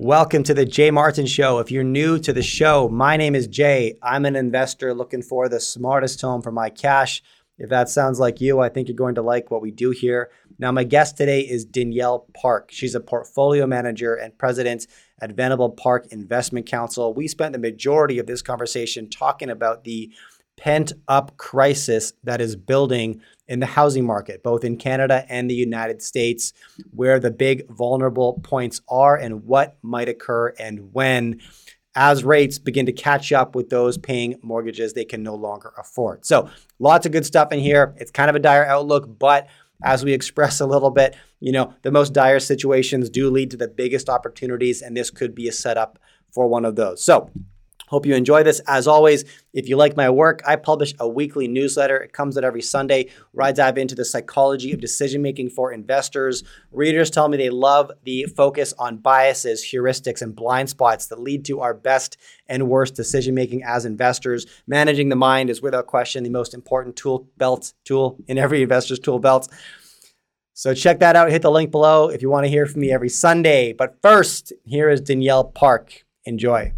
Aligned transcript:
Welcome 0.00 0.44
to 0.44 0.54
the 0.54 0.64
Jay 0.64 0.92
Martin 0.92 1.26
Show. 1.26 1.58
If 1.58 1.72
you're 1.72 1.82
new 1.82 2.20
to 2.20 2.32
the 2.32 2.40
show, 2.40 2.88
my 2.88 3.16
name 3.16 3.34
is 3.34 3.48
Jay. 3.48 3.98
I'm 4.00 4.26
an 4.26 4.36
investor 4.36 4.94
looking 4.94 5.22
for 5.22 5.48
the 5.48 5.58
smartest 5.58 6.20
home 6.20 6.40
for 6.40 6.52
my 6.52 6.70
cash. 6.70 7.20
If 7.58 7.68
that 7.70 7.88
sounds 7.88 8.20
like 8.20 8.40
you, 8.40 8.60
I 8.60 8.68
think 8.68 8.86
you're 8.86 8.96
going 8.96 9.16
to 9.16 9.22
like 9.22 9.50
what 9.50 9.60
we 9.60 9.72
do 9.72 9.90
here. 9.90 10.30
Now, 10.56 10.70
my 10.70 10.84
guest 10.84 11.16
today 11.16 11.40
is 11.40 11.64
Danielle 11.64 12.28
Park. 12.32 12.68
She's 12.70 12.94
a 12.94 13.00
portfolio 13.00 13.66
manager 13.66 14.14
and 14.14 14.38
president 14.38 14.86
at 15.20 15.32
Venable 15.32 15.70
Park 15.70 16.06
Investment 16.12 16.66
Counsel. 16.66 17.12
We 17.12 17.26
spent 17.26 17.52
the 17.52 17.58
majority 17.58 18.20
of 18.20 18.28
this 18.28 18.40
conversation 18.40 19.10
talking 19.10 19.50
about 19.50 19.82
the 19.82 20.12
pent 20.58 20.92
up 21.06 21.36
crisis 21.36 22.12
that 22.24 22.40
is 22.40 22.56
building 22.56 23.20
in 23.46 23.60
the 23.60 23.66
housing 23.66 24.04
market, 24.04 24.42
both 24.42 24.64
in 24.64 24.76
Canada 24.76 25.24
and 25.28 25.48
the 25.48 25.54
United 25.54 26.02
States, 26.02 26.52
where 26.90 27.18
the 27.18 27.30
big 27.30 27.66
vulnerable 27.70 28.40
points 28.42 28.82
are 28.88 29.16
and 29.16 29.44
what 29.44 29.78
might 29.82 30.08
occur 30.08 30.48
and 30.58 30.92
when 30.92 31.40
as 31.94 32.22
rates 32.22 32.58
begin 32.58 32.86
to 32.86 32.92
catch 32.92 33.32
up 33.32 33.54
with 33.54 33.70
those 33.70 33.96
paying 33.96 34.36
mortgages 34.42 34.92
they 34.92 35.04
can 35.04 35.22
no 35.22 35.34
longer 35.34 35.72
afford. 35.78 36.26
So, 36.26 36.50
lots 36.78 37.06
of 37.06 37.12
good 37.12 37.24
stuff 37.24 37.52
in 37.52 37.60
here. 37.60 37.94
It's 37.96 38.10
kind 38.10 38.28
of 38.28 38.36
a 38.36 38.40
dire 38.40 38.66
outlook, 38.66 39.18
but 39.18 39.48
as 39.82 40.04
we 40.04 40.12
express 40.18 40.60
a 40.60 40.66
little 40.66 40.90
bit, 40.90 41.16
you 41.40 41.52
know, 41.52 41.74
the 41.82 41.90
most 41.90 42.12
dire 42.12 42.40
situations 42.40 43.08
do 43.08 43.30
lead 43.30 43.50
to 43.52 43.56
the 43.56 43.68
biggest 43.68 44.08
opportunities, 44.08 44.82
and 44.82 44.96
this 44.96 45.10
could 45.10 45.34
be 45.34 45.48
a 45.48 45.52
setup 45.52 45.98
for 46.32 46.46
one 46.46 46.64
of 46.64 46.76
those. 46.76 47.02
So, 47.02 47.30
Hope 47.88 48.04
you 48.04 48.14
enjoy 48.14 48.42
this. 48.42 48.60
As 48.66 48.86
always, 48.86 49.24
if 49.52 49.68
you 49.68 49.76
like 49.76 49.96
my 49.96 50.10
work, 50.10 50.42
I 50.46 50.56
publish 50.56 50.94
a 51.00 51.08
weekly 51.08 51.48
newsletter. 51.48 51.96
It 51.96 52.12
comes 52.12 52.36
out 52.36 52.44
every 52.44 52.62
Sunday 52.62 53.08
where 53.32 53.46
I 53.46 53.52
dive 53.52 53.78
into 53.78 53.94
the 53.94 54.04
psychology 54.04 54.72
of 54.72 54.80
decision 54.80 55.22
making 55.22 55.50
for 55.50 55.72
investors. 55.72 56.44
Readers 56.70 57.10
tell 57.10 57.28
me 57.28 57.38
they 57.38 57.50
love 57.50 57.90
the 58.04 58.24
focus 58.36 58.74
on 58.78 58.98
biases, 58.98 59.64
heuristics, 59.64 60.20
and 60.20 60.36
blind 60.36 60.68
spots 60.68 61.06
that 61.06 61.18
lead 61.18 61.44
to 61.46 61.60
our 61.60 61.74
best 61.74 62.18
and 62.46 62.68
worst 62.68 62.94
decision 62.94 63.34
making 63.34 63.62
as 63.64 63.84
investors. 63.84 64.46
Managing 64.66 65.08
the 65.08 65.16
mind 65.16 65.48
is 65.48 65.62
without 65.62 65.86
question 65.86 66.24
the 66.24 66.30
most 66.30 66.52
important 66.54 66.96
tool 66.96 67.28
belt 67.38 67.72
tool 67.84 68.18
in 68.26 68.36
every 68.36 68.62
investor's 68.62 68.98
tool 68.98 69.18
belt. 69.18 69.48
So 70.52 70.74
check 70.74 70.98
that 70.98 71.14
out. 71.14 71.30
Hit 71.30 71.42
the 71.42 71.50
link 71.50 71.70
below 71.70 72.08
if 72.08 72.20
you 72.20 72.28
want 72.28 72.44
to 72.44 72.50
hear 72.50 72.66
from 72.66 72.80
me 72.80 72.90
every 72.90 73.08
Sunday. 73.08 73.72
But 73.72 73.96
first, 74.02 74.52
here 74.64 74.90
is 74.90 75.00
Danielle 75.00 75.44
Park. 75.44 76.04
Enjoy. 76.24 76.72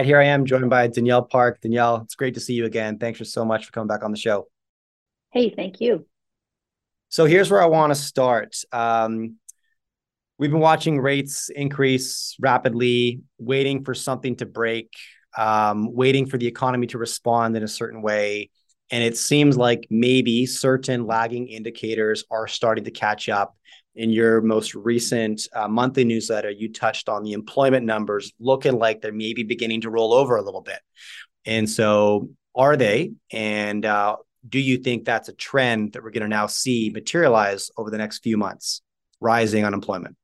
Right, 0.00 0.06
here 0.06 0.18
I 0.18 0.24
am 0.24 0.46
joined 0.46 0.70
by 0.70 0.86
Danielle 0.86 1.22
Park. 1.22 1.60
Danielle, 1.60 2.00
it's 2.04 2.14
great 2.14 2.32
to 2.34 2.40
see 2.40 2.54
you 2.54 2.64
again. 2.64 2.98
Thanks 2.98 3.18
for 3.18 3.26
so 3.26 3.44
much 3.44 3.66
for 3.66 3.72
coming 3.72 3.88
back 3.88 4.02
on 4.02 4.10
the 4.10 4.16
show. 4.16 4.48
Hey, 5.30 5.52
thank 5.54 5.80
you. 5.80 6.06
So 7.10 7.26
here's 7.26 7.50
where 7.50 7.62
I 7.62 7.66
want 7.66 7.90
to 7.90 7.94
start. 7.94 8.56
Um, 8.72 9.36
we've 10.38 10.50
been 10.50 10.60
watching 10.60 10.98
rates 10.98 11.50
increase 11.54 12.34
rapidly, 12.40 13.20
waiting 13.38 13.84
for 13.84 13.94
something 13.94 14.36
to 14.36 14.46
break, 14.46 14.90
um, 15.36 15.92
waiting 15.92 16.24
for 16.24 16.38
the 16.38 16.46
economy 16.46 16.86
to 16.88 16.98
respond 16.98 17.54
in 17.56 17.62
a 17.62 17.68
certain 17.68 18.00
way. 18.00 18.48
And 18.90 19.04
it 19.04 19.18
seems 19.18 19.58
like 19.58 19.86
maybe 19.90 20.46
certain 20.46 21.06
lagging 21.06 21.46
indicators 21.48 22.24
are 22.30 22.48
starting 22.48 22.84
to 22.84 22.90
catch 22.90 23.28
up 23.28 23.54
in 24.00 24.08
your 24.08 24.40
most 24.40 24.74
recent 24.74 25.46
uh, 25.52 25.68
monthly 25.68 26.04
newsletter, 26.04 26.50
you 26.50 26.72
touched 26.72 27.10
on 27.10 27.22
the 27.22 27.34
employment 27.34 27.84
numbers 27.84 28.32
looking 28.40 28.78
like 28.78 29.02
they're 29.02 29.12
maybe 29.12 29.42
beginning 29.42 29.82
to 29.82 29.90
roll 29.90 30.14
over 30.14 30.36
a 30.36 30.42
little 30.42 30.62
bit. 30.62 30.78
And 31.44 31.68
so, 31.68 32.30
are 32.54 32.76
they? 32.76 33.12
And 33.30 33.84
uh, 33.84 34.16
do 34.48 34.58
you 34.58 34.78
think 34.78 35.04
that's 35.04 35.28
a 35.28 35.34
trend 35.34 35.92
that 35.92 36.02
we're 36.02 36.12
going 36.12 36.22
to 36.22 36.28
now 36.28 36.46
see 36.46 36.90
materialize 36.94 37.70
over 37.76 37.90
the 37.90 37.98
next 37.98 38.20
few 38.20 38.38
months? 38.38 38.80
Rising 39.20 39.66
unemployment. 39.66 40.16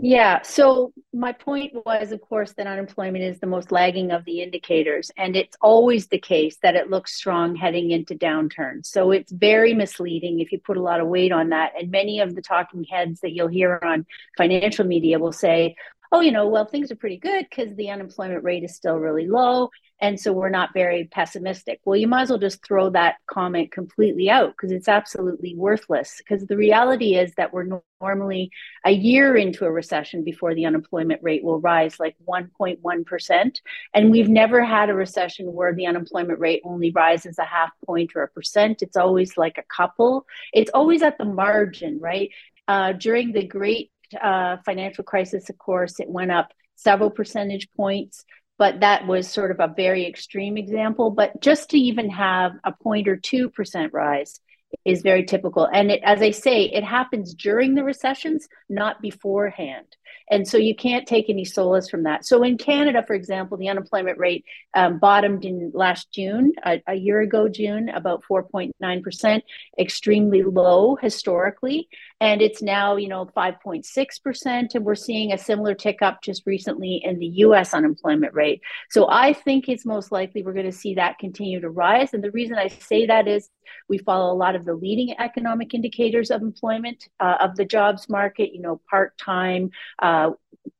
Yeah. 0.00 0.42
So 0.42 0.92
my 1.12 1.32
point 1.32 1.72
was, 1.84 2.12
of 2.12 2.20
course, 2.20 2.52
that 2.52 2.68
unemployment 2.68 3.24
is 3.24 3.40
the 3.40 3.48
most 3.48 3.72
lagging 3.72 4.12
of 4.12 4.24
the 4.24 4.40
indicators. 4.40 5.10
And 5.16 5.34
it's 5.34 5.56
always 5.60 6.06
the 6.06 6.20
case 6.20 6.56
that 6.62 6.76
it 6.76 6.88
looks 6.88 7.16
strong 7.16 7.56
heading 7.56 7.90
into 7.90 8.14
downturns. 8.14 8.86
So 8.86 9.10
it's 9.10 9.32
very 9.32 9.74
misleading 9.74 10.38
if 10.38 10.52
you 10.52 10.60
put 10.60 10.76
a 10.76 10.82
lot 10.82 11.00
of 11.00 11.08
weight 11.08 11.32
on 11.32 11.48
that. 11.48 11.72
And 11.76 11.90
many 11.90 12.20
of 12.20 12.36
the 12.36 12.42
talking 12.42 12.84
heads 12.84 13.20
that 13.20 13.32
you'll 13.32 13.48
hear 13.48 13.80
on 13.82 14.06
financial 14.36 14.86
media 14.86 15.18
will 15.18 15.32
say, 15.32 15.74
oh, 16.12 16.20
you 16.20 16.30
know, 16.30 16.46
well, 16.46 16.64
things 16.64 16.92
are 16.92 16.96
pretty 16.96 17.18
good 17.18 17.46
because 17.50 17.74
the 17.74 17.90
unemployment 17.90 18.44
rate 18.44 18.62
is 18.62 18.76
still 18.76 18.96
really 18.96 19.26
low. 19.26 19.68
And 20.00 20.18
so 20.18 20.32
we're 20.32 20.48
not 20.48 20.70
very 20.74 21.08
pessimistic. 21.10 21.80
Well, 21.84 21.96
you 21.96 22.06
might 22.06 22.22
as 22.22 22.30
well 22.30 22.38
just 22.38 22.64
throw 22.64 22.90
that 22.90 23.16
comment 23.26 23.72
completely 23.72 24.30
out 24.30 24.50
because 24.50 24.70
it's 24.70 24.88
absolutely 24.88 25.56
worthless. 25.56 26.18
Because 26.18 26.46
the 26.46 26.56
reality 26.56 27.16
is 27.16 27.34
that 27.36 27.52
we're 27.52 27.80
normally 28.00 28.50
a 28.84 28.92
year 28.92 29.36
into 29.36 29.64
a 29.64 29.72
recession 29.72 30.22
before 30.22 30.54
the 30.54 30.66
unemployment 30.66 31.22
rate 31.22 31.42
will 31.42 31.60
rise 31.60 31.98
like 31.98 32.14
1.1%. 32.28 33.60
And 33.92 34.10
we've 34.10 34.28
never 34.28 34.64
had 34.64 34.88
a 34.88 34.94
recession 34.94 35.52
where 35.52 35.74
the 35.74 35.86
unemployment 35.86 36.38
rate 36.38 36.62
only 36.64 36.92
rises 36.92 37.38
a 37.38 37.44
half 37.44 37.70
point 37.84 38.12
or 38.14 38.22
a 38.22 38.28
percent. 38.28 38.82
It's 38.82 38.96
always 38.96 39.36
like 39.36 39.58
a 39.58 39.64
couple, 39.64 40.26
it's 40.52 40.70
always 40.72 41.02
at 41.02 41.18
the 41.18 41.24
margin, 41.24 41.98
right? 42.00 42.30
Uh, 42.68 42.92
during 42.92 43.32
the 43.32 43.46
great 43.46 43.90
uh, 44.20 44.58
financial 44.64 45.02
crisis, 45.02 45.50
of 45.50 45.58
course, 45.58 45.98
it 45.98 46.08
went 46.08 46.30
up 46.30 46.52
several 46.76 47.10
percentage 47.10 47.68
points, 47.76 48.24
but 48.58 48.80
that 48.80 49.06
was 49.06 49.28
sort 49.28 49.50
of 49.50 49.60
a 49.60 49.72
very 49.74 50.06
extreme 50.06 50.56
example. 50.56 51.10
But 51.10 51.40
just 51.40 51.70
to 51.70 51.78
even 51.78 52.10
have 52.10 52.52
a 52.64 52.72
point 52.72 53.08
or 53.08 53.16
two 53.16 53.48
percent 53.50 53.92
rise 53.92 54.40
is 54.84 55.02
very 55.02 55.24
typical. 55.24 55.68
And 55.72 55.90
it, 55.90 56.00
as 56.04 56.22
I 56.22 56.30
say, 56.30 56.64
it 56.64 56.84
happens 56.84 57.34
during 57.34 57.74
the 57.74 57.84
recessions, 57.84 58.48
not 58.68 59.00
beforehand. 59.00 59.86
And 60.30 60.46
so 60.46 60.58
you 60.58 60.74
can't 60.74 61.06
take 61.06 61.30
any 61.30 61.44
solace 61.44 61.88
from 61.88 62.02
that. 62.02 62.24
So 62.26 62.42
in 62.42 62.58
Canada, 62.58 63.02
for 63.06 63.14
example, 63.14 63.56
the 63.56 63.68
unemployment 63.68 64.18
rate 64.18 64.44
um, 64.74 64.98
bottomed 64.98 65.44
in 65.44 65.70
last 65.74 66.12
June, 66.12 66.52
a, 66.64 66.82
a 66.86 66.94
year 66.94 67.20
ago, 67.20 67.48
June, 67.48 67.88
about 67.88 68.22
4.9%, 68.30 69.42
extremely 69.78 70.42
low 70.42 70.96
historically. 70.96 71.88
And 72.20 72.42
it's 72.42 72.62
now, 72.62 72.96
you 72.96 73.08
know, 73.08 73.26
5.6%. 73.36 74.74
And 74.74 74.84
we're 74.84 74.94
seeing 74.94 75.32
a 75.32 75.38
similar 75.38 75.74
tick 75.74 76.02
up 76.02 76.22
just 76.22 76.42
recently 76.46 77.00
in 77.02 77.18
the 77.18 77.26
US 77.26 77.72
unemployment 77.72 78.34
rate. 78.34 78.60
So 78.90 79.08
I 79.08 79.32
think 79.32 79.68
it's 79.68 79.86
most 79.86 80.12
likely 80.12 80.42
we're 80.42 80.52
going 80.52 80.66
to 80.66 80.72
see 80.72 80.94
that 80.94 81.18
continue 81.18 81.60
to 81.60 81.70
rise. 81.70 82.12
And 82.12 82.22
the 82.22 82.30
reason 82.32 82.56
I 82.56 82.68
say 82.68 83.06
that 83.06 83.28
is 83.28 83.48
we 83.88 83.98
follow 83.98 84.32
a 84.32 84.36
lot 84.36 84.56
of 84.56 84.57
the 84.64 84.74
leading 84.74 85.18
economic 85.18 85.74
indicators 85.74 86.30
of 86.30 86.42
employment, 86.42 87.08
uh, 87.20 87.36
of 87.40 87.56
the 87.56 87.64
jobs 87.64 88.08
market, 88.08 88.52
you 88.52 88.60
know, 88.60 88.80
part 88.90 89.16
time, 89.18 89.70
uh, 90.00 90.30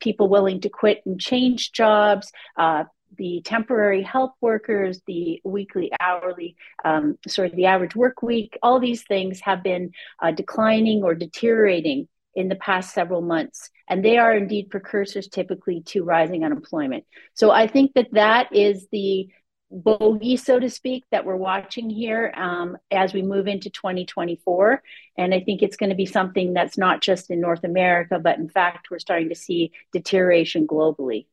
people 0.01 0.29
willing 0.29 0.61
to 0.61 0.69
quit 0.69 1.03
and 1.07 1.21
change 1.21 1.73
jobs, 1.73 2.31
uh, 2.57 2.85
the 3.17 3.41
temporary 3.45 4.03
help 4.03 4.33
workers, 4.41 5.01
the 5.07 5.41
weekly, 5.45 5.91
hourly, 6.01 6.57
um, 6.85 7.19
sort 7.27 7.51
of 7.51 7.57
the 7.57 7.67
average 7.67 7.97
work 7.97 8.23
week, 8.23 8.59
all 8.63 8.79
these 8.79 9.03
things 9.05 9.41
have 9.41 9.63
been 9.63 9.93
uh, 10.23 10.31
declining 10.31 11.03
or 11.03 11.15
deteriorating 11.15 12.09
in 12.35 12.49
the 12.49 12.57
past 12.57 12.95
several 12.95 13.21
months. 13.21 13.71
And 13.89 14.05
they 14.05 14.19
are 14.19 14.35
indeed 14.35 14.71
precursors 14.71 15.29
typically 15.29 15.81
to 15.87 16.05
rising 16.05 16.45
unemployment. 16.45 17.05
So 17.35 17.51
I 17.51 17.67
think 17.67 17.95
that 17.95 18.13
that 18.13 18.55
is 18.55 18.87
the 18.93 19.29
bogey, 19.71 20.37
so 20.37 20.59
to 20.59 20.71
speak, 20.71 21.05
that 21.11 21.25
we're 21.25 21.37
watching 21.37 21.91
here 21.91 22.33
um, 22.37 22.77
as 22.91 23.13
we 23.13 23.23
move 23.23 23.47
into 23.47 23.71
2024. 23.71 24.83
And 25.17 25.35
I 25.35 25.41
think 25.41 25.63
it's 25.63 25.77
going 25.77 25.91
to 25.91 25.97
be 25.97 26.07
something 26.07 26.55
that's 26.55 26.79
not 26.79 27.01
just 27.01 27.31
in 27.31 27.41
North 27.41 27.65
America, 27.65 28.19
but 28.19 28.39
in 28.39 28.49
fact, 28.49 28.91
we're 28.91 28.99
starting 28.99 29.29
to 29.29 29.35
see 29.35 29.73
deterioration 29.93 30.67
globally. 30.67 31.27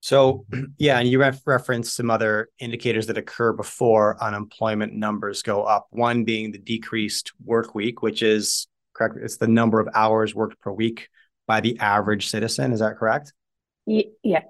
So, 0.00 0.44
yeah, 0.78 0.98
and 0.98 1.08
you 1.08 1.18
ref- 1.18 1.46
referenced 1.46 1.96
some 1.96 2.10
other 2.10 2.50
indicators 2.58 3.06
that 3.06 3.16
occur 3.16 3.52
before 3.52 4.22
unemployment 4.22 4.92
numbers 4.92 5.42
go 5.42 5.62
up. 5.62 5.86
One 5.90 6.24
being 6.24 6.52
the 6.52 6.58
decreased 6.58 7.32
work 7.42 7.74
week, 7.74 8.02
which 8.02 8.22
is 8.22 8.66
correct. 8.94 9.16
It's 9.16 9.38
the 9.38 9.48
number 9.48 9.80
of 9.80 9.88
hours 9.94 10.34
worked 10.34 10.60
per 10.60 10.70
week 10.70 11.08
by 11.46 11.60
the 11.60 11.78
average 11.78 12.28
citizen. 12.28 12.72
Is 12.72 12.80
that 12.80 12.96
correct? 12.96 13.32
Yeah. 13.86 14.42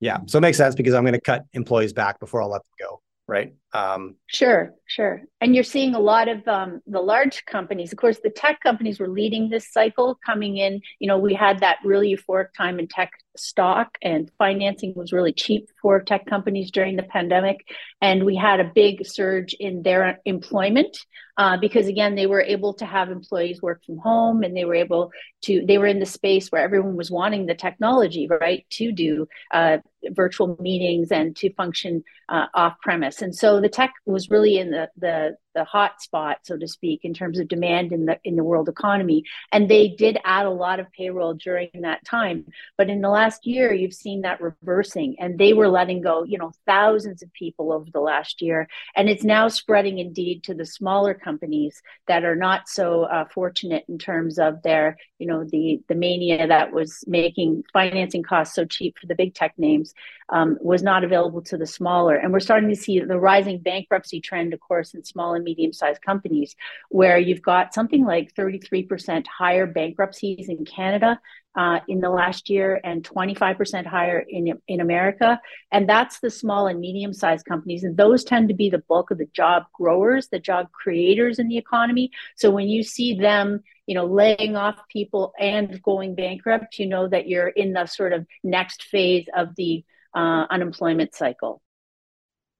Yeah. 0.00 0.18
So 0.26 0.38
it 0.38 0.42
makes 0.42 0.56
sense 0.56 0.74
because 0.74 0.94
I'm 0.94 1.04
going 1.04 1.14
to 1.14 1.20
cut 1.20 1.44
employees 1.52 1.92
back 1.92 2.20
before 2.20 2.42
I'll 2.42 2.50
let 2.50 2.62
them 2.62 2.88
go. 2.88 3.00
Right. 3.28 3.54
Um, 3.72 4.14
sure, 4.28 4.72
sure. 4.86 5.22
And 5.40 5.52
you're 5.52 5.64
seeing 5.64 5.96
a 5.96 5.98
lot 5.98 6.28
of 6.28 6.46
um, 6.46 6.80
the 6.86 7.00
large 7.00 7.44
companies. 7.46 7.90
Of 7.92 7.98
course, 7.98 8.20
the 8.22 8.30
tech 8.30 8.60
companies 8.60 9.00
were 9.00 9.08
leading 9.08 9.50
this 9.50 9.72
cycle 9.72 10.16
coming 10.24 10.58
in. 10.58 10.80
You 11.00 11.08
know, 11.08 11.18
we 11.18 11.34
had 11.34 11.58
that 11.58 11.78
really 11.84 12.16
euphoric 12.16 12.54
time 12.56 12.78
in 12.78 12.86
tech 12.86 13.10
stock 13.36 13.98
and 14.02 14.30
financing 14.38 14.92
was 14.94 15.12
really 15.12 15.32
cheap 15.32 15.68
for 15.80 16.00
tech 16.00 16.26
companies 16.26 16.70
during 16.70 16.96
the 16.96 17.02
pandemic. 17.02 17.66
And 18.00 18.24
we 18.24 18.36
had 18.36 18.60
a 18.60 18.72
big 18.74 19.06
surge 19.06 19.54
in 19.54 19.82
their 19.82 20.20
employment 20.24 20.98
uh, 21.38 21.56
because, 21.58 21.86
again, 21.86 22.14
they 22.14 22.26
were 22.26 22.40
able 22.40 22.74
to 22.74 22.86
have 22.86 23.10
employees 23.10 23.60
work 23.60 23.84
from 23.84 23.98
home 23.98 24.42
and 24.42 24.56
they 24.56 24.64
were 24.64 24.74
able 24.74 25.10
to, 25.42 25.64
they 25.66 25.78
were 25.78 25.86
in 25.86 26.00
the 26.00 26.06
space 26.06 26.48
where 26.48 26.62
everyone 26.62 26.96
was 26.96 27.10
wanting 27.10 27.46
the 27.46 27.54
technology, 27.54 28.26
right, 28.28 28.64
to 28.70 28.92
do 28.92 29.28
uh, 29.52 29.78
virtual 30.10 30.56
meetings 30.60 31.12
and 31.12 31.36
to 31.36 31.52
function 31.54 32.02
uh, 32.28 32.46
off 32.54 32.74
premise. 32.80 33.22
And 33.22 33.34
so 33.34 33.60
the 33.60 33.68
tech 33.68 33.92
was 34.06 34.30
really 34.30 34.58
in 34.58 34.70
the, 34.70 34.88
the, 34.96 35.36
the 35.56 35.64
hot 35.64 36.02
spot, 36.02 36.40
so 36.42 36.56
to 36.58 36.68
speak, 36.68 37.00
in 37.02 37.14
terms 37.14 37.38
of 37.38 37.48
demand 37.48 37.90
in 37.90 38.04
the, 38.04 38.20
in 38.24 38.36
the 38.36 38.44
world 38.44 38.68
economy. 38.68 39.24
And 39.50 39.68
they 39.68 39.88
did 39.88 40.18
add 40.22 40.44
a 40.44 40.50
lot 40.50 40.80
of 40.80 40.92
payroll 40.92 41.32
during 41.32 41.70
that 41.80 42.04
time. 42.04 42.44
But 42.76 42.90
in 42.90 43.00
the 43.00 43.08
last 43.08 43.46
year, 43.46 43.72
you've 43.72 43.94
seen 43.94 44.20
that 44.20 44.42
reversing 44.42 45.16
and 45.18 45.38
they 45.38 45.54
were 45.54 45.68
letting 45.68 46.02
go, 46.02 46.24
you 46.24 46.36
know, 46.36 46.52
thousands 46.66 47.22
of 47.22 47.32
people 47.32 47.72
over 47.72 47.90
the 47.90 48.00
last 48.00 48.42
year. 48.42 48.68
And 48.94 49.08
it's 49.08 49.24
now 49.24 49.48
spreading 49.48 49.98
indeed 49.98 50.44
to 50.44 50.54
the 50.54 50.66
smaller 50.66 51.14
companies 51.14 51.80
that 52.06 52.24
are 52.24 52.36
not 52.36 52.68
so 52.68 53.04
uh, 53.04 53.24
fortunate 53.32 53.84
in 53.88 53.98
terms 53.98 54.38
of 54.38 54.62
their, 54.62 54.98
you 55.18 55.26
know, 55.26 55.44
the, 55.44 55.80
the 55.88 55.94
mania 55.94 56.46
that 56.46 56.70
was 56.70 57.02
making 57.06 57.64
financing 57.72 58.22
costs 58.22 58.54
so 58.54 58.66
cheap 58.66 58.98
for 59.00 59.06
the 59.06 59.14
big 59.14 59.34
tech 59.34 59.54
names 59.56 59.94
um, 60.28 60.58
was 60.60 60.82
not 60.82 61.04
available 61.04 61.40
to 61.40 61.56
the 61.56 61.66
smaller. 61.66 62.16
And 62.16 62.32
we're 62.32 62.40
starting 62.40 62.68
to 62.68 62.76
see 62.76 63.00
the 63.00 63.18
rising 63.18 63.58
bankruptcy 63.58 64.20
trend, 64.20 64.52
of 64.52 64.60
course, 64.60 64.92
in 64.92 65.04
small 65.04 65.34
and 65.34 65.44
medium 65.46 65.72
sized 65.72 66.02
companies, 66.02 66.54
where 66.90 67.18
you've 67.18 67.42
got 67.42 67.72
something 67.72 68.04
like 68.04 68.34
33% 68.34 69.26
higher 69.26 69.66
bankruptcies 69.66 70.48
in 70.48 70.64
Canada 70.64 71.18
uh, 71.56 71.80
in 71.88 72.00
the 72.00 72.10
last 72.10 72.50
year 72.50 72.80
and 72.84 73.02
25% 73.02 73.86
higher 73.86 74.24
in, 74.28 74.60
in 74.68 74.80
America. 74.80 75.40
And 75.72 75.88
that's 75.88 76.20
the 76.20 76.30
small 76.30 76.66
and 76.66 76.78
medium 76.80 77.14
sized 77.14 77.46
companies. 77.46 77.82
And 77.82 77.96
those 77.96 78.24
tend 78.24 78.48
to 78.48 78.54
be 78.54 78.68
the 78.68 78.84
bulk 78.88 79.10
of 79.10 79.18
the 79.18 79.28
job 79.32 79.64
growers, 79.72 80.28
the 80.28 80.38
job 80.38 80.70
creators 80.72 81.38
in 81.38 81.48
the 81.48 81.56
economy. 81.56 82.10
So 82.36 82.50
when 82.50 82.68
you 82.68 82.82
see 82.82 83.14
them, 83.14 83.62
you 83.86 83.94
know, 83.94 84.06
laying 84.06 84.56
off 84.56 84.76
people 84.92 85.32
and 85.38 85.82
going 85.82 86.14
bankrupt, 86.14 86.78
you 86.78 86.86
know 86.86 87.08
that 87.08 87.26
you're 87.26 87.48
in 87.48 87.72
the 87.72 87.86
sort 87.86 88.12
of 88.12 88.26
next 88.44 88.82
phase 88.82 89.26
of 89.34 89.56
the 89.56 89.82
uh, 90.14 90.46
unemployment 90.50 91.14
cycle. 91.14 91.62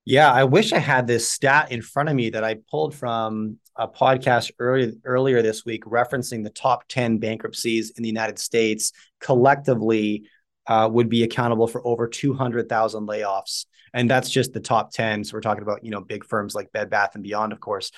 Yeah, 0.09 0.33
I 0.33 0.45
wish 0.45 0.73
I 0.73 0.79
had 0.79 1.09
this 1.09 1.29
stat 1.29 1.73
in 1.73 1.83
front 1.83 2.09
of 2.09 2.15
me 2.15 2.31
that 2.31 2.45
I 2.45 2.59
pulled 2.71 2.95
from 2.95 3.59
a 3.75 3.89
podcast 3.89 4.53
earlier 4.61 4.93
earlier 5.05 5.43
this 5.43 5.65
week, 5.65 5.85
referencing 5.85 6.45
the 6.45 6.51
top 6.51 6.87
ten 6.87 7.19
bankruptcies 7.19 7.91
in 7.91 8.05
the 8.05 8.09
United 8.09 8.39
States 8.39 8.93
collectively 9.21 10.29
uh, 10.69 10.89
would 10.93 11.09
be 11.09 11.25
accountable 11.25 11.67
for 11.67 11.85
over 11.85 12.07
two 12.07 12.33
hundred 12.35 12.69
thousand 12.69 13.09
layoffs, 13.09 13.67
and 13.95 14.09
that's 14.09 14.31
just 14.31 14.53
the 14.53 14.61
top 14.61 14.93
ten. 14.93 15.25
So 15.25 15.35
we're 15.35 15.41
talking 15.41 15.65
about 15.65 15.85
you 15.85 15.91
know 15.91 16.01
big 16.01 16.25
firms 16.25 16.55
like 16.55 16.71
Bed 16.71 16.89
Bath 16.89 17.17
and 17.17 17.25
Beyond, 17.25 17.53
of 17.53 17.59
course. 17.59 17.91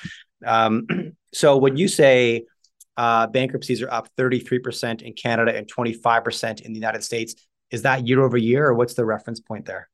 Um, 0.47 0.87
so 1.35 1.59
when 1.59 1.77
you 1.77 1.89
say 1.89 2.47
uh, 2.97 3.27
bankruptcies 3.27 3.83
are 3.83 3.93
up 3.93 4.09
thirty 4.17 4.41
three 4.41 4.61
percent 4.61 5.03
in 5.03 5.13
Canada 5.13 5.55
and 5.55 5.69
twenty 5.69 5.93
five 5.93 6.25
percent 6.25 6.63
in 6.63 6.73
the 6.73 6.79
United 6.79 7.05
States, 7.05 7.35
is 7.71 7.83
that 7.83 8.09
year 8.09 8.23
over 8.23 8.39
year, 8.39 8.69
or 8.69 8.73
what's 8.73 8.95
the 8.95 9.05
reference 9.05 9.41
point 9.41 9.67
there? 9.67 9.91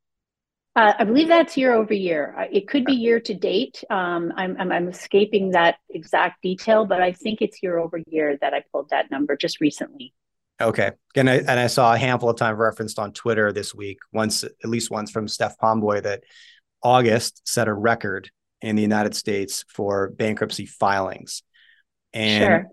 Uh, 0.76 0.92
I 0.98 1.04
believe 1.04 1.28
that's 1.28 1.56
year 1.56 1.72
over 1.72 1.94
year. 1.94 2.34
It 2.50 2.66
could 2.68 2.84
be 2.84 2.94
year 2.94 3.20
to 3.20 3.34
date. 3.34 3.84
Um, 3.90 4.32
I'm, 4.36 4.56
I'm, 4.58 4.72
I'm 4.72 4.88
escaping 4.88 5.52
that 5.52 5.76
exact 5.88 6.42
detail, 6.42 6.84
but 6.84 7.00
I 7.00 7.12
think 7.12 7.42
it's 7.42 7.62
year 7.62 7.78
over 7.78 8.00
year 8.08 8.36
that 8.40 8.54
I 8.54 8.64
pulled 8.72 8.90
that 8.90 9.10
number 9.10 9.36
just 9.36 9.60
recently. 9.60 10.12
Okay, 10.60 10.92
and 11.16 11.28
I 11.28 11.34
and 11.36 11.50
I 11.50 11.66
saw 11.66 11.94
a 11.94 11.98
handful 11.98 12.30
of 12.30 12.36
times 12.36 12.58
referenced 12.58 13.00
on 13.00 13.12
Twitter 13.12 13.52
this 13.52 13.74
week, 13.74 13.98
once 14.12 14.44
at 14.44 14.52
least 14.64 14.90
once 14.90 15.10
from 15.10 15.26
Steph 15.26 15.58
Pomboy 15.58 16.02
that 16.04 16.22
August 16.80 17.42
set 17.44 17.66
a 17.66 17.74
record 17.74 18.30
in 18.60 18.76
the 18.76 18.82
United 18.82 19.16
States 19.16 19.64
for 19.68 20.10
bankruptcy 20.10 20.66
filings. 20.66 21.42
And 22.12 22.44
sure. 22.44 22.66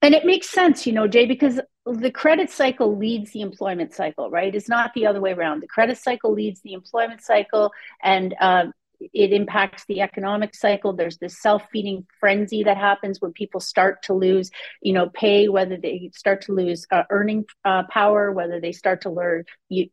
And 0.00 0.14
it 0.14 0.24
makes 0.24 0.48
sense, 0.48 0.86
you 0.86 0.92
know, 0.92 1.08
Jay, 1.08 1.26
because 1.26 1.60
the 1.84 2.10
credit 2.10 2.50
cycle 2.50 2.96
leads 2.96 3.32
the 3.32 3.40
employment 3.40 3.92
cycle, 3.92 4.30
right? 4.30 4.54
It's 4.54 4.68
not 4.68 4.92
the 4.94 5.06
other 5.06 5.20
way 5.20 5.32
around. 5.32 5.60
The 5.60 5.66
credit 5.66 5.98
cycle 5.98 6.32
leads 6.32 6.60
the 6.60 6.72
employment 6.74 7.20
cycle, 7.22 7.72
and 8.02 8.34
uh, 8.40 8.66
it 9.00 9.32
impacts 9.32 9.84
the 9.86 10.00
economic 10.00 10.54
cycle. 10.54 10.92
There's 10.92 11.18
this 11.18 11.40
self-feeding 11.40 12.06
frenzy 12.20 12.62
that 12.64 12.76
happens 12.76 13.20
when 13.20 13.32
people 13.32 13.60
start 13.60 14.02
to 14.04 14.12
lose, 14.12 14.50
you 14.82 14.92
know, 14.92 15.08
pay, 15.08 15.48
whether 15.48 15.76
they 15.76 16.10
start 16.14 16.42
to 16.42 16.52
lose 16.52 16.86
uh, 16.92 17.02
earning 17.10 17.44
uh, 17.64 17.84
power, 17.90 18.30
whether 18.30 18.60
they 18.60 18.72
start 18.72 19.02
to 19.02 19.10
learn, 19.10 19.44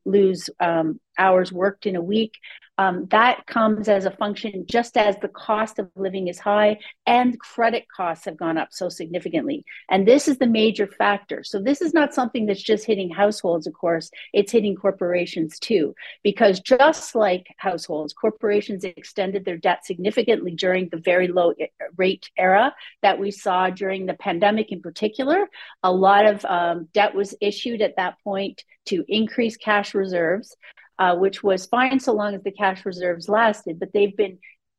lose 0.05 0.49
um, 0.59 0.99
hours 1.17 1.51
worked 1.51 1.85
in 1.85 1.95
a 1.95 2.01
week 2.01 2.37
um, 2.77 3.07
that 3.09 3.45
comes 3.47 3.87
as 3.87 4.05
a 4.05 4.11
function 4.11 4.65
just 4.67 4.97
as 4.97 5.15
the 5.21 5.29
cost 5.29 5.79
of 5.79 5.89
living 5.95 6.27
is 6.27 6.39
high 6.39 6.77
and 7.05 7.39
credit 7.39 7.85
costs 7.95 8.25
have 8.25 8.37
gone 8.37 8.57
up 8.57 8.69
so 8.71 8.89
significantly. 8.89 9.63
And 9.89 10.05
this 10.05 10.27
is 10.27 10.37
the 10.37 10.47
major 10.47 10.85
factor. 10.85 11.43
So, 11.43 11.61
this 11.61 11.81
is 11.81 11.93
not 11.93 12.13
something 12.13 12.45
that's 12.45 12.61
just 12.61 12.85
hitting 12.85 13.09
households, 13.09 13.65
of 13.65 13.73
course, 13.73 14.11
it's 14.33 14.51
hitting 14.51 14.75
corporations 14.75 15.57
too. 15.57 15.95
Because 16.23 16.59
just 16.59 17.15
like 17.15 17.47
households, 17.57 18.13
corporations 18.13 18.83
extended 18.83 19.45
their 19.45 19.57
debt 19.57 19.85
significantly 19.85 20.51
during 20.51 20.89
the 20.89 20.97
very 20.97 21.27
low 21.29 21.53
rate 21.95 22.29
era 22.37 22.75
that 23.01 23.19
we 23.19 23.31
saw 23.31 23.69
during 23.69 24.05
the 24.05 24.15
pandemic 24.15 24.71
in 24.71 24.81
particular. 24.81 25.47
A 25.83 25.91
lot 25.91 26.25
of 26.25 26.43
um, 26.45 26.89
debt 26.93 27.15
was 27.15 27.35
issued 27.39 27.81
at 27.81 27.95
that 27.95 28.21
point 28.23 28.63
to 28.87 29.05
increase 29.07 29.55
cash 29.55 29.93
reserves 29.93 30.55
uh, 30.99 31.15
which 31.15 31.43
was 31.43 31.65
fine 31.65 31.99
so 31.99 32.13
long 32.13 32.35
as 32.35 32.43
the 32.43 32.51
cash 32.51 32.85
reserves 32.85 33.29
lasted, 33.29 33.79
but 33.79 33.91
they've 33.93 34.15
been 34.15 34.37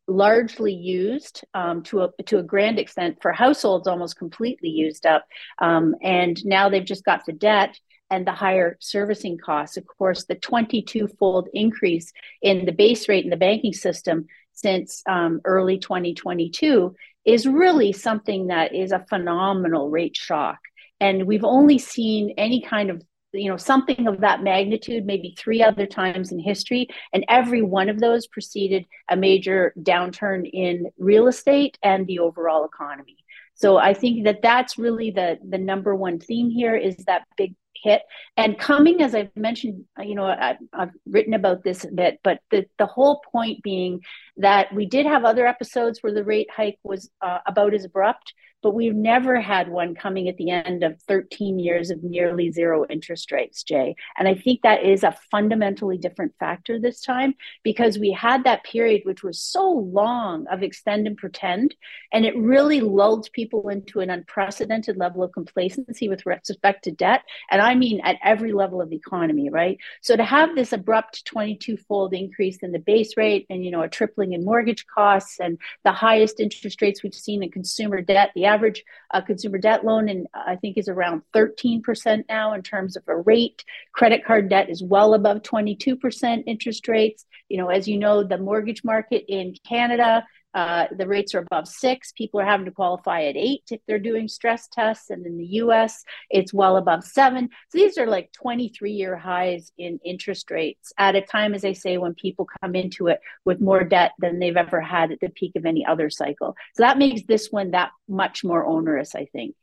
largely 0.09 0.73
used 0.73 1.45
um, 1.55 1.83
to 1.83 2.03
a 2.03 2.23
to 2.25 2.39
a 2.39 2.43
grand 2.43 2.79
extent 2.79 3.19
for 3.21 3.33
households, 3.33 3.89
almost 3.89 4.17
completely 4.17 4.69
used 4.69 5.05
up, 5.07 5.27
um, 5.61 5.95
and 6.03 6.45
now 6.45 6.69
they've 6.69 6.85
just 6.85 7.05
got 7.05 7.25
the 7.27 7.33
debt 7.33 7.79
and 8.11 8.27
the 8.27 8.33
higher 8.33 8.77
servicing 8.81 9.37
costs. 9.37 9.77
Of 9.77 9.85
course, 9.87 10.25
the 10.25 10.37
22-fold 10.37 11.49
increase 11.53 12.13
in 12.41 12.65
the 12.65 12.73
base 12.73 13.09
rate 13.09 13.25
in 13.25 13.31
the 13.31 13.37
banking 13.37 13.73
system 13.73 14.27
since 14.53 15.03
um, 15.09 15.41
early 15.45 15.79
2022 15.79 16.95
is 17.25 17.47
really 17.47 17.93
something 17.93 18.47
that 18.47 18.75
is 18.75 18.93
a 18.93 19.05
phenomenal 19.09 19.91
rate 19.91 20.17
shock. 20.17 20.59
And 21.01 21.27
we've 21.27 21.45
only 21.45 21.79
seen 21.79 22.35
any 22.39 22.63
kind 22.63 22.91
of 22.91 23.03
you 23.37 23.51
know 23.51 23.57
something 23.57 24.07
of 24.07 24.21
that 24.21 24.43
magnitude 24.43 25.05
maybe 25.05 25.35
three 25.37 25.63
other 25.63 25.87
times 25.87 26.33
in 26.33 26.39
history 26.39 26.89
and 27.13 27.25
every 27.29 27.63
one 27.63 27.89
of 27.89 28.01
those 28.01 28.27
preceded 28.27 28.85
a 29.09 29.17
major 29.17 29.73
downturn 29.81 30.49
in 30.53 30.87
real 30.99 31.29
estate 31.29 31.79
and 31.83 32.07
the 32.07 32.19
overall 32.19 32.65
economy. 32.65 33.17
So 33.55 33.77
i 33.77 33.95
think 33.95 34.25
that 34.25 34.43
that's 34.43 34.79
really 34.79 35.11
the 35.11 35.39
the 35.49 35.59
number 35.59 35.95
one 35.95 36.19
theme 36.19 36.51
here 36.51 36.77
is 36.77 36.97
that 37.07 37.27
big 37.37 37.55
hit. 37.83 38.03
And 38.37 38.59
coming 38.59 39.03
as 39.03 39.15
i've 39.15 39.35
mentioned 39.37 39.85
you 40.03 40.15
know 40.15 40.27
I, 40.27 40.57
have 40.73 40.91
written 41.07 41.35
about 41.35 41.63
this 41.63 41.85
a 41.85 41.89
bit 41.89 42.21
but 42.25 42.41
the, 42.51 42.67
the 42.79 42.87
whole 42.87 43.23
point 43.33 43.63
being 43.63 44.03
that 44.39 44.75
we 44.75 44.87
did 44.87 45.07
have 45.07 45.25
other 45.25 45.47
episodes 45.47 46.03
where 46.03 46.13
the 46.13 46.25
rate 46.25 46.51
hike 46.51 46.79
was 46.83 47.11
uh, 47.21 47.39
about 47.47 47.75
as 47.75 47.85
abrupt 47.85 48.33
but 48.67 48.75
we've 48.75 48.97
never 48.97 49.41
had 49.41 49.69
one 49.69 49.95
coming 49.95 50.29
at 50.29 50.37
the 50.39 50.51
end 50.51 50.83
of 50.83 51.01
13 51.03 51.61
years 51.61 51.91
of 51.91 52.03
nearly 52.03 52.51
zero 52.51 52.85
interest 52.91 53.31
rates, 53.31 53.63
Jay. 53.63 53.95
And 54.19 54.27
I 54.27 54.35
think 54.35 54.63
that 54.63 54.83
is 54.83 55.05
a 55.05 55.17
fundamentally 55.31 55.99
different 55.99 56.35
factor 56.41 56.81
this 56.81 57.01
time 57.01 57.37
because 57.63 57.97
we 57.97 58.11
had 58.11 58.43
that 58.43 58.65
period 58.65 59.03
which 59.05 59.23
was 59.23 59.41
so 59.41 59.71
long 59.71 60.49
of 60.49 60.65
extend 60.65 61.07
and 61.07 61.17
pretend, 61.17 61.77
and 62.13 62.27
it 62.27 62.37
really 62.37 62.81
lulled 62.81 63.31
people 63.33 63.69
into 63.69 64.01
an 64.01 64.11
unprecedented 64.11 64.97
level 64.97 65.23
of 65.23 65.31
complacency 65.31 66.09
with 66.09 66.27
respect 66.27 66.83
to 66.83 66.91
debt. 66.91 67.23
And 67.53 67.63
I 67.63 67.77
mean 67.77 68.01
at 68.01 68.17
every 68.25 68.53
level 68.53 68.81
of 68.81 68.91
the 68.91 68.97
economy, 68.97 69.49
right? 69.49 69.79
So 70.03 70.17
to 70.17 70.25
have 70.25 70.57
this 70.57 70.73
abrupt 70.73 71.25
22 71.25 71.77
fold 71.77 72.15
increase 72.15 72.57
in 72.65 72.73
the 72.73 72.81
base 72.81 73.17
rate 73.17 73.47
and, 73.49 73.65
you 73.65 73.71
know, 73.71 73.83
a 73.83 73.89
tripling 73.89 74.33
in 74.33 74.45
mortgage 74.45 74.89
costs 74.89 75.39
and 75.39 75.57
the 75.85 75.93
highest 75.93 76.41
interest 76.41 76.83
rates 76.83 77.05
we've 77.05 77.15
seen 77.15 77.45
in 77.45 77.53
consumer 77.53 78.01
debt, 78.01 78.33
the 78.35 78.47
average 78.57 78.83
uh, 79.13 79.21
consumer 79.21 79.59
debt 79.59 79.85
loan, 79.85 80.09
and 80.09 80.27
I 80.35 80.57
think 80.57 80.79
is 80.79 80.89
around 80.89 81.23
13% 81.35 82.25
now 82.29 82.55
in 82.55 82.63
terms 82.63 82.97
of 82.97 83.03
a 83.07 83.17
rate. 83.17 83.65
Credit 83.93 84.25
card 84.25 84.49
debt 84.49 84.71
is 84.71 84.83
well 84.83 85.15
above 85.15 85.43
22% 85.43 86.43
interest 86.47 86.89
rates. 86.89 87.27
You 87.49 87.59
know, 87.59 87.69
as 87.69 87.87
you 87.87 87.99
know, 87.99 88.23
the 88.23 88.39
mortgage 88.39 88.83
market 88.83 89.25
in 89.29 89.55
Canada 89.69 90.25
uh, 90.57 90.87
the 90.97 91.07
rates 91.07 91.35
are 91.35 91.41
above 91.41 91.69
six. 91.69 92.13
People 92.13 92.41
are 92.41 92.47
having 92.47 92.65
to 92.65 92.73
qualify 92.73 93.25
at 93.25 93.37
eight 93.37 93.65
if 93.71 93.81
they're 93.87 93.99
doing 93.99 94.27
stress 94.27 94.69
tests. 94.69 95.11
And 95.11 95.27
in 95.27 95.37
the 95.37 95.47
US, 95.63 96.03
it's 96.31 96.55
well 96.55 96.79
above 96.79 97.05
seven. 97.05 97.51
So 97.69 97.79
these 97.79 97.99
are 97.99 98.07
like 98.07 98.33
23 98.33 98.91
year 98.91 99.19
highs 99.19 99.71
in 99.77 100.01
interest 100.03 100.51
rates 100.51 100.95
at 100.97 101.15
a 101.15 101.21
time, 101.21 101.53
as 101.53 101.67
I 101.67 101.75
say, 101.75 101.99
when 101.99 102.15
people 102.15 102.49
come 102.63 102.75
into 102.75 103.09
it 103.09 103.21
with 103.45 103.61
more 103.61 103.85
debt 103.85 104.13
than 104.19 104.39
they've 104.39 104.57
ever 104.57 104.81
had 104.81 105.13
at 105.13 105.21
the 105.21 105.29
peak 105.29 105.53
of 105.57 105.67
any 105.67 105.85
other 105.85 106.09
cycle. 106.09 106.57
So 106.75 106.85
that 106.85 106.97
makes 106.97 107.21
this 107.29 107.49
one 107.51 107.73
that 107.73 107.91
much 108.09 108.43
more 108.43 108.65
onerous, 108.65 109.15
I 109.15 109.27
think. 109.27 109.55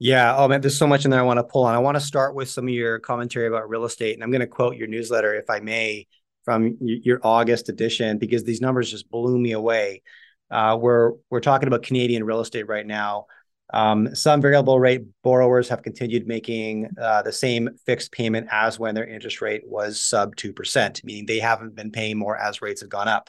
Yeah. 0.00 0.34
Oh 0.36 0.48
man, 0.48 0.60
there's 0.60 0.76
so 0.76 0.88
much 0.88 1.04
in 1.04 1.12
there 1.12 1.20
I 1.20 1.24
want 1.24 1.38
to 1.38 1.44
pull 1.44 1.64
on. 1.64 1.74
I 1.74 1.78
want 1.78 1.96
to 1.96 2.00
start 2.00 2.34
with 2.34 2.48
some 2.48 2.64
of 2.64 2.74
your 2.74 2.98
commentary 2.98 3.46
about 3.46 3.68
real 3.68 3.84
estate, 3.84 4.14
and 4.14 4.24
I'm 4.24 4.30
going 4.32 4.40
to 4.40 4.46
quote 4.48 4.76
your 4.76 4.88
newsletter, 4.88 5.34
if 5.34 5.48
I 5.50 5.60
may, 5.60 6.08
from 6.50 6.76
your 6.80 7.20
August 7.22 7.68
edition, 7.68 8.18
because 8.18 8.42
these 8.42 8.60
numbers 8.60 8.90
just 8.90 9.08
blew 9.08 9.38
me 9.38 9.52
away. 9.52 10.02
Uh, 10.50 10.76
we're 10.80 11.12
we're 11.30 11.38
talking 11.38 11.68
about 11.68 11.84
Canadian 11.84 12.24
real 12.24 12.40
estate 12.40 12.66
right 12.66 12.84
now. 12.84 13.26
Um, 13.72 14.16
some 14.16 14.40
variable 14.40 14.80
rate 14.80 15.02
borrowers 15.22 15.68
have 15.68 15.84
continued 15.84 16.26
making 16.26 16.88
uh, 17.00 17.22
the 17.22 17.32
same 17.32 17.68
fixed 17.86 18.10
payment 18.10 18.48
as 18.50 18.80
when 18.80 18.96
their 18.96 19.06
interest 19.06 19.40
rate 19.40 19.62
was 19.64 20.02
sub 20.02 20.34
2%, 20.34 21.04
meaning 21.04 21.24
they 21.24 21.38
haven't 21.38 21.76
been 21.76 21.92
paying 21.92 22.18
more 22.18 22.36
as 22.36 22.60
rates 22.60 22.80
have 22.80 22.90
gone 22.90 23.06
up. 23.06 23.28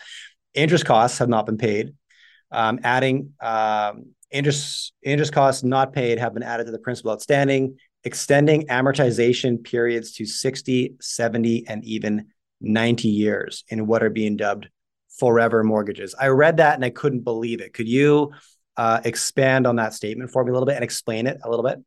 Interest 0.55 0.83
costs 0.83 1.19
have 1.19 1.29
not 1.29 1.45
been 1.45 1.59
paid. 1.59 1.93
Um, 2.49 2.79
adding 2.83 3.33
um, 3.39 4.15
interest, 4.31 4.93
interest 5.03 5.31
costs 5.31 5.63
not 5.63 5.93
paid 5.93 6.17
have 6.17 6.33
been 6.33 6.41
added 6.41 6.65
to 6.65 6.71
the 6.71 6.79
principal 6.79 7.11
outstanding, 7.11 7.77
extending 8.03 8.65
amortization 8.65 9.63
periods 9.63 10.13
to 10.13 10.25
60, 10.25 10.95
70, 10.99 11.67
and 11.67 11.85
even 11.85 12.25
90 12.61 13.07
years 13.07 13.63
in 13.69 13.87
what 13.87 14.03
are 14.03 14.09
being 14.09 14.37
dubbed 14.37 14.69
forever 15.19 15.63
mortgages. 15.63 16.15
I 16.19 16.27
read 16.27 16.57
that 16.57 16.75
and 16.75 16.85
I 16.85 16.89
couldn't 16.89 17.21
believe 17.21 17.61
it. 17.61 17.73
Could 17.73 17.87
you 17.87 18.31
uh, 18.77 19.01
expand 19.03 19.67
on 19.67 19.75
that 19.77 19.93
statement 19.93 20.31
for 20.31 20.43
me 20.43 20.49
a 20.49 20.53
little 20.53 20.65
bit 20.65 20.75
and 20.75 20.83
explain 20.83 21.27
it 21.27 21.37
a 21.43 21.49
little 21.49 21.65
bit? 21.65 21.79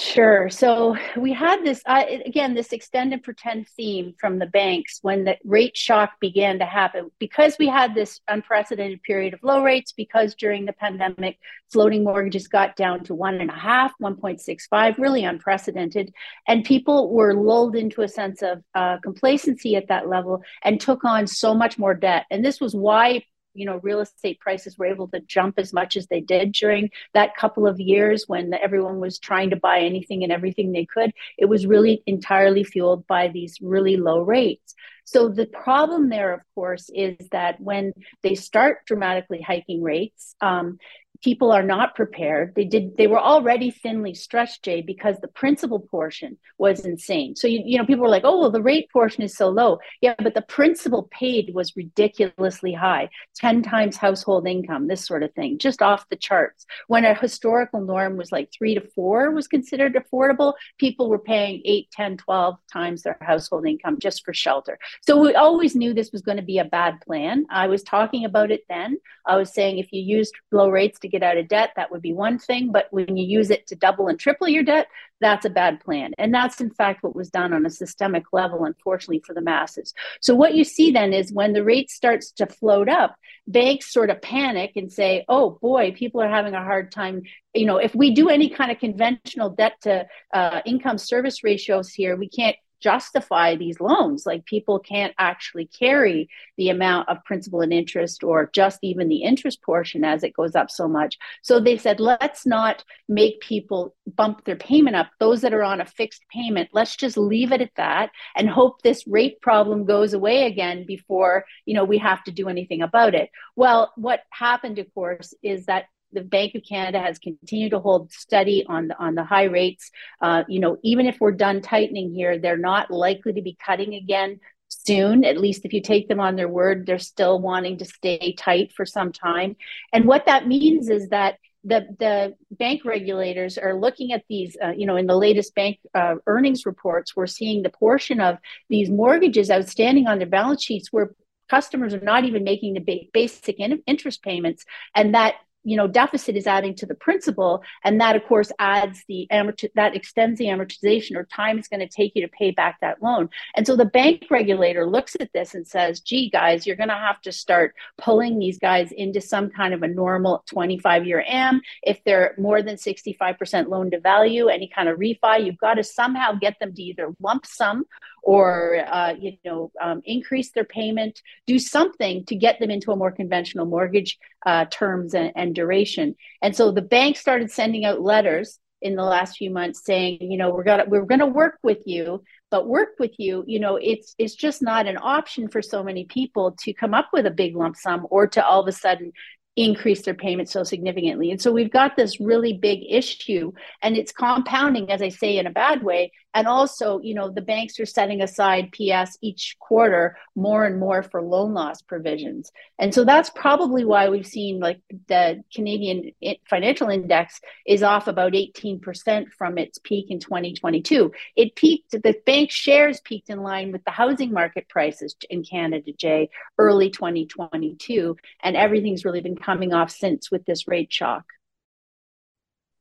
Sure. 0.00 0.48
So 0.48 0.96
we 1.18 1.34
had 1.34 1.62
this 1.64 1.82
uh, 1.84 2.04
again, 2.24 2.54
this 2.54 2.72
extend 2.72 3.12
and 3.12 3.22
pretend 3.22 3.68
theme 3.68 4.14
from 4.18 4.38
the 4.38 4.46
banks 4.46 5.00
when 5.02 5.24
the 5.24 5.36
rate 5.44 5.76
shock 5.76 6.18
began 6.18 6.58
to 6.60 6.64
happen. 6.64 7.10
Because 7.18 7.56
we 7.58 7.66
had 7.66 7.94
this 7.94 8.18
unprecedented 8.26 9.02
period 9.02 9.34
of 9.34 9.42
low 9.42 9.62
rates, 9.62 9.92
because 9.92 10.34
during 10.34 10.64
the 10.64 10.72
pandemic, 10.72 11.38
floating 11.70 12.04
mortgages 12.04 12.48
got 12.48 12.74
down 12.74 13.04
to 13.04 13.14
one 13.14 13.38
and 13.38 13.50
a 13.50 13.54
half, 13.54 13.92
1.65, 14.00 14.96
really 14.96 15.24
unprecedented. 15.24 16.14
And 16.48 16.64
people 16.64 17.12
were 17.12 17.34
lulled 17.34 17.76
into 17.76 18.00
a 18.00 18.08
sense 18.08 18.40
of 18.40 18.62
uh, 18.74 18.96
complacency 19.02 19.76
at 19.76 19.88
that 19.88 20.08
level 20.08 20.42
and 20.62 20.80
took 20.80 21.04
on 21.04 21.26
so 21.26 21.52
much 21.52 21.78
more 21.78 21.94
debt. 21.94 22.24
And 22.30 22.42
this 22.42 22.62
was 22.62 22.74
why 22.74 23.24
you 23.54 23.66
know 23.66 23.80
real 23.82 24.00
estate 24.00 24.40
prices 24.40 24.78
were 24.78 24.86
able 24.86 25.08
to 25.08 25.20
jump 25.20 25.58
as 25.58 25.72
much 25.72 25.96
as 25.96 26.06
they 26.06 26.20
did 26.20 26.52
during 26.52 26.90
that 27.14 27.36
couple 27.36 27.66
of 27.66 27.80
years 27.80 28.24
when 28.26 28.52
everyone 28.54 28.98
was 29.00 29.18
trying 29.18 29.50
to 29.50 29.56
buy 29.56 29.80
anything 29.80 30.22
and 30.22 30.32
everything 30.32 30.72
they 30.72 30.86
could 30.86 31.12
it 31.38 31.46
was 31.46 31.66
really 31.66 32.02
entirely 32.06 32.64
fueled 32.64 33.06
by 33.06 33.28
these 33.28 33.58
really 33.60 33.96
low 33.96 34.20
rates. 34.20 34.74
So 35.04 35.28
the 35.28 35.46
problem 35.46 36.08
there 36.08 36.32
of 36.32 36.40
course 36.54 36.88
is 36.94 37.16
that 37.32 37.60
when 37.60 37.92
they 38.22 38.34
start 38.34 38.86
dramatically 38.86 39.40
hiking 39.40 39.82
rates 39.82 40.34
um, 40.40 40.78
people 41.22 41.52
are 41.52 41.62
not 41.62 41.94
prepared. 41.94 42.54
They 42.54 42.64
did 42.64 42.96
they 42.96 43.06
were 43.06 43.20
already 43.20 43.70
thinly 43.70 44.14
stretched, 44.14 44.64
Jay, 44.64 44.82
because 44.82 45.18
the 45.20 45.28
principal 45.28 45.78
portion 45.78 46.36
was 46.58 46.80
insane. 46.80 47.36
So 47.36 47.46
you, 47.46 47.62
you 47.64 47.78
know, 47.78 47.86
people 47.86 48.02
were 48.02 48.08
like, 48.08 48.24
oh 48.24 48.38
well, 48.40 48.50
the 48.50 48.62
rate 48.62 48.90
portion 48.92 49.22
is 49.22 49.36
so 49.36 49.48
low. 49.48 49.78
Yeah, 50.00 50.14
but 50.18 50.34
the 50.34 50.42
principal 50.42 51.08
paid 51.10 51.54
was 51.54 51.76
ridiculously 51.76 52.72
high, 52.72 53.08
10 53.36 53.62
times 53.62 53.96
household 53.96 54.46
income, 54.46 54.88
this 54.88 55.06
sort 55.06 55.22
of 55.22 55.32
thing, 55.34 55.58
just 55.58 55.80
off 55.80 56.08
the 56.08 56.16
charts. 56.16 56.66
When 56.88 57.04
a 57.04 57.14
historical 57.14 57.80
norm 57.80 58.16
was 58.16 58.32
like 58.32 58.50
three 58.52 58.74
to 58.74 58.80
four 58.80 59.30
was 59.30 59.46
considered 59.46 59.94
affordable, 59.94 60.54
people 60.78 61.08
were 61.08 61.18
paying 61.18 61.62
8, 61.64 61.90
10, 61.92 62.16
12 62.16 62.56
times 62.72 63.02
their 63.02 63.18
household 63.20 63.66
income 63.66 63.98
just 64.00 64.24
for 64.24 64.34
shelter. 64.34 64.78
So 65.02 65.20
we 65.20 65.34
always 65.34 65.76
knew 65.76 65.94
this 65.94 66.12
was 66.12 66.22
going 66.22 66.38
to 66.38 66.42
be 66.42 66.58
a 66.58 66.64
bad 66.64 67.00
plan. 67.00 67.46
I 67.50 67.68
was 67.68 67.82
talking 67.82 68.24
about 68.24 68.50
it 68.50 68.62
then. 68.68 68.96
I 69.26 69.36
was 69.36 69.52
saying 69.54 69.78
if 69.78 69.92
you 69.92 70.02
used 70.02 70.34
low 70.50 70.68
rates 70.68 70.98
to 71.00 71.11
get 71.12 71.22
out 71.22 71.36
of 71.36 71.46
debt, 71.46 71.70
that 71.76 71.92
would 71.92 72.02
be 72.02 72.12
one 72.12 72.38
thing. 72.38 72.72
But 72.72 72.88
when 72.90 73.16
you 73.16 73.24
use 73.24 73.50
it 73.50 73.66
to 73.68 73.76
double 73.76 74.08
and 74.08 74.18
triple 74.18 74.48
your 74.48 74.64
debt, 74.64 74.88
that's 75.20 75.44
a 75.44 75.50
bad 75.50 75.78
plan. 75.80 76.12
And 76.18 76.34
that's 76.34 76.60
in 76.60 76.70
fact 76.70 77.04
what 77.04 77.14
was 77.14 77.30
done 77.30 77.52
on 77.52 77.64
a 77.64 77.70
systemic 77.70 78.24
level, 78.32 78.64
unfortunately, 78.64 79.22
for 79.24 79.34
the 79.34 79.40
masses. 79.40 79.94
So 80.20 80.34
what 80.34 80.54
you 80.54 80.64
see 80.64 80.90
then 80.90 81.12
is 81.12 81.32
when 81.32 81.52
the 81.52 81.62
rate 81.62 81.90
starts 81.90 82.32
to 82.32 82.46
float 82.46 82.88
up, 82.88 83.14
banks 83.46 83.92
sort 83.92 84.10
of 84.10 84.20
panic 84.20 84.72
and 84.74 84.92
say, 84.92 85.24
oh 85.28 85.58
boy, 85.62 85.92
people 85.92 86.20
are 86.20 86.28
having 86.28 86.54
a 86.54 86.64
hard 86.64 86.90
time. 86.90 87.22
You 87.54 87.66
know, 87.66 87.76
if 87.76 87.94
we 87.94 88.14
do 88.14 88.28
any 88.28 88.48
kind 88.48 88.72
of 88.72 88.78
conventional 88.78 89.50
debt 89.50 89.74
to 89.82 90.06
uh, 90.34 90.60
income 90.64 90.98
service 90.98 91.44
ratios 91.44 91.90
here, 91.90 92.16
we 92.16 92.28
can't 92.28 92.56
justify 92.82 93.56
these 93.56 93.80
loans. 93.80 94.26
Like 94.26 94.44
people 94.44 94.78
can't 94.78 95.14
actually 95.18 95.66
carry 95.66 96.28
the 96.56 96.70
amount 96.70 97.08
of 97.08 97.24
principal 97.24 97.60
and 97.60 97.72
interest 97.72 98.24
or 98.24 98.50
just 98.52 98.78
even 98.82 99.08
the 99.08 99.22
interest 99.22 99.62
portion 99.62 100.04
as 100.04 100.24
it 100.24 100.34
goes 100.34 100.54
up 100.54 100.70
so 100.70 100.88
much. 100.88 101.18
So 101.42 101.60
they 101.60 101.78
said, 101.78 102.00
let's 102.00 102.44
not 102.44 102.84
make 103.08 103.40
people 103.40 103.94
bump 104.06 104.44
their 104.44 104.56
payment 104.56 104.96
up. 104.96 105.10
Those 105.20 105.42
that 105.42 105.54
are 105.54 105.62
on 105.62 105.80
a 105.80 105.86
fixed 105.86 106.24
payment, 106.32 106.70
let's 106.72 106.96
just 106.96 107.16
leave 107.16 107.52
it 107.52 107.60
at 107.60 107.74
that 107.76 108.10
and 108.36 108.48
hope 108.48 108.82
this 108.82 109.06
rate 109.06 109.40
problem 109.40 109.84
goes 109.84 110.12
away 110.12 110.46
again 110.46 110.84
before, 110.86 111.44
you 111.64 111.74
know, 111.74 111.84
we 111.84 111.98
have 111.98 112.22
to 112.24 112.32
do 112.32 112.48
anything 112.48 112.82
about 112.82 113.14
it. 113.14 113.30
Well, 113.56 113.92
what 113.96 114.20
happened, 114.30 114.78
of 114.78 114.92
course, 114.94 115.34
is 115.42 115.66
that 115.66 115.86
the 116.12 116.22
Bank 116.22 116.54
of 116.54 116.62
Canada 116.68 117.00
has 117.00 117.18
continued 117.18 117.70
to 117.70 117.80
hold 117.80 118.12
steady 118.12 118.64
on 118.68 118.88
the, 118.88 118.98
on 118.98 119.14
the 119.14 119.24
high 119.24 119.44
rates. 119.44 119.90
Uh, 120.20 120.44
you 120.48 120.60
know, 120.60 120.78
even 120.82 121.06
if 121.06 121.18
we're 121.20 121.32
done 121.32 121.60
tightening 121.60 122.12
here, 122.12 122.38
they're 122.38 122.56
not 122.56 122.90
likely 122.90 123.32
to 123.32 123.42
be 123.42 123.56
cutting 123.64 123.94
again 123.94 124.40
soon. 124.68 125.24
At 125.24 125.38
least 125.38 125.64
if 125.64 125.72
you 125.72 125.82
take 125.82 126.08
them 126.08 126.20
on 126.20 126.36
their 126.36 126.48
word, 126.48 126.86
they're 126.86 126.98
still 126.98 127.40
wanting 127.40 127.78
to 127.78 127.84
stay 127.84 128.34
tight 128.38 128.72
for 128.72 128.86
some 128.86 129.12
time. 129.12 129.56
And 129.92 130.06
what 130.06 130.26
that 130.26 130.46
means 130.46 130.88
is 130.88 131.08
that 131.08 131.38
the 131.64 131.86
the 131.98 132.34
bank 132.50 132.84
regulators 132.84 133.56
are 133.56 133.78
looking 133.78 134.12
at 134.12 134.24
these 134.28 134.56
uh, 134.62 134.70
you 134.70 134.86
know 134.86 134.96
in 134.96 135.06
the 135.06 135.16
latest 135.16 135.54
bank 135.54 135.78
uh, 135.94 136.16
earnings 136.26 136.66
reports 136.66 137.14
we're 137.14 137.26
seeing 137.26 137.62
the 137.62 137.70
portion 137.70 138.20
of 138.20 138.38
these 138.68 138.90
mortgages 138.90 139.50
outstanding 139.50 140.06
on 140.06 140.18
their 140.18 140.26
balance 140.26 140.62
sheets 140.62 140.92
where 140.92 141.14
customers 141.48 141.94
are 141.94 142.00
not 142.00 142.24
even 142.24 142.42
making 142.42 142.74
the 142.74 143.08
basic 143.12 143.60
in- 143.60 143.82
interest 143.86 144.22
payments 144.22 144.64
and 144.94 145.14
that 145.14 145.34
you 145.64 145.76
know 145.76 145.86
deficit 145.86 146.36
is 146.36 146.46
adding 146.46 146.74
to 146.74 146.86
the 146.86 146.94
principal 146.94 147.62
and 147.84 148.00
that 148.00 148.16
of 148.16 148.24
course 148.24 148.50
adds 148.58 149.04
the 149.08 149.26
amort- 149.30 149.70
that 149.74 149.94
extends 149.94 150.38
the 150.38 150.46
amortization 150.46 151.16
or 151.16 151.24
time 151.24 151.58
it's 151.58 151.68
going 151.68 151.80
to 151.80 151.88
take 151.88 152.12
you 152.14 152.22
to 152.22 152.28
pay 152.28 152.50
back 152.50 152.78
that 152.80 153.02
loan. 153.02 153.28
And 153.54 153.66
so 153.66 153.76
the 153.76 153.84
bank 153.84 154.24
regulator 154.30 154.86
looks 154.86 155.16
at 155.20 155.32
this 155.32 155.54
and 155.54 155.66
says 155.66 156.00
gee 156.00 156.30
guys 156.30 156.66
you're 156.66 156.76
going 156.76 156.88
to 156.88 156.94
have 156.94 157.20
to 157.22 157.32
start 157.32 157.74
pulling 157.98 158.38
these 158.38 158.58
guys 158.58 158.92
into 158.92 159.20
some 159.20 159.50
kind 159.50 159.74
of 159.74 159.82
a 159.82 159.88
normal 159.88 160.42
25 160.46 161.06
year 161.06 161.24
am 161.26 161.60
if 161.82 162.02
they're 162.04 162.34
more 162.38 162.62
than 162.62 162.76
65% 162.76 163.68
loan 163.68 163.90
to 163.90 164.00
value 164.00 164.48
any 164.48 164.68
kind 164.68 164.88
of 164.88 164.98
refi 164.98 165.44
you've 165.44 165.58
got 165.58 165.74
to 165.74 165.84
somehow 165.84 166.32
get 166.32 166.58
them 166.60 166.74
to 166.74 166.82
either 166.82 167.14
lump 167.20 167.46
sum 167.46 167.84
or 168.22 168.84
uh, 168.86 169.14
you 169.18 169.32
know 169.44 169.70
um, 169.80 170.00
increase 170.04 170.52
their 170.52 170.64
payment 170.64 171.20
do 171.46 171.58
something 171.58 172.24
to 172.26 172.36
get 172.36 172.58
them 172.58 172.70
into 172.70 172.92
a 172.92 172.96
more 172.96 173.10
conventional 173.10 173.66
mortgage 173.66 174.18
uh, 174.46 174.64
terms 174.66 175.14
and, 175.14 175.32
and 175.36 175.54
duration 175.54 176.14
and 176.40 176.54
so 176.54 176.70
the 176.70 176.82
bank 176.82 177.16
started 177.16 177.50
sending 177.50 177.84
out 177.84 178.00
letters 178.00 178.58
in 178.80 178.96
the 178.96 179.04
last 179.04 179.36
few 179.36 179.50
months 179.50 179.84
saying 179.84 180.18
you 180.20 180.36
know 180.38 180.50
we're 180.50 180.64
gonna 180.64 180.84
we're 180.86 181.04
gonna 181.04 181.26
work 181.26 181.58
with 181.62 181.82
you 181.86 182.22
but 182.50 182.68
work 182.68 182.90
with 182.98 183.12
you 183.18 183.44
you 183.46 183.60
know 183.60 183.76
it's 183.76 184.14
it's 184.18 184.34
just 184.34 184.62
not 184.62 184.86
an 184.86 184.98
option 185.00 185.48
for 185.48 185.62
so 185.62 185.82
many 185.82 186.04
people 186.04 186.52
to 186.58 186.72
come 186.72 186.94
up 186.94 187.08
with 187.12 187.26
a 187.26 187.30
big 187.30 187.56
lump 187.56 187.76
sum 187.76 188.06
or 188.10 188.26
to 188.26 188.44
all 188.44 188.60
of 188.60 188.68
a 188.68 188.72
sudden 188.72 189.12
increase 189.56 190.02
their 190.02 190.14
payment 190.14 190.48
so 190.48 190.62
significantly. 190.64 191.30
And 191.30 191.40
so 191.40 191.52
we've 191.52 191.70
got 191.70 191.96
this 191.96 192.20
really 192.20 192.54
big 192.54 192.80
issue 192.88 193.52
and 193.82 193.96
it's 193.96 194.12
compounding, 194.12 194.90
as 194.90 195.02
I 195.02 195.10
say, 195.10 195.36
in 195.36 195.46
a 195.46 195.50
bad 195.50 195.82
way. 195.82 196.12
And 196.34 196.46
also, 196.46 197.00
you 197.00 197.14
know, 197.14 197.30
the 197.30 197.42
banks 197.42 197.78
are 197.78 197.86
setting 197.86 198.22
aside 198.22 198.72
PS 198.72 199.18
each 199.20 199.56
quarter 199.58 200.16
more 200.34 200.64
and 200.64 200.80
more 200.80 201.02
for 201.02 201.22
loan 201.22 201.52
loss 201.52 201.82
provisions. 201.82 202.50
And 202.78 202.94
so 202.94 203.04
that's 203.04 203.30
probably 203.30 203.84
why 203.84 204.08
we've 204.08 204.26
seen 204.26 204.58
like 204.58 204.80
the 205.08 205.42
Canadian 205.54 206.12
financial 206.48 206.88
index 206.88 207.40
is 207.66 207.82
off 207.82 208.08
about 208.08 208.32
18% 208.32 209.32
from 209.32 209.58
its 209.58 209.78
peak 209.78 210.10
in 210.10 210.20
2022. 210.20 211.12
It 211.36 211.54
peaked, 211.54 211.92
the 211.92 212.14
bank 212.24 212.50
shares 212.50 213.00
peaked 213.00 213.28
in 213.28 213.42
line 213.42 213.72
with 213.72 213.84
the 213.84 213.90
housing 213.90 214.32
market 214.32 214.68
prices 214.68 215.14
in 215.28 215.44
Canada, 215.44 215.92
Jay, 215.92 216.30
early 216.58 216.90
2022. 216.90 218.16
And 218.42 218.56
everything's 218.56 219.04
really 219.04 219.20
been 219.20 219.36
coming 219.36 219.74
off 219.74 219.90
since 219.90 220.30
with 220.30 220.44
this 220.46 220.66
rate 220.66 220.92
shock. 220.92 221.24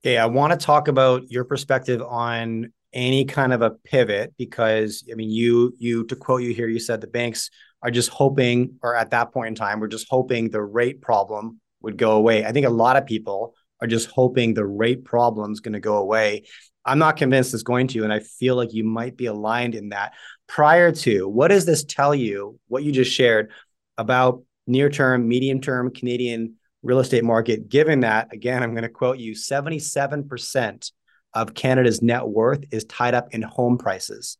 Okay, 0.03 0.17
I 0.17 0.25
want 0.25 0.51
to 0.51 0.65
talk 0.65 0.87
about 0.87 1.29
your 1.29 1.43
perspective 1.43 2.01
on 2.01 2.73
any 2.93 3.25
kind 3.25 3.53
of 3.53 3.61
a 3.61 3.71
pivot 3.71 4.33
because 4.37 5.03
I 5.11 5.15
mean 5.15 5.29
you 5.29 5.73
you 5.77 6.05
to 6.05 6.15
quote 6.15 6.41
you 6.41 6.53
here 6.53 6.67
you 6.67 6.79
said 6.79 7.01
the 7.01 7.07
banks 7.07 7.49
are 7.81 7.91
just 7.91 8.09
hoping 8.09 8.75
or 8.83 8.95
at 8.95 9.11
that 9.11 9.31
point 9.31 9.47
in 9.47 9.55
time 9.55 9.79
we're 9.79 9.87
just 9.87 10.07
hoping 10.09 10.49
the 10.49 10.61
rate 10.61 11.01
problem 11.01 11.59
would 11.81 11.97
go 11.97 12.11
away. 12.13 12.45
I 12.45 12.51
think 12.51 12.65
a 12.65 12.71
lot 12.71 12.97
of 12.97 13.05
people 13.05 13.55
are 13.81 13.87
just 13.87 14.09
hoping 14.09 14.53
the 14.53 14.65
rate 14.65 15.03
problem 15.03 15.51
is 15.51 15.59
going 15.59 15.73
to 15.73 15.79
go 15.79 15.97
away. 15.97 16.43
I'm 16.85 16.99
not 16.99 17.17
convinced 17.17 17.53
it's 17.53 17.63
going 17.63 17.87
to 17.89 18.03
and 18.03 18.13
I 18.13 18.19
feel 18.19 18.55
like 18.55 18.73
you 18.73 18.83
might 18.83 19.17
be 19.17 19.27
aligned 19.27 19.75
in 19.75 19.89
that. 19.89 20.13
Prior 20.47 20.91
to, 20.91 21.27
what 21.27 21.49
does 21.49 21.65
this 21.65 21.83
tell 21.83 22.13
you 22.13 22.59
what 22.67 22.83
you 22.83 22.91
just 22.91 23.11
shared 23.11 23.51
about 23.97 24.43
near 24.67 24.89
term, 24.89 25.27
medium 25.27 25.61
term 25.61 25.91
Canadian 25.91 26.55
real 26.83 26.99
estate 26.99 27.23
market, 27.23 27.69
given 27.69 28.01
that, 28.01 28.33
again, 28.33 28.63
I'm 28.63 28.71
going 28.71 28.83
to 28.83 28.89
quote 28.89 29.19
you 29.19 29.33
77% 29.33 30.91
of 31.33 31.53
Canada's 31.53 32.01
net 32.01 32.27
worth 32.27 32.63
is 32.71 32.85
tied 32.85 33.13
up 33.13 33.33
in 33.33 33.41
home 33.41 33.77
prices. 33.77 34.37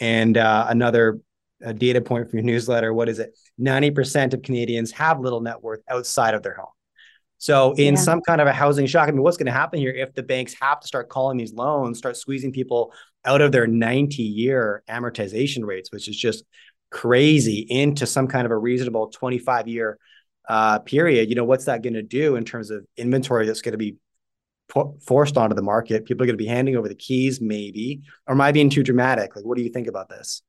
And 0.00 0.36
uh, 0.36 0.66
another 0.68 1.20
uh, 1.64 1.72
data 1.72 2.00
point 2.00 2.28
from 2.28 2.38
your 2.38 2.46
newsletter, 2.46 2.92
what 2.92 3.08
is 3.08 3.18
it? 3.18 3.36
90% 3.60 4.34
of 4.34 4.42
Canadians 4.42 4.92
have 4.92 5.20
little 5.20 5.40
net 5.40 5.62
worth 5.62 5.80
outside 5.88 6.34
of 6.34 6.42
their 6.42 6.54
home. 6.54 6.72
So, 7.38 7.72
in 7.72 7.94
yeah. 7.94 8.00
some 8.00 8.20
kind 8.20 8.40
of 8.40 8.46
a 8.46 8.52
housing 8.52 8.86
shock, 8.86 9.08
I 9.08 9.10
mean, 9.10 9.22
what's 9.22 9.36
going 9.36 9.46
to 9.46 9.52
happen 9.52 9.80
here 9.80 9.90
if 9.90 10.14
the 10.14 10.22
banks 10.22 10.54
have 10.60 10.78
to 10.78 10.86
start 10.86 11.08
calling 11.08 11.36
these 11.36 11.52
loans, 11.52 11.98
start 11.98 12.16
squeezing 12.16 12.52
people 12.52 12.92
out 13.24 13.40
of 13.40 13.50
their 13.50 13.66
90 13.66 14.22
year 14.22 14.84
amortization 14.88 15.64
rates, 15.64 15.90
which 15.90 16.06
is 16.06 16.16
just 16.16 16.44
crazy, 16.92 17.66
into 17.68 18.06
some 18.06 18.28
kind 18.28 18.46
of 18.46 18.52
a 18.52 18.56
reasonable 18.56 19.08
25 19.08 19.66
year 19.66 19.98
uh, 20.48 20.78
period? 20.80 21.30
You 21.30 21.34
know, 21.34 21.44
what's 21.44 21.64
that 21.64 21.82
going 21.82 21.94
to 21.94 22.02
do 22.02 22.36
in 22.36 22.44
terms 22.44 22.70
of 22.70 22.86
inventory 22.96 23.46
that's 23.46 23.62
going 23.62 23.72
to 23.72 23.78
be 23.78 23.96
forced 25.00 25.36
onto 25.36 25.54
the 25.54 25.62
market? 25.62 26.04
People 26.04 26.24
are 26.24 26.26
going 26.26 26.38
to 26.38 26.42
be 26.42 26.46
handing 26.46 26.76
over 26.76 26.88
the 26.88 26.94
keys, 26.94 27.40
maybe. 27.40 28.02
Or 28.26 28.34
am 28.34 28.40
I 28.40 28.52
being 28.52 28.70
too 28.70 28.82
dramatic? 28.82 29.36
Like, 29.36 29.44
what 29.44 29.56
do 29.56 29.62
you 29.62 29.70
think 29.70 29.86
about 29.86 30.08
this? 30.08 30.42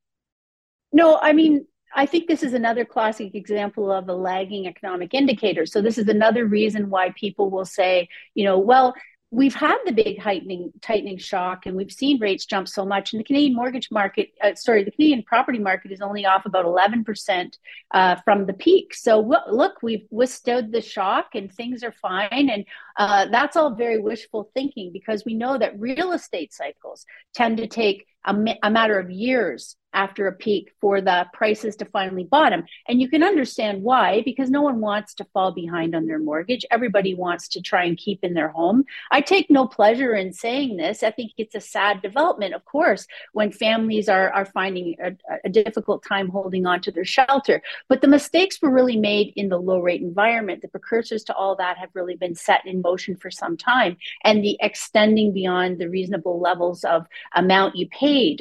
No, 0.92 1.20
I 1.22 1.34
mean, 1.34 1.66
I 1.96 2.06
think 2.06 2.28
this 2.28 2.44
is 2.44 2.54
another 2.54 2.86
classic 2.86 3.36
example 3.36 3.92
of 3.92 4.10
a 4.10 4.14
lagging 4.14 4.68
economic 4.68 5.14
indicator. 5.14 5.66
So 5.66 5.82
this 5.82 5.98
is 5.98 6.08
another 6.08 6.46
reason 6.46 6.90
why 6.90 7.14
people 7.16 7.50
will 7.50 7.66
say, 7.66 8.08
you 8.34 8.46
know, 8.46 8.58
well, 8.58 8.94
we've 9.34 9.56
had 9.56 9.80
the 9.84 9.92
big 9.92 10.20
heightening 10.20 10.72
tightening 10.82 11.18
shock 11.18 11.66
and 11.66 11.76
we've 11.76 11.92
seen 11.92 12.20
rates 12.20 12.46
jump 12.46 12.68
so 12.68 12.86
much. 12.86 13.14
And 13.14 13.20
the 13.20 13.24
canadian 13.24 13.56
mortgage 13.56 13.90
market 13.90 14.30
uh, 14.44 14.54
sorry 14.54 14.84
the 14.84 14.92
canadian 14.92 15.24
property 15.24 15.58
market 15.58 15.92
is 15.92 16.02
only 16.02 16.24
off 16.24 16.46
about 16.46 16.66
11% 16.66 17.58
uh, 17.92 18.16
from 18.24 18.46
the 18.46 18.54
peak. 18.54 18.94
So 18.94 19.20
look 19.50 19.82
we've 19.82 20.06
withstood 20.12 20.72
the 20.72 20.82
shock 20.82 21.30
and 21.34 21.52
things 21.52 21.84
are 21.84 21.92
fine. 21.92 22.50
And 22.52 22.64
uh, 22.96 23.26
that's 23.32 23.58
all 23.58 23.74
very 23.74 24.00
wishful 24.00 24.52
thinking 24.54 24.94
because 24.94 25.26
we 25.26 25.34
know 25.34 25.58
that 25.58 25.80
real 25.80 26.12
estate 26.12 26.54
cycles 26.54 27.08
tend 27.34 27.58
to 27.58 27.66
take 27.66 28.06
a, 28.26 28.36
a 28.64 28.72
matter 28.72 29.00
of 29.00 29.12
years 29.12 29.76
after 29.94 30.28
a 30.28 30.34
peak 30.34 30.72
for 30.82 31.02
the 31.02 31.26
prices 31.34 31.76
to 31.76 31.86
finally 31.86 32.24
bottom. 32.24 32.64
And 32.88 33.00
you 33.00 33.10
can 33.10 33.24
understand 33.24 33.84
why, 33.84 34.24
because 34.26 34.50
no 34.50 34.62
one 34.62 34.82
wants 34.82 35.14
to 35.16 35.26
fall 35.34 35.52
behind 35.52 35.96
on 35.96 36.08
their 36.08 36.20
mortgage. 36.20 36.66
Everybody 36.72 37.14
wants 37.14 37.48
to 37.50 37.62
try 37.62 37.86
and 37.86 37.98
keep 37.98 38.24
in 38.24 38.34
their 38.34 38.50
home. 38.50 38.86
I 39.12 39.22
take 39.22 39.50
no 39.50 39.68
pleasure 39.68 40.16
in 40.16 40.34
saying 40.34 40.78
this. 40.78 41.04
I 41.04 41.12
think 41.12 41.34
it's 41.38 41.56
a 41.56 41.62
sad 41.62 42.02
development, 42.02 42.56
of 42.56 42.66
course, 42.66 43.06
when 43.34 43.52
families 43.52 44.10
are, 44.10 44.32
are 44.32 44.46
finding 44.46 44.96
a, 45.02 45.12
a 45.46 45.50
difficult 45.50 46.04
time 46.04 46.30
holding 46.30 46.66
on 46.66 46.82
to 46.82 46.92
their 46.92 47.06
shelter. 47.06 47.62
But 47.88 48.02
the 48.02 48.08
mistakes 48.08 48.60
were 48.62 48.72
really 48.72 48.98
made 48.98 49.34
in 49.36 49.50
the 49.50 49.60
low 49.60 49.80
rate 49.80 50.02
environment. 50.02 50.62
The 50.62 50.70
precursors 50.70 51.24
to 51.26 51.36
all 51.36 51.56
that 51.58 51.78
have 51.78 51.90
really 51.94 52.16
been 52.16 52.36
set 52.36 52.66
in 52.66 52.82
motion 52.82 53.16
for 53.16 53.30
some 53.30 53.58
time. 53.58 53.98
And 54.24 54.44
the 54.44 54.58
extending 54.60 55.34
beyond 55.34 55.78
the 55.78 55.90
reasonable 55.90 56.40
levels 56.40 56.84
of 56.84 57.06
amount 57.36 57.76
you 57.76 57.88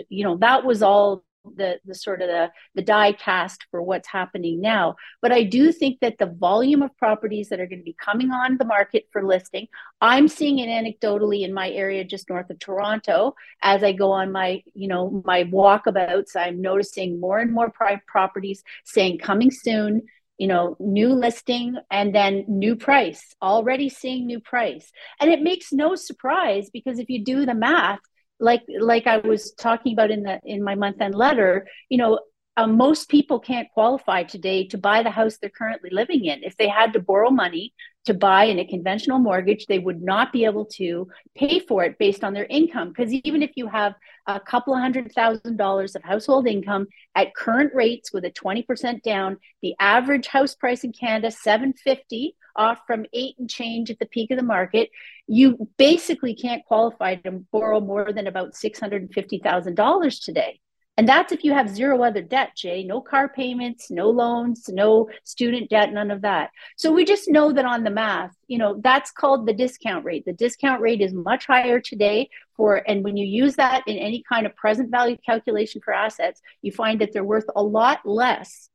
you 0.09 0.25
know, 0.25 0.37
that 0.39 0.65
was 0.65 0.83
all 0.83 1.25
the 1.57 1.79
the 1.85 1.95
sort 1.95 2.23
of 2.23 2.29
the 2.29 2.51
the 2.75 2.83
die 2.83 3.13
cast 3.13 3.67
for 3.71 3.83
what's 3.83 4.09
happening 4.09 4.61
now. 4.61 4.97
But 5.21 5.33
i 5.33 5.43
do 5.43 5.73
think 5.73 6.01
that 6.01 6.19
the 6.19 6.27
volume 6.27 6.83
of 6.83 6.97
properties 6.97 7.49
that 7.49 7.61
are 7.61 7.67
going 7.67 7.81
to 7.81 7.85
be 7.85 7.97
coming 8.01 8.31
on 8.31 8.59
the 8.59 8.65
market 8.65 9.09
for 9.11 9.25
listing 9.25 9.67
i'm 10.01 10.29
seeing 10.29 10.59
it 10.59 10.69
anecdotally 10.69 11.43
in 11.43 11.53
my 11.53 11.71
area 11.71 12.05
just 12.05 12.29
north 12.29 12.51
of 12.51 12.59
toronto. 12.59 13.35
As 13.63 13.83
i 13.83 13.93
go 13.93 14.13
on 14.13 14.33
my 14.33 14.63
you 14.75 14.89
know 14.89 15.23
my 15.25 15.45
walkabouts 15.45 16.37
i'm 16.37 16.61
noticing 16.61 17.21
more 17.21 17.39
and 17.39 17.53
more 17.53 17.73
properties 18.07 18.63
saying 18.85 19.19
coming 19.19 19.51
soon 19.51 20.03
you 20.39 20.47
know 20.47 20.77
new 20.81 21.09
listing 21.09 21.77
and 21.91 22.15
then 22.15 22.45
new 22.49 22.77
price 22.77 23.35
already 23.43 23.89
seeing 23.89 24.27
new 24.27 24.41
price. 24.41 24.91
And 25.21 25.31
it 25.31 25.43
makes 25.43 25.73
no 25.73 25.95
surprise 25.95 26.71
because 26.73 26.99
if 26.99 27.11
you 27.11 27.25
do 27.25 27.47
the 27.47 27.55
math 27.55 28.01
like 28.43 28.63
like 28.81 29.07
I 29.07 29.19
was 29.19 29.53
talking 29.53 29.93
about 29.93 30.11
in 30.11 30.25
the 30.25 30.41
in 30.45 30.63
my 30.65 30.75
month 30.75 31.01
end 31.01 31.15
letter, 31.15 31.69
you 31.89 31.97
know, 31.97 32.19
uh, 32.57 32.67
most 32.67 33.09
people 33.09 33.41
can't 33.41 33.71
qualify 33.73 34.23
today 34.23 34.67
to 34.67 34.77
buy 34.77 35.03
the 35.03 35.11
house 35.11 35.39
they're 35.39 35.51
currently 35.51 35.89
living 35.91 36.27
in. 36.27 36.43
If 36.43 36.57
they 36.57 36.69
had 36.69 36.93
to 36.93 37.01
borrow 37.01 37.31
money 37.31 37.73
to 38.05 38.13
buy 38.13 38.45
in 38.45 38.59
a 38.59 38.67
conventional 38.67 39.19
mortgage, 39.19 39.67
they 39.67 39.79
would 39.79 40.03
not 40.03 40.33
be 40.33 40.45
able 40.45 40.67
to 40.67 41.09
pay 41.35 41.61
for 41.61 41.83
it 41.85 41.99
based 41.99 42.23
on 42.23 42.35
their 42.35 42.47
income. 42.51 42.89
Because 42.89 43.13
even 43.13 43.43
if 43.43 43.53
you 43.55 43.69
have 43.69 43.95
a 44.27 44.39
couple 44.39 44.75
of 44.75 44.81
hundred 44.81 45.11
thousand 45.13 45.57
dollars 45.57 45.95
of 45.95 46.03
household 46.03 46.47
income 46.47 46.89
at 47.15 47.35
current 47.35 47.73
rates 47.75 48.13
with 48.13 48.25
a 48.25 48.31
20% 48.31 49.03
down, 49.03 49.39
the 49.63 49.75
average 49.81 50.27
house 50.27 50.55
price 50.55 50.85
in 50.85 50.93
Canada, 50.93 51.31
750 51.31 52.37
off 52.55 52.81
from 52.87 53.07
eight 53.15 53.35
and 53.39 53.49
change 53.49 53.91
at 53.91 53.99
the 53.99 54.05
peak 54.05 54.31
of 54.31 54.37
the 54.37 54.43
market, 54.45 54.91
you 55.27 55.69
basically 55.79 56.35
can't 56.35 56.65
qualify 56.67 57.15
to 57.15 57.31
borrow 57.51 57.81
more 57.81 58.13
than 58.13 58.27
about 58.27 58.53
$650,000 58.53 60.25
today. 60.25 60.61
And 61.03 61.09
that's 61.09 61.33
if 61.33 61.43
you 61.43 61.53
have 61.53 61.69
zero 61.69 62.01
other 62.05 62.23
debt, 62.23 62.55
Jay, 62.55 62.85
no 62.85 63.01
car 63.01 63.29
payments, 63.29 63.91
no 63.91 64.09
loans, 64.09 64.69
no 64.69 65.11
student 65.25 65.69
debt, 65.69 65.93
none 65.93 66.13
of 66.13 66.21
that. 66.23 66.51
So 66.77 66.93
we 66.93 67.05
just 67.05 67.29
know 67.29 67.53
that 67.53 67.65
on 67.65 67.83
the 67.83 67.91
math, 67.91 68.31
you 68.47 68.57
know, 68.57 68.81
that's 68.85 69.11
called 69.11 69.45
the 69.45 69.53
discount 69.53 70.05
rate. 70.05 70.25
The 70.25 70.33
discount 70.33 70.81
rate 70.81 71.01
is 71.01 71.13
much 71.13 71.49
higher 71.49 71.81
today 71.81 72.31
for, 72.57 72.89
and 72.89 73.03
when 73.03 73.17
you 73.17 73.27
use 73.27 73.57
that 73.57 73.83
in 73.89 73.97
any 73.97 74.23
kind 74.29 74.47
of 74.47 74.55
present 74.55 74.93
value 74.93 75.17
calculation 75.27 75.81
for 75.85 75.93
assets, 75.93 76.41
you 76.61 76.71
find 76.71 77.01
that 77.01 77.13
they're 77.13 77.25
worth 77.25 77.47
a 77.57 77.63
lot 77.65 77.99
less 78.05 78.71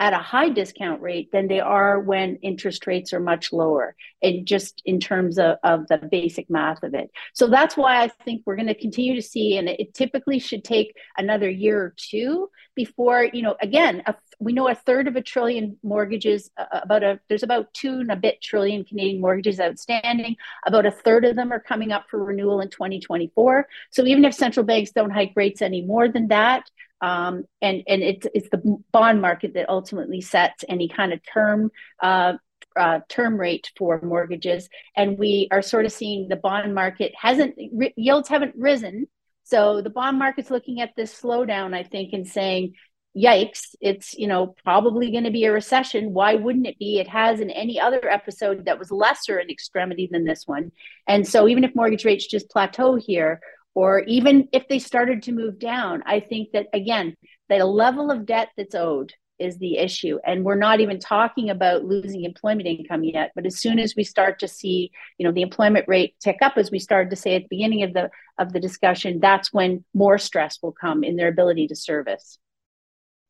at 0.00 0.14
a 0.14 0.18
high 0.18 0.48
discount 0.48 1.00
rate 1.02 1.30
than 1.30 1.46
they 1.46 1.60
are 1.60 2.00
when 2.00 2.36
interest 2.36 2.86
rates 2.86 3.12
are 3.12 3.20
much 3.20 3.52
lower 3.52 3.94
and 4.22 4.46
just 4.46 4.82
in 4.86 4.98
terms 4.98 5.38
of, 5.38 5.58
of 5.62 5.86
the 5.88 5.98
basic 6.10 6.48
math 6.48 6.82
of 6.82 6.94
it. 6.94 7.10
So 7.34 7.46
that's 7.46 7.76
why 7.76 8.02
i 8.02 8.08
think 8.24 8.42
we're 8.44 8.56
going 8.56 8.66
to 8.66 8.74
continue 8.74 9.14
to 9.14 9.22
see 9.22 9.56
and 9.56 9.68
it 9.68 9.94
typically 9.94 10.38
should 10.38 10.64
take 10.64 10.96
another 11.18 11.48
year 11.48 11.78
or 11.82 11.94
two 11.96 12.50
before 12.74 13.28
you 13.32 13.42
know 13.42 13.56
again 13.60 14.02
a, 14.06 14.14
we 14.38 14.52
know 14.52 14.68
a 14.68 14.74
third 14.74 15.06
of 15.06 15.16
a 15.16 15.22
trillion 15.22 15.76
mortgages 15.82 16.50
about 16.72 17.02
a 17.02 17.20
there's 17.28 17.42
about 17.42 17.72
two 17.74 18.00
and 18.00 18.10
a 18.10 18.16
bit 18.16 18.40
trillion 18.40 18.84
canadian 18.84 19.20
mortgages 19.20 19.60
outstanding. 19.60 20.36
About 20.66 20.86
a 20.86 20.90
third 20.90 21.24
of 21.24 21.36
them 21.36 21.52
are 21.52 21.60
coming 21.60 21.92
up 21.92 22.06
for 22.08 22.24
renewal 22.24 22.60
in 22.60 22.70
2024 22.70 23.68
so 23.90 24.04
even 24.04 24.24
if 24.24 24.34
central 24.34 24.64
banks 24.64 24.92
don't 24.92 25.10
hike 25.10 25.32
rates 25.36 25.62
any 25.62 25.82
more 25.82 26.08
than 26.08 26.28
that 26.28 26.70
um, 27.00 27.44
and 27.62 27.82
and 27.86 28.02
it's 28.02 28.26
it's 28.34 28.50
the 28.50 28.78
bond 28.92 29.20
market 29.20 29.54
that 29.54 29.68
ultimately 29.68 30.20
sets 30.20 30.64
any 30.68 30.88
kind 30.88 31.12
of 31.12 31.20
term 31.32 31.70
uh, 32.02 32.34
uh, 32.76 33.00
term 33.08 33.38
rate 33.38 33.70
for 33.76 34.00
mortgages, 34.02 34.68
and 34.96 35.18
we 35.18 35.48
are 35.50 35.62
sort 35.62 35.86
of 35.86 35.92
seeing 35.92 36.28
the 36.28 36.36
bond 36.36 36.74
market 36.74 37.12
hasn't 37.20 37.54
yields 37.96 38.28
haven't 38.28 38.54
risen, 38.56 39.06
so 39.44 39.80
the 39.82 39.90
bond 39.90 40.18
market's 40.18 40.50
looking 40.50 40.80
at 40.80 40.94
this 40.96 41.18
slowdown, 41.18 41.74
I 41.74 41.82
think, 41.82 42.12
and 42.12 42.28
saying, 42.28 42.74
"Yikes! 43.16 43.74
It's 43.80 44.14
you 44.14 44.26
know 44.26 44.54
probably 44.62 45.10
going 45.10 45.24
to 45.24 45.30
be 45.30 45.44
a 45.44 45.52
recession. 45.52 46.12
Why 46.12 46.34
wouldn't 46.34 46.66
it 46.66 46.78
be? 46.78 46.98
It 46.98 47.08
has 47.08 47.40
in 47.40 47.50
any 47.50 47.80
other 47.80 48.08
episode 48.08 48.66
that 48.66 48.78
was 48.78 48.90
lesser 48.90 49.38
in 49.38 49.48
extremity 49.50 50.08
than 50.10 50.24
this 50.24 50.46
one, 50.46 50.70
and 51.08 51.26
so 51.26 51.48
even 51.48 51.64
if 51.64 51.74
mortgage 51.74 52.04
rates 52.04 52.26
just 52.26 52.50
plateau 52.50 52.96
here." 52.96 53.40
Or 53.74 54.00
even 54.00 54.48
if 54.52 54.68
they 54.68 54.78
started 54.78 55.22
to 55.24 55.32
move 55.32 55.58
down, 55.58 56.02
I 56.06 56.20
think 56.20 56.52
that 56.52 56.66
again, 56.72 57.16
the 57.48 57.64
level 57.64 58.10
of 58.10 58.26
debt 58.26 58.48
that's 58.56 58.74
owed 58.74 59.12
is 59.40 59.58
the 59.58 59.78
issue. 59.78 60.18
And 60.24 60.44
we're 60.44 60.54
not 60.54 60.80
even 60.80 61.00
talking 61.00 61.50
about 61.50 61.84
losing 61.84 62.24
employment 62.24 62.68
income 62.68 63.02
yet. 63.02 63.32
But 63.34 63.46
as 63.46 63.58
soon 63.58 63.78
as 63.78 63.96
we 63.96 64.04
start 64.04 64.38
to 64.40 64.48
see, 64.48 64.90
you 65.18 65.26
know, 65.26 65.32
the 65.32 65.42
employment 65.42 65.86
rate 65.88 66.14
tick 66.20 66.36
up, 66.42 66.58
as 66.58 66.70
we 66.70 66.78
started 66.78 67.10
to 67.10 67.16
say 67.16 67.34
at 67.34 67.42
the 67.42 67.48
beginning 67.56 67.82
of 67.82 67.94
the 67.94 68.10
of 68.38 68.52
the 68.52 68.60
discussion, 68.60 69.18
that's 69.20 69.52
when 69.52 69.84
more 69.94 70.18
stress 70.18 70.58
will 70.62 70.72
come 70.72 71.02
in 71.02 71.16
their 71.16 71.28
ability 71.28 71.66
to 71.68 71.76
service. 71.76 72.38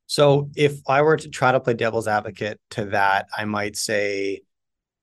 So 0.07 0.51
if 0.57 0.81
I 0.89 1.03
were 1.03 1.17
to 1.17 1.29
try 1.29 1.53
to 1.53 1.61
play 1.61 1.75
devil's 1.75 2.09
advocate 2.09 2.61
to 2.71 2.87
that, 2.87 3.29
I 3.37 3.45
might 3.45 3.77
say 3.77 4.41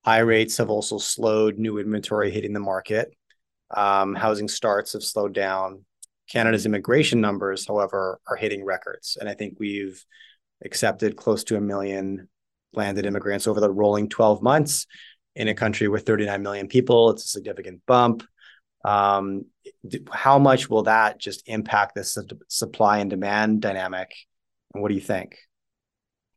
high 0.03 0.19
rates 0.19 0.57
have 0.57 0.69
also 0.69 0.97
slowed 0.97 1.57
new 1.57 1.79
inventory 1.79 2.29
hitting 2.29 2.53
the 2.53 2.59
market. 2.59 3.13
Um, 3.75 4.15
housing 4.15 4.47
starts 4.47 4.93
have 4.93 5.03
slowed 5.03 5.33
down. 5.33 5.85
Canada's 6.29 6.65
immigration 6.65 7.21
numbers, 7.21 7.65
however, 7.67 8.19
are 8.27 8.35
hitting 8.35 8.65
records. 8.65 9.17
And 9.19 9.29
I 9.29 9.33
think 9.33 9.57
we've 9.59 10.03
accepted 10.63 11.15
close 11.15 11.43
to 11.45 11.57
a 11.57 11.61
million 11.61 12.29
landed 12.73 13.05
immigrants 13.05 13.47
over 13.47 13.59
the 13.59 13.71
rolling 13.71 14.09
12 14.09 14.41
months 14.41 14.87
in 15.35 15.47
a 15.47 15.53
country 15.53 15.87
with 15.87 16.05
39 16.05 16.41
million 16.41 16.67
people. 16.67 17.11
It's 17.11 17.25
a 17.25 17.29
significant 17.29 17.81
bump. 17.85 18.23
Um, 18.83 19.45
how 20.11 20.39
much 20.39 20.69
will 20.69 20.83
that 20.83 21.17
just 21.17 21.47
impact 21.47 21.95
the 21.95 22.03
su- 22.03 22.27
supply 22.47 22.99
and 22.99 23.09
demand 23.09 23.61
dynamic? 23.61 24.13
And 24.73 24.81
what 24.81 24.89
do 24.89 24.95
you 24.95 25.01
think? 25.01 25.37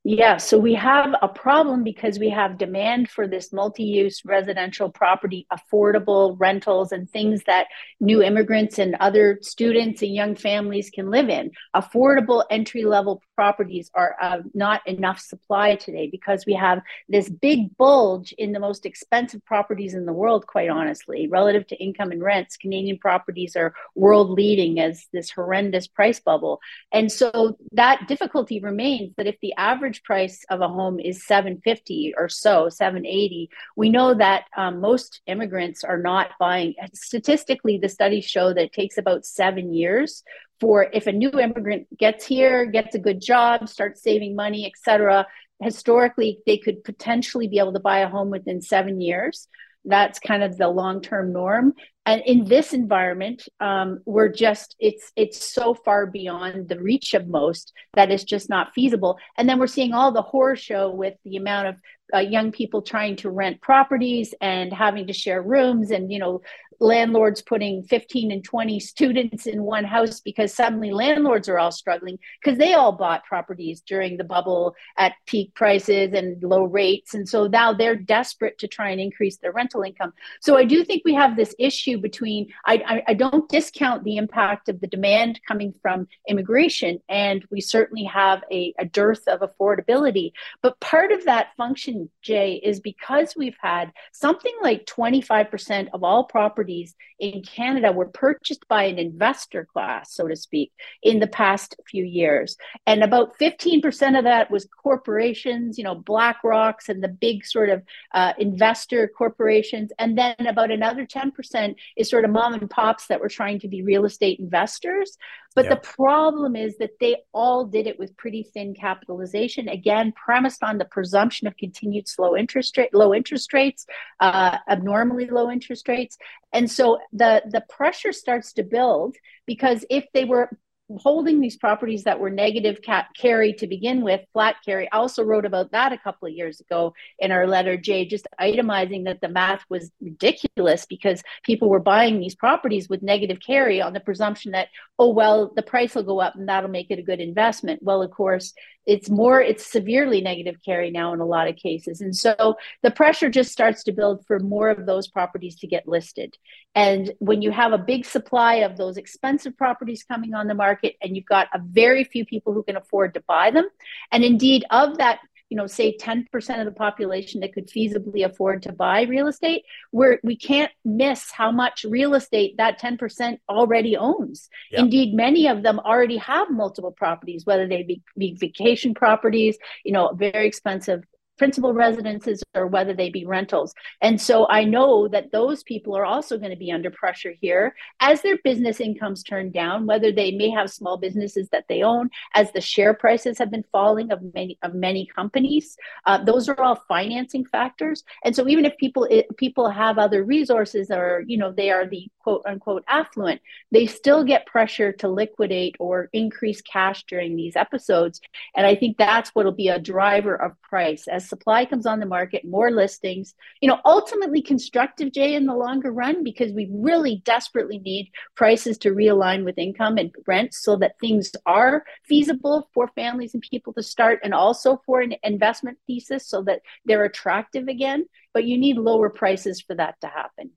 Yeah, 0.03 0.39
so 0.39 0.59
we 0.59 0.73
have 0.75 1.15
a 1.21 1.29
problem 1.29 1.85
because 1.85 2.19
we 2.19 2.31
have 2.31 2.57
demand 2.57 3.11
for 3.11 3.29
this 3.29 3.53
multi 3.53 3.85
use 3.85 4.23
residential 4.25 4.89
property, 4.91 5.47
affordable 5.53 6.37
rentals, 6.39 6.93
and 6.93 7.09
things 7.11 7.43
that 7.45 7.67
new 8.01 8.23
immigrants 8.23 8.79
and 8.79 8.97
other 8.99 9.39
students 9.43 10.01
and 10.01 10.15
young 10.15 10.37
families 10.37 10.89
can 10.89 11.11
live 11.11 11.29
in. 11.29 11.51
Affordable 11.77 12.45
entry 12.51 12.85
level 12.85 13.21
properties 13.41 13.91
are 13.95 14.17
uh, 14.21 14.37
not 14.53 14.87
enough 14.87 15.19
supply 15.19 15.75
today 15.75 16.07
because 16.13 16.45
we 16.47 16.53
have 16.53 16.83
this 17.09 17.31
big 17.31 17.75
bulge 17.79 18.35
in 18.37 18.53
the 18.53 18.61
most 18.61 18.85
expensive 18.85 19.43
properties 19.47 19.95
in 19.95 20.05
the 20.05 20.13
world, 20.13 20.47
quite 20.47 20.69
honestly, 20.69 21.27
relative 21.27 21.67
to 21.67 21.83
income 21.83 22.11
and 22.11 22.23
rents. 22.23 22.59
Canadian 22.59 22.99
properties 22.99 23.57
are 23.57 23.73
world 23.95 24.29
leading 24.29 24.79
as 24.79 25.07
this 25.15 25.31
horrendous 25.31 25.87
price 25.87 26.21
bubble. 26.21 26.61
And 26.93 27.11
so 27.11 27.57
that 27.73 28.07
difficulty 28.09 28.61
remains 28.61 29.15
that 29.17 29.27
if 29.27 29.37
the 29.41 29.55
average 29.57 30.03
price 30.03 30.45
of 30.51 30.61
a 30.61 30.69
home 30.69 31.01
is 31.01 31.25
750 31.25 32.13
or 32.19 32.29
so 32.29 32.69
780 32.69 33.49
we 33.77 33.89
know 33.89 34.13
that 34.13 34.45
um, 34.57 34.81
most 34.81 35.23
immigrants 35.27 35.83
are 35.85 35.99
not 35.99 36.31
buying 36.39 36.75
statistically 36.93 37.79
the 37.79 37.89
studies 37.89 38.25
show 38.25 38.53
that 38.53 38.65
it 38.65 38.73
takes 38.73 38.99
about 38.99 39.25
seven 39.25 39.73
years 39.73 40.23
for 40.61 40.89
if 40.93 41.07
a 41.07 41.13
new 41.13 41.31
immigrant 41.31 41.87
gets 41.99 42.27
here 42.27 42.67
gets 42.67 42.95
a 42.95 42.99
good 42.99 43.21
job 43.21 43.69
starts 43.69 44.03
saving 44.03 44.35
money 44.37 44.67
etc 44.67 45.27
historically 45.61 46.41
they 46.47 46.59
could 46.59 46.83
potentially 46.85 47.47
be 47.47 47.59
able 47.59 47.73
to 47.73 47.81
buy 47.81 47.99
a 48.01 48.09
home 48.09 48.31
within 48.31 48.61
seven 48.61 49.01
years. 49.01 49.47
That's 49.85 50.19
kind 50.19 50.43
of 50.43 50.59
the 50.59 50.69
long-term 50.69 51.33
norm. 51.33 51.73
And 52.05 52.23
in 52.27 52.45
this 52.45 52.73
environment 52.73 53.49
um, 53.61 54.01
we're 54.05 54.29
just 54.29 54.75
it's 54.79 55.13
it's 55.17 55.43
so 55.43 55.75
far 55.75 56.07
beyond 56.07 56.69
the 56.69 56.81
reach 56.81 57.15
of 57.15 57.29
most 57.29 57.73
that 57.95 58.11
it's 58.11 58.25
just 58.25 58.49
not 58.49 58.75
feasible. 58.75 59.19
And 59.37 59.49
then 59.49 59.59
we're 59.59 59.67
seeing 59.67 59.93
all 59.93 60.13
the 60.13 60.23
horror 60.23 60.57
show 60.57 60.91
with 60.91 61.15
the 61.25 61.37
amount 61.37 61.69
of 61.69 61.77
uh, 62.13 62.19
young 62.19 62.51
people 62.51 62.83
trying 62.83 63.17
to 63.17 63.31
rent 63.31 63.61
properties 63.61 64.35
and 64.41 64.73
having 64.73 65.07
to 65.07 65.13
share 65.13 65.43
rooms 65.43 65.91
and 65.93 66.11
you 66.11 66.19
know 66.19 66.43
landlords 66.81 67.43
putting 67.43 67.83
15 67.85 68.33
and 68.33 68.43
20 68.43 68.81
students 68.81 69.47
in 69.47 69.63
one 69.63 69.85
house 69.85 70.21
because 70.21 70.55
suddenly 70.55 70.91
landlords 70.91 71.49
are 71.49 71.59
all 71.59 71.71
struggling 71.71 72.19
because 72.43 72.59
they 72.59 72.73
all 72.73 72.93
bought 72.93 73.25
properties 73.25 73.83
during 73.83 74.17
the 74.17 74.25
bubble 74.25 74.75
at 74.97 75.13
peak 75.27 75.55
prices 75.55 76.13
and 76.15 76.43
low 76.43 76.65
rates. 76.65 77.13
And 77.15 77.29
so 77.29 77.47
now 77.47 77.73
they're 77.73 77.97
desperate 77.97 78.59
to 78.59 78.69
try 78.69 78.91
and 78.91 79.01
increase 79.01 79.37
their 79.37 79.53
rental 79.53 79.83
income. 79.83 80.13
So 80.41 80.57
i 80.57 80.65
do 80.65 80.85
think 80.85 81.03
we 81.05 81.15
have 81.15 81.37
this 81.37 81.55
issue 81.59 81.99
between 81.99 82.49
i, 82.65 82.83
I, 82.87 83.03
I 83.09 83.15
don't 83.15 83.49
discount 83.49 84.05
the 84.05 84.17
impact 84.17 84.69
of 84.69 84.81
the 84.81 84.87
demand 84.87 85.41
coming 85.47 85.75
from 85.83 86.09
immigration 86.29 87.01
and 87.09 87.45
we 87.51 87.61
certainly 87.61 88.05
have 88.05 88.43
a, 88.51 88.73
a 88.79 88.85
dearth 88.85 89.27
of 89.27 89.41
affordability. 89.41 90.33
But 90.63 90.81
part 90.81 91.13
of 91.13 91.25
that 91.25 91.49
function 91.57 92.09
jay 92.23 92.61
is 92.63 92.81
because 92.81 93.35
we've 93.37 93.57
had 93.61 93.93
something 94.13 94.55
like 94.63 94.87
25% 94.87 95.89
of 95.93 96.05
all 96.05 96.25
property 96.25 96.70
properties 96.71 96.95
in 97.19 97.43
Canada 97.43 97.93
were 97.93 98.07
purchased 98.07 98.67
by 98.69 98.85
an 98.85 98.99
investor 98.99 99.67
class, 99.71 100.15
so 100.15 100.27
to 100.27 100.35
speak, 100.35 100.73
in 101.03 101.21
the 101.21 101.27
past 101.27 101.77
few 101.87 102.05
years. 102.05 102.57
And 102.87 103.03
about 103.03 103.39
15% 103.39 104.19
of 104.19 104.25
that 104.25 104.51
was 104.51 104.67
corporations, 104.83 105.77
you 105.77 105.85
know, 105.85 105.97
BlackRocks 105.97 106.89
and 106.89 107.03
the 107.03 107.09
big 107.09 107.45
sort 107.45 107.69
of 107.69 107.83
uh, 108.15 108.33
investor 108.39 109.07
corporations. 109.09 109.93
And 109.99 110.17
then 110.17 110.35
about 110.39 110.71
another 110.71 111.07
10% 111.07 111.75
is 111.97 112.09
sort 112.09 112.25
of 112.25 112.31
mom 112.31 112.55
and 112.55 112.71
pops 112.71 113.07
that 113.09 113.21
were 113.21 113.29
trying 113.29 113.61
to 113.61 113.69
be 113.69 113.83
real 113.83 114.07
estate 114.07 114.41
investors. 114.41 115.19
But 115.55 115.69
the 115.69 115.77
problem 115.77 116.55
is 116.55 116.79
that 116.79 116.99
they 117.01 117.17
all 117.35 117.65
did 117.65 117.89
it 117.89 117.99
with 117.99 118.17
pretty 118.17 118.45
thin 118.45 118.73
capitalization, 118.73 119.69
again, 119.69 120.13
premised 120.13 120.63
on 120.63 120.79
the 120.79 120.85
presumption 120.85 121.49
of 121.49 121.57
continued 121.57 122.07
slow 122.07 122.37
interest 122.37 122.77
rate, 122.79 122.95
low 122.95 123.13
interest 123.13 123.53
rates, 123.53 123.85
uh, 124.21 124.59
abnormally 124.69 125.27
low 125.27 125.51
interest 125.51 125.89
rates. 125.89 126.17
And 126.53 126.60
so 126.69 126.99
the, 127.13 127.43
the 127.47 127.61
pressure 127.69 128.13
starts 128.13 128.53
to 128.55 128.65
build 128.65 129.15
because 129.47 129.85
if 129.89 130.07
they 130.13 130.25
were 130.25 130.51
holding 130.99 131.41
these 131.41 131.57
properties 131.57 132.05
that 132.05 132.19
were 132.19 132.31
negative 132.31 132.79
carry 133.17 133.53
to 133.55 133.67
begin 133.67 134.03
with, 134.03 134.21
flat 134.33 134.57
carry. 134.65 134.91
I 134.91 134.97
also 134.97 135.23
wrote 135.23 135.45
about 135.45 135.73
that 135.73 135.93
a 135.93 135.99
couple 135.99 136.29
of 136.29 136.35
years 136.35 136.61
ago 136.61 136.95
in 137.19 137.31
our 137.31 137.47
letter, 137.47 137.77
Jay, 137.77 138.05
just 138.05 138.27
itemizing 138.41 139.05
that 139.05 139.21
the 139.21 139.29
math 139.29 139.65
was 139.69 139.91
ridiculous 140.01 140.87
because 140.87 141.23
people 141.45 141.69
were 141.69 141.81
buying 141.81 142.21
these 142.21 142.35
properties 142.35 142.89
with 142.89 143.03
negative 143.03 143.39
carry 143.45 143.81
on 143.81 143.93
the 143.93 144.01
presumption 144.01 144.53
that, 144.53 144.69
oh, 144.99 145.11
well, 145.11 145.53
the 145.55 145.63
price 145.63 145.95
will 145.95 146.03
go 146.03 146.21
up 146.21 146.35
and 146.35 146.49
that'll 146.49 146.71
make 146.71 146.91
it 146.91 146.99
a 146.99 147.03
good 147.03 147.21
investment. 147.21 147.83
Well, 147.83 148.03
of 148.03 148.11
course, 148.11 148.53
it's 148.87 149.11
more 149.11 149.41
it's 149.41 149.71
severely 149.71 150.21
negative 150.21 150.57
carry 150.65 150.91
now 150.91 151.13
in 151.13 151.21
a 151.21 151.25
lot 151.25 151.49
of 151.49 151.57
cases 151.57 152.01
and 152.01 152.17
so 152.17 152.57
the 152.83 152.91
pressure 152.91 153.29
just 153.29 153.53
starts 153.53 153.85
to 153.85 153.93
build 153.93 154.25
for 154.27 154.41
more 154.41 154.71
of 154.71 154.87
those 154.87 155.07
properties 155.07 155.55
to 155.57 155.67
get 155.67 155.87
listed 155.87 156.37
and 156.75 157.13
when 157.19 157.43
you 157.43 157.51
have 157.51 157.73
a 157.73 157.79
big 157.79 158.05
supply 158.07 158.57
of 158.57 158.77
those 158.77 158.97
expensive 158.97 159.57
properties 159.57 160.03
coming 160.03 160.35
on 160.35 160.47
the 160.47 160.55
market 160.81 160.97
and 161.03 161.17
you've 161.17 161.27
got 161.27 161.49
a 161.55 161.59
very 161.59 162.05
few 162.05 162.25
people 162.25 162.53
who 162.53 162.63
can 162.63 162.77
afford 162.77 163.15
to 163.15 163.21
buy 163.21 163.51
them 163.51 163.69
and 164.13 164.25
indeed 164.25 164.65
of 164.71 164.99
that 164.99 165.21
you 165.49 165.57
know 165.57 165.67
say 165.67 165.97
10% 165.97 166.61
of 166.61 166.65
the 166.65 166.73
population 166.73 167.41
that 167.41 167.53
could 167.53 167.69
feasibly 167.69 168.25
afford 168.25 168.63
to 168.63 168.73
buy 168.73 169.03
real 169.03 169.27
estate 169.27 169.65
where 169.91 170.21
we 170.23 170.37
can't 170.37 170.71
miss 170.85 171.31
how 171.31 171.51
much 171.51 171.85
real 171.89 172.15
estate 172.15 172.57
that 172.59 172.81
10% 172.81 173.39
already 173.49 173.97
owns 173.97 174.49
yeah. 174.71 174.81
indeed 174.81 175.15
many 175.15 175.49
of 175.49 175.63
them 175.63 175.81
already 175.81 176.19
have 176.19 176.51
multiple 176.51 176.93
properties 176.93 177.45
whether 177.45 177.67
they 177.67 177.83
be, 177.83 178.03
be 178.17 178.35
vacation 178.35 178.95
properties 178.95 179.59
you 179.85 179.93
know 179.93 180.13
very 180.15 180.47
expensive 180.47 181.03
principal 181.41 181.73
residences 181.73 182.43
or 182.55 182.67
whether 182.67 182.93
they 182.93 183.09
be 183.09 183.25
rentals. 183.25 183.73
And 184.03 184.21
so 184.21 184.47
I 184.51 184.63
know 184.63 185.09
that 185.09 185.33
those 185.33 185.63
people 185.63 185.97
are 185.97 186.05
also 186.05 186.37
going 186.37 186.51
to 186.51 186.65
be 186.67 186.71
under 186.71 186.91
pressure 186.91 187.33
here 187.41 187.75
as 188.01 188.21
their 188.21 188.37
business 188.45 188.79
incomes 188.79 189.23
turn 189.23 189.51
down, 189.51 189.87
whether 189.87 190.13
they 190.13 190.33
may 190.33 190.51
have 190.51 190.71
small 190.71 190.99
businesses 190.99 191.49
that 191.49 191.65
they 191.67 191.83
own, 191.83 192.11
as 192.35 192.53
the 192.53 192.61
share 192.61 192.93
prices 192.93 193.39
have 193.39 193.51
been 193.51 193.65
falling 193.73 194.13
of 194.13 194.21
many 194.35 194.59
of 194.61 194.75
many 194.75 195.07
companies. 195.07 195.79
Uh, 196.05 196.23
those 196.23 196.47
are 196.47 196.61
all 196.61 196.85
financing 196.87 197.47
factors. 197.47 198.05
And 198.23 198.37
so 198.37 198.47
even 198.47 198.67
if 198.67 198.77
people 198.77 199.05
it, 199.05 199.35
people 199.39 199.71
have 199.71 199.97
other 199.97 200.25
resources 200.25 200.91
or 200.91 201.25
you 201.27 201.39
know 201.39 201.53
they 201.53 201.71
are 201.71 201.87
the 201.87 202.07
quote 202.23 202.43
unquote 202.47 202.85
affluent, 202.89 203.41
they 203.71 203.87
still 203.87 204.25
get 204.25 204.47
pressure 204.47 204.93
to 204.93 205.09
liquidate 205.09 205.77
or 205.79 206.09
increase 206.13 206.61
cash 206.63 207.05
during 207.05 207.37
these 207.37 207.57
episodes. 207.57 208.21
And 208.55 208.67
I 208.67 208.75
think 208.75 208.97
that's 208.97 209.31
what'll 209.31 209.53
be 209.53 209.69
a 209.69 209.79
driver 209.79 210.35
of 210.35 210.61
price 210.63 211.09
as 211.09 211.29
supply 211.29 211.65
comes 211.65 211.87
on 211.87 212.01
the 212.01 212.07
market, 212.07 212.45
more 212.45 212.71
listings, 212.71 213.35
you 213.61 213.69
know, 213.69 213.81
ultimately 213.85 214.43
constructive, 214.43 215.13
Jay, 215.13 215.35
in 215.35 215.47
the 215.47 215.55
longer 215.55 215.93
run, 215.93 216.23
because 216.25 216.53
we 216.53 216.69
really 216.71 217.23
desperately 217.25 217.79
need 217.79 218.11
prices 218.37 218.79
to 218.79 218.91
realign 218.91 219.45
with 219.45 219.59
income 219.59 219.99
and 219.99 220.15
rents 220.27 220.63
so 220.63 220.77
that 220.77 220.99
things 221.01 221.33
are 221.47 221.85
feasible 222.05 222.69
for 222.75 222.89
families 222.89 223.35
and 223.35 223.43
people 223.43 223.73
to 223.73 223.83
start 223.83 224.21
and 224.23 224.35
also 224.35 224.81
for 224.87 225.01
an 225.01 225.15
investment 225.23 225.79
thesis 225.87 226.27
so 226.27 226.43
that 226.43 226.61
they're 226.85 227.05
attractive 227.05 227.69
again. 227.69 228.07
But 228.33 228.45
you 228.45 228.59
need 228.59 228.77
lower 228.77 229.11
prices 229.11 229.61
for 229.61 229.75
that 229.75 230.01
to 230.03 230.07
happen. 230.07 230.51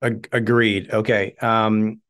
Agreed. 0.00 0.92
Okay. 0.92 1.34
Um, 1.40 2.00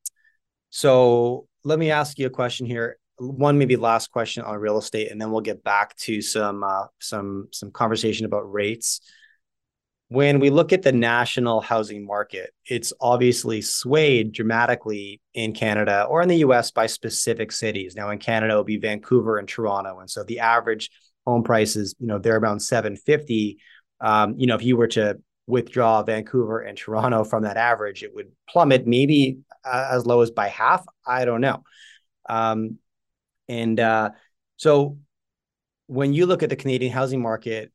so 0.71 1.47
let 1.65 1.79
me 1.79 1.91
ask 1.91 2.19
you 2.19 2.27
a 2.27 2.31
question 2.31 2.67
here 2.67 2.99
one 3.19 3.59
maybe 3.59 3.77
last 3.77 4.11
question 4.11 4.45
on 4.45 4.57
real 4.57 4.79
estate, 4.79 5.11
and 5.11 5.21
then 5.21 5.31
we'll 5.31 5.41
get 5.41 5.63
back 5.63 5.97
to 5.97 6.23
some 6.23 6.63
uh, 6.63 6.85
some 7.01 7.49
some 7.53 7.71
conversation 7.71 8.27
about 8.27 8.51
rates. 8.53 9.01
When 10.11 10.41
we 10.41 10.49
look 10.49 10.73
at 10.73 10.83
the 10.83 10.93
national 10.93 11.61
housing 11.61 12.07
market, 12.07 12.55
it's 12.65 12.95
obviously 12.99 13.61
swayed 13.61 14.33
dramatically 14.33 15.21
in 15.35 15.53
Canada 15.53 16.07
or 16.09 16.23
in 16.23 16.29
the 16.29 16.39
US 16.39 16.71
by 16.71 16.87
specific 16.87 17.53
cities. 17.53 17.95
Now 17.95 18.09
in 18.11 18.19
Canada, 18.19 18.53
it'll 18.53 18.65
be 18.65 18.79
Vancouver 18.79 19.37
and 19.37 19.47
Toronto. 19.47 19.99
And 19.99 20.09
so 20.09 20.25
the 20.25 20.41
average 20.41 20.91
home 21.27 21.43
prices, 21.43 21.95
you 21.99 22.07
know, 22.07 22.19
they're 22.19 22.39
around 22.39 22.61
750. 22.61 23.59
Um, 24.01 24.35
you 24.39 24.47
know, 24.47 24.55
if 24.55 24.63
you 24.63 24.79
were 24.79 24.89
to 24.89 25.19
withdraw 25.49 26.03
Vancouver 26.03 26.61
and 26.61 26.77
Toronto 26.77 27.25
from 27.25 27.43
that 27.43 27.57
average, 27.57 28.03
it 28.03 28.15
would 28.15 28.31
plummet 28.49 28.87
maybe 28.87 29.39
uh, 29.65 29.89
as 29.91 30.07
low 30.07 30.21
as 30.21 30.31
by 30.31 30.49
half. 30.49 30.85
I 31.07 31.25
don't 31.25 31.41
know. 31.41 31.65
Um, 32.29 32.79
and 33.49 33.81
uh, 33.81 34.11
so 34.57 34.99
when 35.87 36.13
you 36.13 36.27
look 36.27 36.43
at 36.43 36.51
the 36.51 36.57
Canadian 36.57 36.93
housing 36.93 37.23
market, 37.23 37.73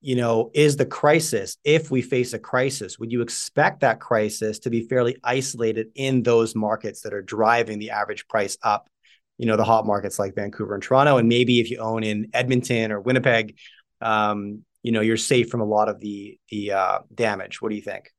you 0.00 0.16
know, 0.16 0.50
is 0.54 0.76
the 0.76 0.86
crisis, 0.86 1.56
if 1.64 1.90
we 1.90 2.02
face 2.02 2.32
a 2.32 2.38
crisis, 2.38 2.98
would 2.98 3.12
you 3.12 3.22
expect 3.22 3.80
that 3.80 4.00
crisis 4.00 4.58
to 4.60 4.70
be 4.70 4.86
fairly 4.86 5.16
isolated 5.22 5.88
in 5.94 6.22
those 6.22 6.54
markets 6.54 7.02
that 7.02 7.14
are 7.14 7.22
driving 7.22 7.78
the 7.78 7.90
average 7.90 8.26
price 8.28 8.56
up? 8.62 8.88
You 9.38 9.46
know, 9.46 9.56
the 9.56 9.64
hot 9.64 9.86
markets 9.86 10.18
like 10.18 10.34
Vancouver 10.34 10.74
and 10.74 10.82
Toronto. 10.82 11.16
And 11.16 11.28
maybe 11.28 11.58
if 11.60 11.70
you 11.70 11.78
own 11.78 12.04
in 12.04 12.28
Edmonton 12.32 12.92
or 12.92 13.00
Winnipeg, 13.00 13.56
um, 14.00 14.64
you 14.84 14.92
know, 14.92 15.00
you're 15.00 15.16
safe 15.16 15.48
from 15.48 15.62
a 15.62 15.64
lot 15.64 15.88
of 15.88 15.98
the 15.98 16.38
the 16.50 16.72
uh, 16.72 16.98
damage. 17.12 17.60
What 17.60 17.70
do 17.70 17.74
you 17.74 17.82
think? 17.82 18.12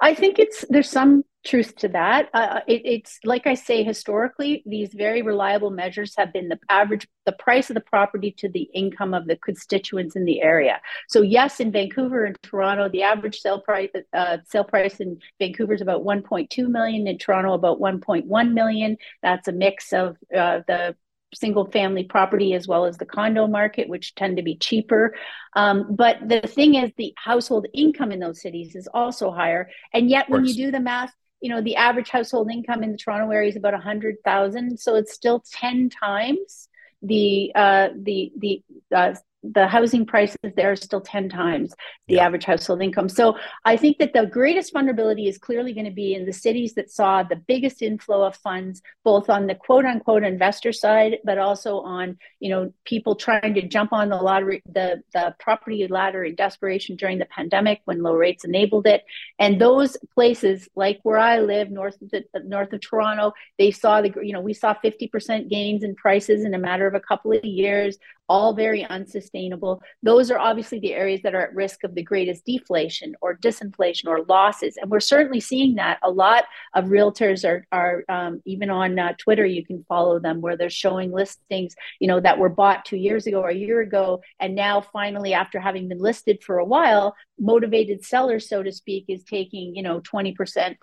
I 0.00 0.14
think 0.14 0.38
it's 0.38 0.64
there's 0.70 0.88
some 0.88 1.24
truth 1.44 1.74
to 1.76 1.88
that. 1.88 2.28
Uh, 2.32 2.60
it, 2.68 2.82
it's 2.84 3.18
like 3.24 3.46
I 3.46 3.54
say, 3.54 3.82
historically, 3.82 4.62
these 4.64 4.94
very 4.94 5.22
reliable 5.22 5.70
measures 5.70 6.14
have 6.16 6.32
been 6.32 6.48
the 6.48 6.58
average, 6.68 7.08
the 7.26 7.32
price 7.32 7.68
of 7.68 7.74
the 7.74 7.80
property 7.80 8.30
to 8.38 8.48
the 8.48 8.68
income 8.74 9.12
of 9.12 9.26
the 9.26 9.36
constituents 9.36 10.14
in 10.14 10.24
the 10.24 10.40
area. 10.40 10.80
So 11.08 11.22
yes, 11.22 11.58
in 11.58 11.72
Vancouver 11.72 12.24
and 12.24 12.38
Toronto, 12.42 12.88
the 12.88 13.02
average 13.02 13.40
sale 13.40 13.60
price 13.60 13.90
uh, 14.12 14.38
sale 14.46 14.64
price 14.64 15.00
in 15.00 15.18
Vancouver 15.40 15.74
is 15.74 15.80
about 15.82 16.04
1.2 16.04 16.68
million. 16.68 17.08
In 17.08 17.18
Toronto, 17.18 17.54
about 17.54 17.80
1.1 17.80 18.52
million. 18.52 18.96
That's 19.20 19.48
a 19.48 19.52
mix 19.52 19.92
of 19.92 20.16
uh, 20.34 20.60
the 20.68 20.94
single 21.34 21.70
family 21.70 22.04
property 22.04 22.54
as 22.54 22.66
well 22.66 22.84
as 22.84 22.96
the 22.96 23.06
condo 23.06 23.46
market, 23.46 23.88
which 23.88 24.14
tend 24.14 24.36
to 24.36 24.42
be 24.42 24.56
cheaper. 24.56 25.14
Um, 25.54 25.94
but 25.94 26.16
the 26.26 26.40
thing 26.40 26.74
is, 26.74 26.90
the 26.96 27.14
household 27.16 27.66
income 27.72 28.12
in 28.12 28.20
those 28.20 28.40
cities 28.40 28.74
is 28.74 28.88
also 28.92 29.30
higher. 29.30 29.70
And 29.92 30.10
yet, 30.10 30.28
when 30.28 30.44
you 30.44 30.54
do 30.54 30.70
the 30.70 30.80
math, 30.80 31.12
you 31.40 31.50
know, 31.50 31.60
the 31.60 31.76
average 31.76 32.10
household 32.10 32.50
income 32.50 32.82
in 32.82 32.92
the 32.92 32.98
Toronto 32.98 33.30
area 33.30 33.48
is 33.48 33.56
about 33.56 33.72
100,000. 33.72 34.78
So 34.78 34.96
it's 34.96 35.12
still 35.12 35.42
10 35.52 35.90
times 35.90 36.68
the 37.02 37.52
uh, 37.54 37.88
the 37.96 38.32
the 38.36 38.62
uh, 38.94 39.14
the 39.42 39.66
housing 39.66 40.04
prices 40.04 40.36
there 40.56 40.70
are 40.70 40.76
still 40.76 41.00
10 41.00 41.28
times 41.28 41.74
the 42.08 42.16
yeah. 42.16 42.26
average 42.26 42.44
household 42.44 42.82
income. 42.82 43.08
So 43.08 43.36
I 43.64 43.76
think 43.76 43.98
that 43.98 44.12
the 44.12 44.26
greatest 44.26 44.72
vulnerability 44.72 45.28
is 45.28 45.38
clearly 45.38 45.72
going 45.72 45.86
to 45.86 45.92
be 45.92 46.14
in 46.14 46.26
the 46.26 46.32
cities 46.32 46.74
that 46.74 46.90
saw 46.90 47.22
the 47.22 47.36
biggest 47.36 47.80
inflow 47.80 48.22
of 48.22 48.36
funds, 48.36 48.82
both 49.04 49.30
on 49.30 49.46
the 49.46 49.54
quote 49.54 49.84
unquote 49.84 50.24
investor 50.24 50.72
side, 50.72 51.18
but 51.24 51.38
also 51.38 51.80
on, 51.80 52.18
you 52.38 52.50
know, 52.50 52.72
people 52.84 53.14
trying 53.14 53.54
to 53.54 53.66
jump 53.66 53.92
on 53.92 54.10
the 54.10 54.16
lottery, 54.16 54.62
the, 54.66 55.02
the 55.14 55.34
property 55.38 55.86
ladder 55.88 56.24
in 56.24 56.34
desperation 56.34 56.96
during 56.96 57.18
the 57.18 57.26
pandemic 57.26 57.80
when 57.84 58.02
low 58.02 58.14
rates 58.14 58.44
enabled 58.44 58.86
it. 58.86 59.04
And 59.38 59.60
those 59.60 59.96
places 60.14 60.68
like 60.76 61.00
where 61.02 61.18
I 61.18 61.38
live, 61.38 61.70
north 61.70 62.00
of 62.02 62.10
the 62.10 62.24
north 62.44 62.72
of 62.72 62.80
Toronto, 62.80 63.32
they 63.58 63.70
saw 63.70 64.02
the, 64.02 64.12
you 64.22 64.32
know, 64.32 64.40
we 64.40 64.54
saw 64.54 64.74
50% 64.74 65.48
gains 65.48 65.82
in 65.82 65.94
prices 65.94 66.44
in 66.44 66.54
a 66.54 66.58
matter 66.58 66.86
of 66.86 66.94
a 66.94 67.00
couple 67.00 67.32
of 67.32 67.44
years 67.44 67.96
all 68.30 68.54
very 68.54 68.84
unsustainable. 68.84 69.82
Those 70.04 70.30
are 70.30 70.38
obviously 70.38 70.78
the 70.78 70.94
areas 70.94 71.20
that 71.22 71.34
are 71.34 71.42
at 71.42 71.52
risk 71.52 71.82
of 71.82 71.96
the 71.96 72.02
greatest 72.04 72.46
deflation 72.46 73.16
or 73.20 73.36
disinflation 73.36 74.06
or 74.06 74.22
losses. 74.28 74.76
And 74.80 74.88
we're 74.88 75.00
certainly 75.00 75.40
seeing 75.40 75.74
that. 75.74 75.98
A 76.04 76.10
lot 76.10 76.44
of 76.74 76.84
realtors 76.84 77.44
are, 77.44 77.66
are 77.72 78.04
um, 78.08 78.40
even 78.44 78.70
on 78.70 79.00
uh, 79.00 79.14
Twitter, 79.18 79.44
you 79.44 79.66
can 79.66 79.84
follow 79.88 80.20
them 80.20 80.40
where 80.40 80.56
they're 80.56 80.70
showing 80.70 81.10
listings, 81.10 81.74
you 81.98 82.06
know, 82.06 82.20
that 82.20 82.38
were 82.38 82.48
bought 82.48 82.84
two 82.84 82.96
years 82.96 83.26
ago 83.26 83.40
or 83.40 83.48
a 83.48 83.54
year 83.54 83.80
ago. 83.80 84.22
And 84.38 84.54
now 84.54 84.80
finally, 84.80 85.34
after 85.34 85.58
having 85.58 85.88
been 85.88 85.98
listed 85.98 86.40
for 86.44 86.58
a 86.58 86.64
while, 86.64 87.16
motivated 87.40 88.04
sellers, 88.04 88.48
so 88.48 88.62
to 88.62 88.70
speak, 88.70 89.06
is 89.08 89.24
taking, 89.24 89.74
you 89.74 89.82
know, 89.82 90.00
20%, 90.02 90.36
30% 90.36 90.76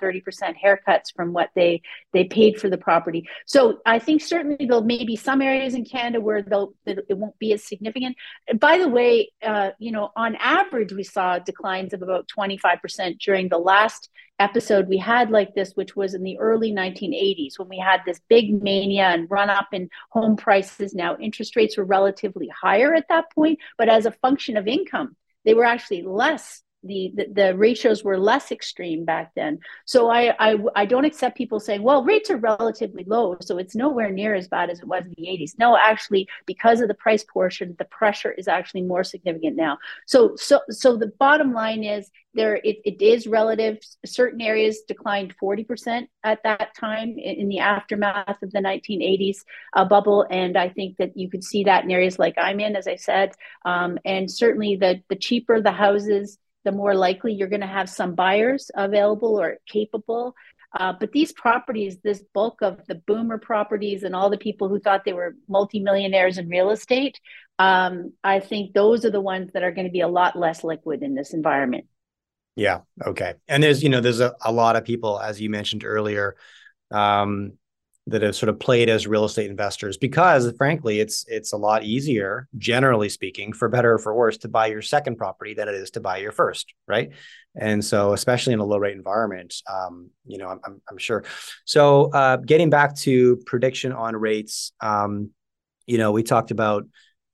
haircuts 0.62 1.14
from 1.16 1.32
what 1.32 1.50
they, 1.56 1.82
they 2.12 2.26
paid 2.26 2.60
for 2.60 2.70
the 2.70 2.78
property. 2.78 3.26
So 3.46 3.80
I 3.86 4.00
think 4.00 4.22
certainly 4.22 4.66
there'll 4.66 4.84
maybe 4.84 5.16
some 5.16 5.42
areas 5.42 5.76
in 5.76 5.86
Canada 5.86 6.20
where 6.20 6.42
they'll, 6.42 6.74
it 6.86 7.18
won't 7.18 7.37
be 7.40 7.54
as 7.54 7.64
significant. 7.64 8.16
By 8.60 8.78
the 8.78 8.88
way, 8.88 9.32
uh, 9.42 9.72
you 9.80 9.92
know, 9.92 10.12
on 10.16 10.36
average, 10.36 10.94
we 10.94 11.04
saw 11.04 11.40
declines 11.40 11.94
of 11.94 12.02
about 12.02 12.30
25% 12.36 13.20
during 13.20 13.50
the 13.50 13.58
last 13.58 14.10
episode 14.40 14.88
we 14.88 14.98
had 14.98 15.32
like 15.32 15.56
this, 15.56 15.74
which 15.74 15.96
was 15.96 16.14
in 16.14 16.24
the 16.24 16.38
early 16.38 16.72
1980s 16.72 17.58
when 17.58 17.70
we 17.70 17.78
had 17.78 18.02
this 18.06 18.22
big 18.30 18.62
mania 18.62 19.06
and 19.06 19.30
run 19.32 19.50
up 19.50 19.70
in 19.74 19.90
home 20.10 20.36
prices. 20.36 20.94
Now, 20.94 21.18
interest 21.18 21.56
rates 21.56 21.78
were 21.78 21.84
relatively 21.84 22.50
higher 22.50 22.94
at 22.94 23.08
that 23.10 23.32
point, 23.34 23.60
but 23.78 23.90
as 23.90 24.06
a 24.06 24.12
function 24.12 24.58
of 24.58 24.68
income, 24.68 25.16
they 25.46 25.54
were 25.54 25.66
actually 25.66 26.04
less 26.04 26.62
the, 26.88 27.12
the, 27.16 27.26
the 27.34 27.58
ratios 27.58 28.04
were 28.04 28.18
less 28.18 28.52
extreme 28.52 29.06
back 29.06 29.34
then. 29.36 29.60
So 29.86 30.10
I, 30.10 30.34
I 30.40 30.58
I 30.76 30.86
don't 30.86 31.06
accept 31.06 31.38
people 31.38 31.60
saying, 31.60 31.84
well, 31.84 32.04
rates 32.04 32.30
are 32.30 32.38
relatively 32.38 33.04
low, 33.06 33.38
so 33.42 33.58
it's 33.58 33.76
nowhere 33.76 34.10
near 34.10 34.34
as 34.34 34.48
bad 34.48 34.70
as 34.70 34.80
it 34.80 34.88
was 34.88 35.04
in 35.06 35.14
the 35.18 35.28
80s. 35.28 35.58
No, 35.60 35.78
actually, 35.78 36.28
because 36.46 36.82
of 36.82 36.88
the 36.88 36.94
price 36.94 37.24
portion, 37.24 37.76
the 37.78 37.86
pressure 37.86 38.32
is 38.32 38.48
actually 38.48 38.84
more 38.84 39.04
significant 39.04 39.56
now. 39.56 39.78
So 40.06 40.36
so 40.36 40.62
so 40.70 40.96
the 40.96 41.12
bottom 41.20 41.54
line 41.54 41.84
is 41.84 42.10
there 42.34 42.56
it, 42.64 42.78
it 42.86 43.02
is 43.02 43.28
relative. 43.28 43.80
Certain 44.06 44.40
areas 44.40 44.82
declined 44.88 45.36
40% 45.42 46.08
at 46.24 46.44
that 46.44 46.76
time 46.76 47.10
in, 47.10 47.36
in 47.42 47.48
the 47.50 47.60
aftermath 47.60 48.42
of 48.42 48.52
the 48.52 48.60
1980s 48.60 49.40
uh, 49.74 49.84
bubble, 49.84 50.26
and 50.30 50.56
I 50.56 50.70
think 50.70 50.98
that 50.98 51.18
you 51.18 51.30
could 51.30 51.44
see 51.44 51.66
that 51.66 51.84
in 51.84 51.92
areas 51.92 52.20
like 52.20 52.36
I'm 52.38 52.60
in, 52.60 52.76
as 52.76 52.88
I 52.88 52.96
said, 52.96 53.34
um, 53.66 53.98
and 54.06 54.32
certainly 54.32 54.78
the 54.78 55.02
the 55.10 55.16
cheaper 55.16 55.62
the 55.62 55.72
houses 55.72 56.38
the 56.68 56.72
more 56.74 56.94
likely 56.94 57.32
you're 57.32 57.48
going 57.48 57.62
to 57.62 57.66
have 57.66 57.90
some 57.90 58.14
buyers 58.14 58.70
available 58.76 59.40
or 59.40 59.58
capable. 59.70 60.36
Uh, 60.78 60.92
but 61.00 61.14
these 61.14 61.32
properties, 61.32 61.98
this 62.04 62.22
bulk 62.34 62.62
of 62.62 62.86
the 62.88 62.96
boomer 62.96 63.38
properties 63.38 64.04
and 64.04 64.14
all 64.14 64.30
the 64.30 64.38
people 64.38 64.68
who 64.68 64.78
thought 64.78 65.06
they 65.06 65.14
were 65.14 65.38
multimillionaires 65.48 66.38
in 66.38 66.50
real 66.50 66.70
estate, 66.70 67.22
um, 67.58 68.12
I 68.22 68.42
think 68.42 68.74
those 68.74 69.06
are 69.06 69.10
the 69.10 69.22
ones 69.22 69.52
that 69.54 69.64
are 69.64 69.72
going 69.72 69.88
to 69.88 69.92
be 69.94 70.02
a 70.02 70.10
lot 70.10 70.38
less 70.38 70.62
liquid 70.62 71.04
in 71.04 71.16
this 71.16 71.34
environment. 71.34 71.86
Yeah. 72.58 72.82
Okay. 73.02 73.36
And 73.48 73.64
there's, 73.64 73.82
you 73.82 73.88
know, 73.88 74.02
there's 74.02 74.20
a, 74.20 74.36
a 74.44 74.52
lot 74.52 74.76
of 74.76 74.84
people, 74.84 75.22
as 75.22 75.40
you 75.40 75.50
mentioned 75.50 75.86
earlier, 75.86 76.36
um, 76.92 77.54
that 78.08 78.22
have 78.22 78.36
sort 78.36 78.50
of 78.50 78.58
played 78.58 78.88
as 78.88 79.06
real 79.06 79.26
estate 79.26 79.50
investors 79.50 79.98
because 79.98 80.52
frankly 80.58 81.00
it's 81.00 81.26
it's 81.28 81.52
a 81.52 81.58
lot 81.58 81.84
easier 81.84 82.48
generally 82.58 83.10
speaking 83.10 83.52
for 83.52 83.68
better 83.68 83.94
or 83.94 84.00
for 84.00 84.16
worse 84.16 84.38
to 84.38 84.48
buy 84.48 84.68
your 84.68 84.82
second 84.82 85.18
property 85.18 85.54
than 85.54 85.68
it 85.68 85.76
is 85.76 85.92
to 85.92 86.00
buy 86.00 86.18
your 86.18 86.32
first 86.32 86.74
right? 86.88 87.12
And 87.60 87.84
so 87.84 88.14
especially 88.14 88.54
in 88.54 88.60
a 88.60 88.66
low 88.66 88.78
rate 88.78 88.96
environment 88.96 89.54
um, 89.72 90.10
you 90.26 90.38
know 90.38 90.48
I'm, 90.48 90.82
I'm, 90.90 90.98
sure. 90.98 91.24
So 91.66 92.10
uh, 92.12 92.38
getting 92.38 92.70
back 92.70 92.96
to 92.98 93.38
prediction 93.46 93.92
on 93.92 94.16
rates 94.16 94.72
um, 94.80 95.32
you 95.86 95.98
know 95.98 96.12
we 96.12 96.24
talked 96.24 96.52
about 96.52 96.86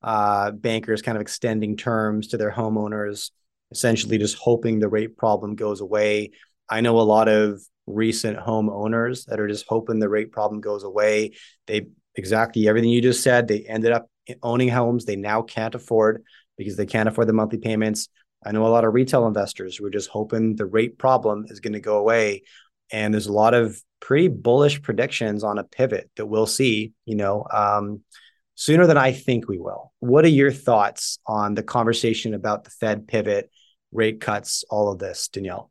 uh, 0.02 0.50
bankers 0.50 1.02
kind 1.02 1.16
of 1.16 1.22
extending 1.22 1.76
terms 1.76 2.28
to 2.28 2.36
their 2.36 2.52
homeowners 2.52 3.30
essentially 3.70 4.18
just 4.18 4.36
hoping 4.36 4.78
the 4.78 4.88
rate 4.88 5.16
problem 5.16 5.54
goes 5.54 5.80
away 5.80 6.32
i 6.76 6.80
know 6.80 6.98
a 6.98 7.02
lot 7.16 7.28
of 7.28 7.60
recent 7.86 8.38
homeowners 8.38 9.26
that 9.26 9.40
are 9.40 9.48
just 9.48 9.66
hoping 9.68 9.98
the 9.98 10.08
rate 10.08 10.32
problem 10.32 10.60
goes 10.60 10.84
away. 10.84 11.32
They 11.66 11.86
exactly 12.14 12.68
everything 12.68 12.90
you 12.90 13.02
just 13.02 13.22
said. 13.22 13.48
They 13.48 13.60
ended 13.60 13.92
up 13.92 14.08
owning 14.42 14.68
homes 14.68 15.04
they 15.04 15.16
now 15.16 15.42
can't 15.42 15.74
afford 15.74 16.24
because 16.56 16.76
they 16.76 16.86
can't 16.86 17.08
afford 17.08 17.28
the 17.28 17.32
monthly 17.32 17.58
payments. 17.58 18.08
I 18.44 18.52
know 18.52 18.66
a 18.66 18.68
lot 18.68 18.84
of 18.84 18.94
retail 18.94 19.26
investors 19.26 19.76
who 19.76 19.86
are 19.86 19.90
just 19.90 20.08
hoping 20.08 20.56
the 20.56 20.66
rate 20.66 20.98
problem 20.98 21.46
is 21.48 21.60
going 21.60 21.72
to 21.72 21.80
go 21.80 21.98
away. 21.98 22.42
And 22.90 23.12
there's 23.12 23.26
a 23.26 23.32
lot 23.32 23.54
of 23.54 23.80
pretty 24.00 24.28
bullish 24.28 24.82
predictions 24.82 25.42
on 25.44 25.58
a 25.58 25.64
pivot 25.64 26.10
that 26.16 26.26
we'll 26.26 26.46
see, 26.46 26.92
you 27.06 27.16
know, 27.16 27.46
um, 27.50 28.02
sooner 28.54 28.86
than 28.86 28.98
I 28.98 29.12
think 29.12 29.48
we 29.48 29.58
will. 29.58 29.92
What 30.00 30.24
are 30.24 30.28
your 30.28 30.52
thoughts 30.52 31.18
on 31.26 31.54
the 31.54 31.62
conversation 31.62 32.34
about 32.34 32.64
the 32.64 32.70
Fed 32.70 33.08
pivot, 33.08 33.50
rate 33.92 34.20
cuts, 34.20 34.64
all 34.70 34.92
of 34.92 34.98
this, 34.98 35.28
Danielle? 35.28 35.70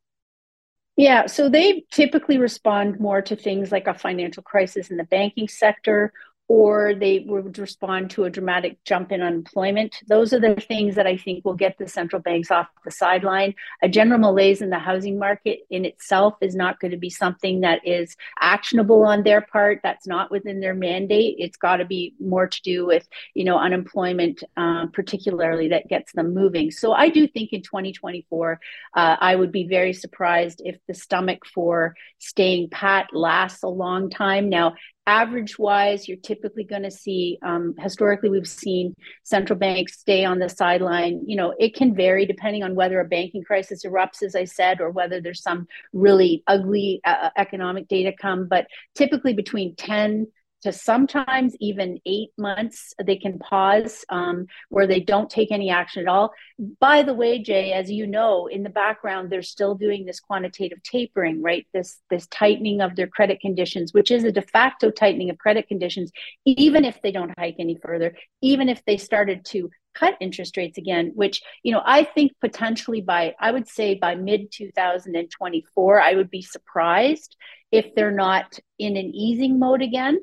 Yeah, 0.95 1.25
so 1.25 1.49
they 1.49 1.85
typically 1.91 2.37
respond 2.37 2.99
more 2.99 3.21
to 3.23 3.35
things 3.35 3.71
like 3.71 3.87
a 3.87 3.93
financial 3.95 4.43
crisis 4.43 4.91
in 4.91 4.97
the 4.97 5.03
banking 5.03 5.47
sector 5.47 6.13
or 6.49 6.93
they 6.93 7.19
would 7.19 7.57
respond 7.57 8.09
to 8.11 8.25
a 8.25 8.29
dramatic 8.29 8.77
jump 8.83 9.11
in 9.11 9.21
unemployment. 9.21 9.95
Those 10.07 10.33
are 10.33 10.39
the 10.39 10.55
things 10.55 10.95
that 10.95 11.07
I 11.07 11.15
think 11.15 11.45
will 11.45 11.53
get 11.53 11.77
the 11.77 11.87
central 11.87 12.21
banks 12.21 12.51
off 12.51 12.67
the 12.83 12.91
sideline. 12.91 13.55
A 13.81 13.87
general 13.87 14.19
malaise 14.19 14.61
in 14.61 14.69
the 14.69 14.79
housing 14.79 15.17
market 15.17 15.59
in 15.69 15.85
itself 15.85 16.35
is 16.41 16.53
not 16.53 16.79
going 16.81 16.91
to 16.91 16.97
be 16.97 17.09
something 17.09 17.61
that 17.61 17.87
is 17.87 18.15
actionable 18.41 19.03
on 19.03 19.23
their 19.23 19.41
part. 19.41 19.79
That's 19.83 20.05
not 20.05 20.31
within 20.31 20.59
their 20.59 20.73
mandate. 20.73 21.37
It's 21.39 21.57
got 21.57 21.77
to 21.77 21.85
be 21.85 22.13
more 22.19 22.47
to 22.47 22.61
do 22.61 22.85
with, 22.85 23.07
you 23.33 23.45
know, 23.45 23.57
unemployment, 23.57 24.43
um, 24.57 24.91
particularly 24.91 25.69
that 25.69 25.87
gets 25.87 26.11
them 26.11 26.33
moving. 26.33 26.71
So 26.71 26.91
I 26.91 27.07
do 27.07 27.25
think 27.25 27.53
in 27.53 27.61
2024, 27.61 28.59
uh, 28.95 29.15
I 29.19 29.35
would 29.35 29.53
be 29.53 29.67
very 29.67 29.93
surprised 29.93 30.61
if 30.65 30.75
the 30.87 30.93
stomach 30.93 31.45
for 31.45 31.95
staying 32.19 32.69
pat 32.69 33.07
lasts 33.13 33.63
a 33.63 33.67
long 33.69 34.09
time. 34.09 34.49
Now, 34.49 34.73
average 35.05 35.59
wise, 35.59 36.07
you're 36.07 36.17
typically 36.17 36.63
going 36.63 36.83
to 36.83 36.91
see, 36.91 37.37
um, 37.41 37.75
historically, 37.79 38.29
we've 38.29 38.47
seen 38.47 38.95
central 39.23 39.57
banks 39.59 39.99
stay 39.99 40.23
on 40.23 40.39
the 40.39 40.49
sideline. 40.49 41.21
You 41.25 41.35
know, 41.35 41.53
it 41.59 41.75
can 41.75 41.95
vary 41.95 42.25
depending 42.25 42.63
on 42.63 42.75
whether 42.75 42.99
a 42.99 43.05
banking 43.05 43.43
crisis 43.43 43.83
erupts, 43.85 44.23
as 44.23 44.35
I 44.35 44.45
said, 44.45 44.79
or 44.79 44.91
whether 44.91 45.19
there's 45.19 45.41
some 45.41 45.67
really 45.91 46.43
ugly 46.47 47.01
uh, 47.05 47.29
economic 47.37 47.87
data 47.87 48.13
come. 48.19 48.47
But 48.47 48.67
typically 48.95 49.33
between 49.33 49.75
10 49.75 50.27
to 50.63 50.71
sometimes 50.71 51.55
even 51.59 51.99
eight 52.05 52.31
months 52.37 52.93
they 53.05 53.15
can 53.15 53.37
pause 53.39 54.03
um, 54.09 54.47
where 54.69 54.87
they 54.87 54.99
don't 54.99 55.29
take 55.29 55.51
any 55.51 55.69
action 55.69 56.01
at 56.01 56.07
all 56.07 56.33
by 56.79 57.03
the 57.03 57.13
way 57.13 57.41
jay 57.41 57.73
as 57.73 57.91
you 57.91 58.07
know 58.07 58.47
in 58.47 58.63
the 58.63 58.69
background 58.69 59.29
they're 59.29 59.41
still 59.41 59.75
doing 59.75 60.05
this 60.05 60.19
quantitative 60.19 60.81
tapering 60.83 61.41
right 61.41 61.67
this 61.73 61.99
this 62.09 62.27
tightening 62.27 62.81
of 62.81 62.95
their 62.95 63.07
credit 63.07 63.39
conditions 63.39 63.93
which 63.93 64.11
is 64.11 64.23
a 64.23 64.31
de 64.31 64.41
facto 64.41 64.89
tightening 64.89 65.29
of 65.29 65.37
credit 65.37 65.67
conditions 65.67 66.11
even 66.45 66.83
if 66.85 67.01
they 67.01 67.11
don't 67.11 67.37
hike 67.37 67.55
any 67.59 67.75
further 67.75 68.15
even 68.41 68.69
if 68.69 68.83
they 68.85 68.97
started 68.97 69.45
to 69.45 69.69
cut 69.93 70.17
interest 70.19 70.57
rates 70.57 70.77
again, 70.77 71.11
which, 71.15 71.41
you 71.61 71.71
know, 71.71 71.81
I 71.85 72.03
think 72.03 72.33
potentially 72.41 73.01
by, 73.01 73.35
I 73.39 73.51
would 73.51 73.67
say 73.67 73.95
by 73.95 74.15
mid 74.15 74.51
2024, 74.51 76.01
I 76.01 76.15
would 76.15 76.29
be 76.29 76.41
surprised 76.41 77.35
if 77.71 77.93
they're 77.95 78.11
not 78.11 78.59
in 78.79 78.97
an 78.97 79.13
easing 79.15 79.59
mode 79.59 79.81
again. 79.81 80.19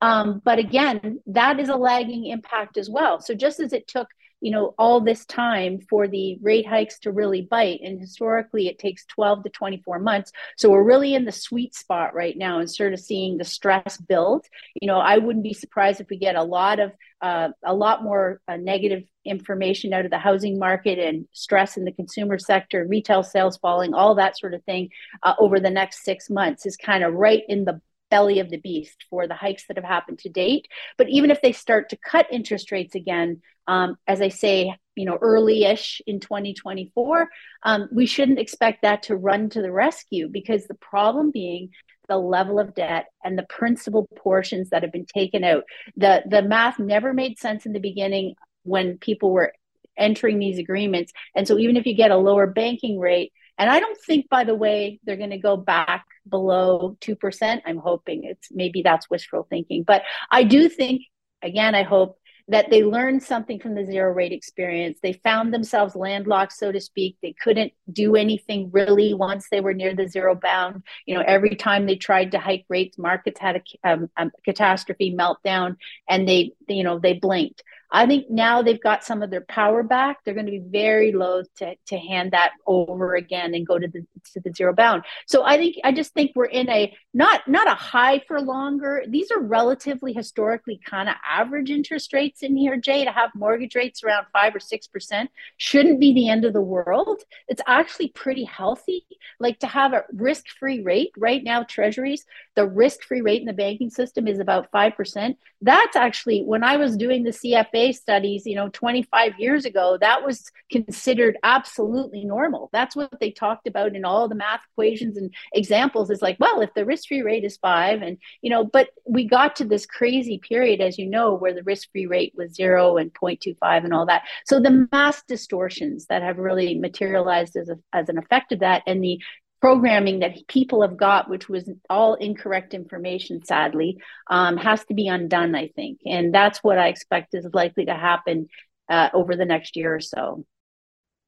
Um, 0.00 0.42
but 0.44 0.58
again, 0.58 1.20
that 1.26 1.60
is 1.60 1.68
a 1.68 1.76
lagging 1.76 2.26
impact 2.26 2.76
as 2.76 2.90
well. 2.90 3.20
So 3.20 3.34
just 3.34 3.60
as 3.60 3.72
it 3.72 3.88
took 3.88 4.08
you 4.44 4.50
know 4.50 4.74
all 4.78 5.00
this 5.00 5.24
time 5.24 5.80
for 5.88 6.06
the 6.06 6.36
rate 6.42 6.66
hikes 6.66 6.98
to 6.98 7.10
really 7.10 7.40
bite 7.40 7.80
and 7.82 7.98
historically 7.98 8.68
it 8.68 8.78
takes 8.78 9.06
12 9.06 9.44
to 9.44 9.48
24 9.48 9.98
months. 9.98 10.32
So 10.58 10.70
we're 10.70 10.82
really 10.82 11.14
in 11.14 11.24
the 11.24 11.32
sweet 11.32 11.74
spot 11.74 12.14
right 12.14 12.36
now 12.36 12.58
and 12.58 12.70
sort 12.70 12.92
of 12.92 13.00
seeing 13.00 13.38
the 13.38 13.44
stress 13.44 13.96
build. 13.96 14.44
You 14.80 14.86
know 14.86 14.98
i 14.98 15.16
wouldn't 15.16 15.44
be 15.44 15.54
surprised 15.54 16.02
if 16.02 16.10
we 16.10 16.18
get 16.18 16.36
a 16.36 16.42
lot 16.42 16.78
of 16.78 16.92
uh, 17.22 17.48
a 17.64 17.72
lot 17.72 18.04
more 18.04 18.42
uh, 18.46 18.56
negative 18.56 19.04
information 19.24 19.94
out 19.94 20.04
of 20.04 20.10
the 20.10 20.18
housing 20.18 20.58
market 20.58 20.98
and 20.98 21.26
stress 21.32 21.78
in 21.78 21.86
the 21.86 21.92
consumer 21.92 22.38
sector 22.38 22.86
retail 22.86 23.22
sales 23.22 23.56
falling 23.56 23.94
all 23.94 24.16
that 24.16 24.38
sort 24.38 24.52
of 24.52 24.62
thing 24.64 24.90
uh, 25.22 25.32
over 25.38 25.58
the 25.58 25.70
next 25.70 26.04
six 26.04 26.28
months 26.28 26.66
is 26.66 26.76
kind 26.76 27.02
of 27.02 27.14
right 27.14 27.44
in 27.48 27.64
the 27.64 27.80
belly 28.14 28.38
of 28.38 28.48
the 28.48 28.58
beast 28.58 29.04
for 29.10 29.26
the 29.26 29.34
hikes 29.34 29.66
that 29.66 29.76
have 29.76 29.84
happened 29.84 30.20
to 30.20 30.28
date. 30.28 30.68
But 30.96 31.08
even 31.10 31.32
if 31.32 31.42
they 31.42 31.50
start 31.50 31.88
to 31.88 31.96
cut 31.96 32.26
interest 32.30 32.70
rates 32.70 32.94
again, 32.94 33.42
um, 33.66 33.96
as 34.06 34.20
I 34.20 34.28
say, 34.28 34.72
you 34.94 35.04
know, 35.04 35.18
early-ish 35.20 36.00
in 36.06 36.20
2024, 36.20 37.28
um, 37.64 37.88
we 37.90 38.06
shouldn't 38.06 38.38
expect 38.38 38.82
that 38.82 39.02
to 39.04 39.16
run 39.16 39.50
to 39.50 39.62
the 39.62 39.72
rescue 39.72 40.28
because 40.28 40.64
the 40.66 40.74
problem 40.92 41.32
being 41.32 41.70
the 42.06 42.16
level 42.16 42.60
of 42.60 42.76
debt 42.76 43.06
and 43.24 43.36
the 43.36 43.46
principal 43.48 44.06
portions 44.14 44.70
that 44.70 44.84
have 44.84 44.92
been 44.92 45.06
taken 45.06 45.42
out. 45.42 45.64
The 45.96 46.22
the 46.28 46.42
math 46.42 46.78
never 46.78 47.12
made 47.12 47.40
sense 47.40 47.66
in 47.66 47.72
the 47.72 47.80
beginning 47.80 48.34
when 48.62 48.98
people 48.98 49.32
were 49.32 49.54
entering 49.96 50.38
these 50.38 50.58
agreements. 50.58 51.12
And 51.34 51.48
so 51.48 51.58
even 51.58 51.76
if 51.76 51.84
you 51.86 51.94
get 51.94 52.12
a 52.12 52.16
lower 52.28 52.46
banking 52.46 53.00
rate, 53.00 53.32
and 53.58 53.68
I 53.70 53.80
don't 53.80 53.98
think, 54.06 54.28
by 54.28 54.44
the 54.44 54.54
way, 54.54 55.00
they're 55.02 55.16
going 55.24 55.30
to 55.30 55.48
go 55.50 55.56
back 55.56 56.04
below 56.28 56.96
2%. 57.00 57.62
I'm 57.66 57.78
hoping 57.78 58.24
it's 58.24 58.48
maybe 58.50 58.82
that's 58.82 59.10
wishful 59.10 59.46
thinking. 59.48 59.82
But 59.82 60.02
I 60.30 60.44
do 60.44 60.68
think, 60.68 61.02
again, 61.42 61.74
I 61.74 61.82
hope 61.82 62.18
that 62.48 62.70
they 62.70 62.84
learned 62.84 63.22
something 63.22 63.58
from 63.58 63.74
the 63.74 63.86
zero 63.86 64.12
rate 64.12 64.32
experience. 64.32 64.98
They 65.02 65.14
found 65.14 65.52
themselves 65.52 65.96
landlocked, 65.96 66.52
so 66.52 66.70
to 66.72 66.80
speak. 66.80 67.16
They 67.22 67.34
couldn't 67.42 67.72
do 67.90 68.16
anything 68.16 68.70
really 68.70 69.14
once 69.14 69.48
they 69.50 69.60
were 69.60 69.72
near 69.72 69.94
the 69.94 70.08
zero 70.08 70.34
bound. 70.34 70.82
You 71.06 71.14
know, 71.14 71.24
every 71.26 71.56
time 71.56 71.86
they 71.86 71.96
tried 71.96 72.32
to 72.32 72.38
hike 72.38 72.66
rates, 72.68 72.98
markets 72.98 73.40
had 73.40 73.62
a, 73.84 73.88
um, 73.90 74.10
a 74.18 74.30
catastrophe 74.44 75.14
meltdown 75.18 75.76
and 76.08 76.28
they, 76.28 76.52
you 76.68 76.84
know, 76.84 76.98
they 76.98 77.14
blinked. 77.14 77.62
I 77.94 78.06
think 78.06 78.28
now 78.28 78.60
they've 78.60 78.82
got 78.82 79.04
some 79.04 79.22
of 79.22 79.30
their 79.30 79.42
power 79.42 79.84
back. 79.84 80.18
They're 80.24 80.34
going 80.34 80.46
to 80.46 80.52
be 80.52 80.58
very 80.58 81.12
loath 81.12 81.46
to, 81.58 81.76
to 81.86 81.96
hand 81.96 82.32
that 82.32 82.50
over 82.66 83.14
again 83.14 83.54
and 83.54 83.64
go 83.64 83.78
to 83.78 83.86
the 83.86 84.04
to 84.32 84.40
the 84.40 84.52
zero 84.52 84.74
bound. 84.74 85.04
So 85.26 85.44
I 85.44 85.56
think 85.56 85.76
I 85.84 85.92
just 85.92 86.12
think 86.12 86.32
we're 86.34 86.46
in 86.46 86.68
a 86.68 86.92
not 87.12 87.46
not 87.46 87.68
a 87.68 87.74
high 87.74 88.20
for 88.26 88.40
longer. 88.40 89.04
These 89.08 89.30
are 89.30 89.38
relatively 89.38 90.12
historically 90.12 90.80
kind 90.84 91.08
of 91.08 91.14
average 91.24 91.70
interest 91.70 92.12
rates 92.12 92.42
in 92.42 92.56
here, 92.56 92.76
Jay. 92.76 93.04
To 93.04 93.12
have 93.12 93.30
mortgage 93.36 93.76
rates 93.76 94.02
around 94.02 94.26
five 94.32 94.56
or 94.56 94.60
six 94.60 94.88
percent 94.88 95.30
shouldn't 95.56 96.00
be 96.00 96.12
the 96.12 96.28
end 96.28 96.44
of 96.44 96.52
the 96.52 96.60
world. 96.60 97.22
It's 97.46 97.62
actually 97.68 98.08
pretty 98.08 98.44
healthy. 98.44 99.06
Like 99.38 99.60
to 99.60 99.68
have 99.68 99.92
a 99.92 100.04
risk 100.12 100.46
free 100.58 100.82
rate 100.82 101.12
right 101.16 101.44
now, 101.44 101.62
treasuries, 101.62 102.24
the 102.56 102.66
risk 102.66 103.04
free 103.04 103.20
rate 103.20 103.40
in 103.40 103.46
the 103.46 103.52
banking 103.52 103.90
system 103.90 104.26
is 104.26 104.40
about 104.40 104.72
five 104.72 104.96
percent. 104.96 105.38
That's 105.62 105.94
actually 105.94 106.42
when 106.42 106.64
I 106.64 106.76
was 106.76 106.96
doing 106.96 107.22
the 107.22 107.30
CFA 107.30 107.83
studies, 107.92 108.46
you 108.46 108.54
know, 108.54 108.68
25 108.68 109.38
years 109.38 109.64
ago, 109.64 109.98
that 110.00 110.24
was 110.24 110.50
considered 110.70 111.38
absolutely 111.42 112.24
normal. 112.24 112.70
That's 112.72 112.96
what 112.96 113.18
they 113.20 113.30
talked 113.30 113.66
about 113.66 113.94
in 113.94 114.04
all 114.04 114.28
the 114.28 114.34
math 114.34 114.60
equations 114.72 115.16
and 115.16 115.32
examples 115.52 116.10
is 116.10 116.22
like, 116.22 116.36
well, 116.40 116.60
if 116.60 116.72
the 116.74 116.84
risk 116.84 117.08
free 117.08 117.22
rate 117.22 117.44
is 117.44 117.56
five, 117.56 118.02
and, 118.02 118.18
you 118.42 118.50
know, 118.50 118.64
but 118.64 118.88
we 119.06 119.24
got 119.24 119.56
to 119.56 119.64
this 119.64 119.86
crazy 119.86 120.38
period, 120.38 120.80
as 120.80 120.98
you 120.98 121.06
know, 121.06 121.34
where 121.34 121.54
the 121.54 121.62
risk 121.62 121.90
free 121.92 122.06
rate 122.06 122.32
was 122.36 122.54
zero 122.54 122.96
and 122.96 123.12
0.25 123.14 123.84
and 123.84 123.94
all 123.94 124.06
that. 124.06 124.22
So 124.46 124.60
the 124.60 124.88
mass 124.92 125.22
distortions 125.28 126.06
that 126.06 126.22
have 126.22 126.38
really 126.38 126.78
materialized 126.78 127.56
as, 127.56 127.68
a, 127.68 127.76
as 127.92 128.08
an 128.08 128.18
effect 128.18 128.52
of 128.52 128.60
that 128.60 128.82
and 128.86 129.02
the 129.02 129.20
programming 129.64 130.18
that 130.18 130.46
people 130.46 130.82
have 130.82 130.94
got, 130.94 131.30
which 131.30 131.48
was 131.48 131.66
all 131.88 132.12
incorrect 132.16 132.74
information, 132.74 133.42
sadly, 133.46 133.96
um, 134.28 134.58
has 134.58 134.84
to 134.84 134.92
be 134.92 135.08
undone, 135.08 135.54
I 135.54 135.68
think. 135.68 136.00
And 136.04 136.34
that's 136.34 136.58
what 136.58 136.78
I 136.78 136.88
expect 136.88 137.32
is 137.32 137.46
likely 137.50 137.86
to 137.86 137.94
happen 137.94 138.48
uh, 138.90 139.08
over 139.14 139.36
the 139.36 139.46
next 139.46 139.74
year 139.74 139.94
or 139.94 140.00
so. 140.00 140.44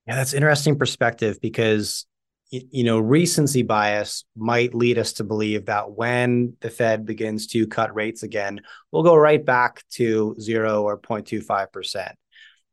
Yeah, 0.07 0.17
that's 0.17 0.35
interesting 0.35 0.79
perspective 0.79 1.41
because 1.41 2.05
you 2.51 2.85
know 2.85 2.99
recency 2.99 3.63
bias 3.63 4.27
might 4.37 4.75
lead 4.75 4.99
us 4.99 5.15
to 5.15 5.25
believe 5.25 5.65
that 5.67 5.93
when 5.93 6.59
the 6.61 6.69
Fed 6.69 7.07
begins 7.07 7.47
to 7.49 7.67
cut 7.67 7.95
rates 7.95 8.23
again, 8.23 8.61
we'll 8.93 9.03
go 9.03 9.17
right 9.17 9.43
back 9.43 9.83
to 9.93 10.37
zero 10.39 10.83
or 10.83 10.99
0.25 10.99 11.73
percent, 11.73 12.13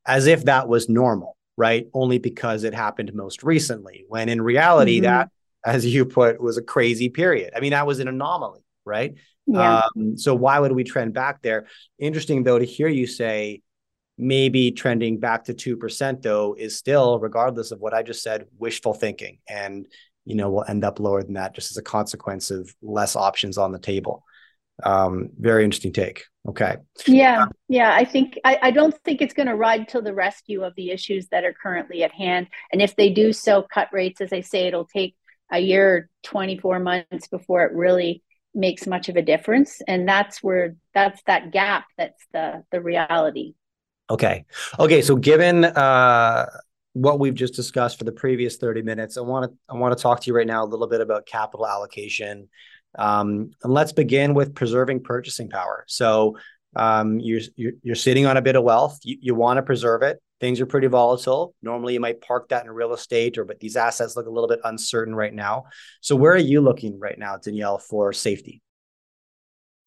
as 0.06 0.28
if 0.28 0.44
that 0.44 0.68
was 0.68 0.90
normal, 0.90 1.38
right? 1.56 1.88
Only 1.94 2.18
because 2.18 2.66
it 2.66 2.74
happened 2.74 3.14
most 3.14 3.44
recently. 3.44 4.04
When 4.10 4.28
in 4.28 4.42
reality, 4.42 4.98
mm-hmm. 4.98 5.06
that 5.06 5.30
as 5.66 5.86
you 5.86 6.06
put, 6.06 6.42
was 6.42 6.58
a 6.58 6.62
crazy 6.62 7.10
period. 7.10 7.54
I 7.56 7.60
mean, 7.60 7.72
that 7.72 7.88
was 7.88 8.00
an 8.00 8.08
anomaly, 8.08 8.62
right? 8.86 9.16
Yeah. 9.46 9.82
Um, 9.96 10.18
so 10.18 10.34
why 10.34 10.60
would 10.60 10.72
we 10.72 10.84
trend 10.84 11.14
back 11.14 11.42
there? 11.42 11.68
Interesting 12.00 12.44
though 12.44 12.60
to 12.60 12.66
hear 12.66 12.88
you 12.88 13.08
say 13.08 13.62
maybe 14.18 14.72
trending 14.72 15.20
back 15.20 15.46
to 15.46 15.54
2% 15.54 16.22
though 16.22 16.56
is 16.58 16.78
still 16.78 17.20
regardless 17.20 17.72
of 17.72 17.80
what 17.80 17.94
I 17.94 18.04
just 18.04 18.22
said 18.22 18.46
wishful 18.58 18.94
thinking 18.94 19.40
and 19.50 19.88
you 20.24 20.36
know 20.36 20.52
we'll 20.52 20.66
end 20.68 20.84
up 20.84 21.00
lower 21.00 21.24
than 21.24 21.34
that 21.34 21.56
just 21.56 21.72
as 21.72 21.78
a 21.78 21.82
consequence 21.82 22.52
of 22.52 22.74
less 22.82 23.16
options 23.16 23.58
on 23.58 23.72
the 23.72 23.80
table. 23.80 24.24
Um, 24.84 25.30
very 25.40 25.64
interesting 25.64 25.94
take. 25.94 26.26
Okay. 26.48 26.78
Yeah, 27.08 27.46
yeah. 27.70 27.94
I 27.94 28.06
think 28.06 28.40
I, 28.44 28.58
I 28.62 28.72
don't 28.72 28.96
think 29.04 29.22
it's 29.22 29.34
going 29.34 29.48
to 29.48 29.56
ride 29.56 29.88
to 29.90 30.02
the 30.02 30.14
rescue 30.14 30.64
of 30.64 30.74
the 30.76 30.92
issues 30.92 31.28
that 31.28 31.46
are 31.46 31.54
currently 31.54 32.04
at 32.04 32.12
hand. 32.12 32.48
And 32.72 32.82
if 32.82 32.96
they 32.96 33.10
do 33.10 33.34
so, 33.34 33.62
cut 33.62 33.90
rates, 33.94 34.20
as 34.20 34.34
I 34.34 34.42
say, 34.42 34.68
it'll 34.68 34.86
take 34.86 35.16
a 35.52 35.60
year 35.60 36.10
24 36.24 36.80
months 36.80 37.28
before 37.28 37.64
it 37.66 37.74
really 37.74 38.24
makes 38.56 38.86
much 38.86 39.10
of 39.10 39.16
a 39.16 39.22
difference. 39.22 39.82
And 39.88 40.08
that's 40.08 40.44
where 40.44 40.76
that's 40.94 41.22
that 41.24 41.52
gap 41.52 41.86
that's 41.98 42.26
the 42.34 42.64
the 42.72 42.82
reality. 42.82 43.56
Okay. 44.10 44.46
Okay 44.80 45.02
so 45.02 45.16
given 45.16 45.66
uh 45.66 46.46
what 46.94 47.20
we've 47.20 47.34
just 47.34 47.56
discussed 47.56 47.98
for 47.98 48.04
the 48.04 48.12
previous 48.12 48.58
30 48.58 48.84
minutes 48.84 49.18
i 49.18 49.22
want 49.22 49.50
to 49.50 49.58
i 49.68 49.74
want 49.74 49.98
to 49.98 50.00
talk 50.00 50.22
to 50.22 50.28
you 50.28 50.36
right 50.36 50.46
now 50.46 50.64
a 50.64 50.68
little 50.68 50.86
bit 50.86 51.02
about 51.02 51.26
capital 51.26 51.66
allocation. 51.66 52.48
Um, 52.96 53.52
and 53.64 53.74
let's 53.74 53.92
begin 53.92 54.34
with 54.34 54.54
preserving 54.54 55.02
purchasing 55.02 55.50
power. 55.50 55.84
So 55.88 56.38
um, 56.76 57.20
you're, 57.20 57.42
you're, 57.56 57.74
you're 57.82 57.96
sitting 57.96 58.26
on 58.26 58.38
a 58.38 58.42
bit 58.42 58.56
of 58.56 58.64
wealth 58.64 59.00
you, 59.04 59.18
you 59.22 59.36
want 59.36 59.58
to 59.58 59.64
preserve 59.64 60.02
it 60.02 60.20
things 60.44 60.60
are 60.60 60.66
pretty 60.66 60.88
volatile. 60.88 61.56
Normally, 61.62 61.94
you 61.94 62.02
might 62.02 62.20
park 62.20 62.50
that 62.50 62.66
in 62.66 62.72
real 62.72 62.92
estate, 62.92 63.38
or 63.38 63.46
but 63.46 63.62
these 63.62 63.78
assets 63.78 64.18
look 64.18 64.26
a 64.26 64.30
little 64.30 64.50
bit 64.50 64.60
uncertain 64.66 65.16
right 65.16 65.34
now. 65.34 65.64
So, 66.02 66.18
where 66.18 66.34
are 66.34 66.38
you 66.38 66.60
looking 66.60 67.00
right 67.00 67.18
now, 67.18 67.38
Danielle, 67.38 67.78
for 67.78 68.12
safety? 68.12 68.62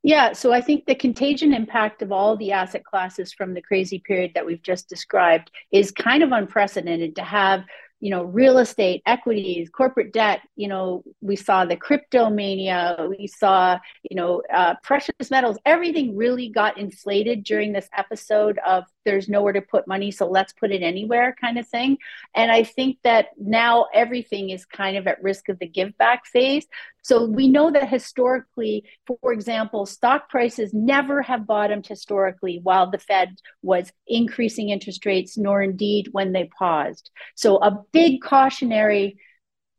Yeah, 0.02 0.32
so 0.32 0.54
I 0.54 0.62
think 0.62 0.86
the 0.86 0.94
contagion 0.94 1.52
impact 1.52 2.00
of 2.00 2.10
all 2.10 2.38
the 2.38 2.52
asset 2.52 2.84
classes 2.84 3.34
from 3.34 3.52
the 3.52 3.60
crazy 3.60 3.98
period 3.98 4.30
that 4.34 4.46
we've 4.46 4.62
just 4.62 4.88
described 4.88 5.50
is 5.72 5.90
kind 5.90 6.22
of 6.22 6.32
unprecedented 6.32 7.16
to 7.16 7.22
have 7.22 7.64
you 8.00 8.10
know 8.10 8.24
real 8.24 8.58
estate 8.58 9.02
equities 9.06 9.70
corporate 9.70 10.12
debt 10.12 10.40
you 10.54 10.68
know 10.68 11.02
we 11.20 11.34
saw 11.34 11.64
the 11.64 11.76
crypto 11.76 12.28
mania 12.28 13.06
we 13.08 13.26
saw 13.26 13.78
you 14.08 14.16
know 14.16 14.42
uh, 14.52 14.74
precious 14.82 15.30
metals 15.30 15.58
everything 15.64 16.16
really 16.16 16.48
got 16.48 16.78
inflated 16.78 17.42
during 17.44 17.72
this 17.72 17.88
episode 17.96 18.58
of 18.66 18.84
there's 19.06 19.28
nowhere 19.28 19.54
to 19.54 19.62
put 19.62 19.88
money 19.88 20.10
so 20.10 20.28
let's 20.28 20.52
put 20.52 20.70
it 20.70 20.82
anywhere 20.82 21.34
kind 21.40 21.58
of 21.58 21.66
thing. 21.66 21.96
And 22.34 22.50
i 22.50 22.62
think 22.62 22.98
that 23.04 23.28
now 23.38 23.86
everything 23.94 24.50
is 24.50 24.66
kind 24.66 24.98
of 24.98 25.06
at 25.06 25.22
risk 25.22 25.48
of 25.48 25.58
the 25.58 25.66
give 25.66 25.96
back 25.96 26.26
phase. 26.26 26.66
So 27.02 27.24
we 27.24 27.48
know 27.48 27.70
that 27.70 27.88
historically 27.88 28.84
for 29.06 29.32
example 29.32 29.86
stock 29.86 30.28
prices 30.28 30.74
never 30.74 31.22
have 31.22 31.46
bottomed 31.46 31.86
historically 31.86 32.60
while 32.62 32.90
the 32.90 32.98
fed 32.98 33.38
was 33.62 33.92
increasing 34.06 34.68
interest 34.68 35.06
rates 35.06 35.38
nor 35.38 35.62
indeed 35.62 36.08
when 36.12 36.32
they 36.32 36.50
paused. 36.58 37.10
So 37.34 37.56
a 37.58 37.82
big 37.92 38.20
cautionary 38.20 39.18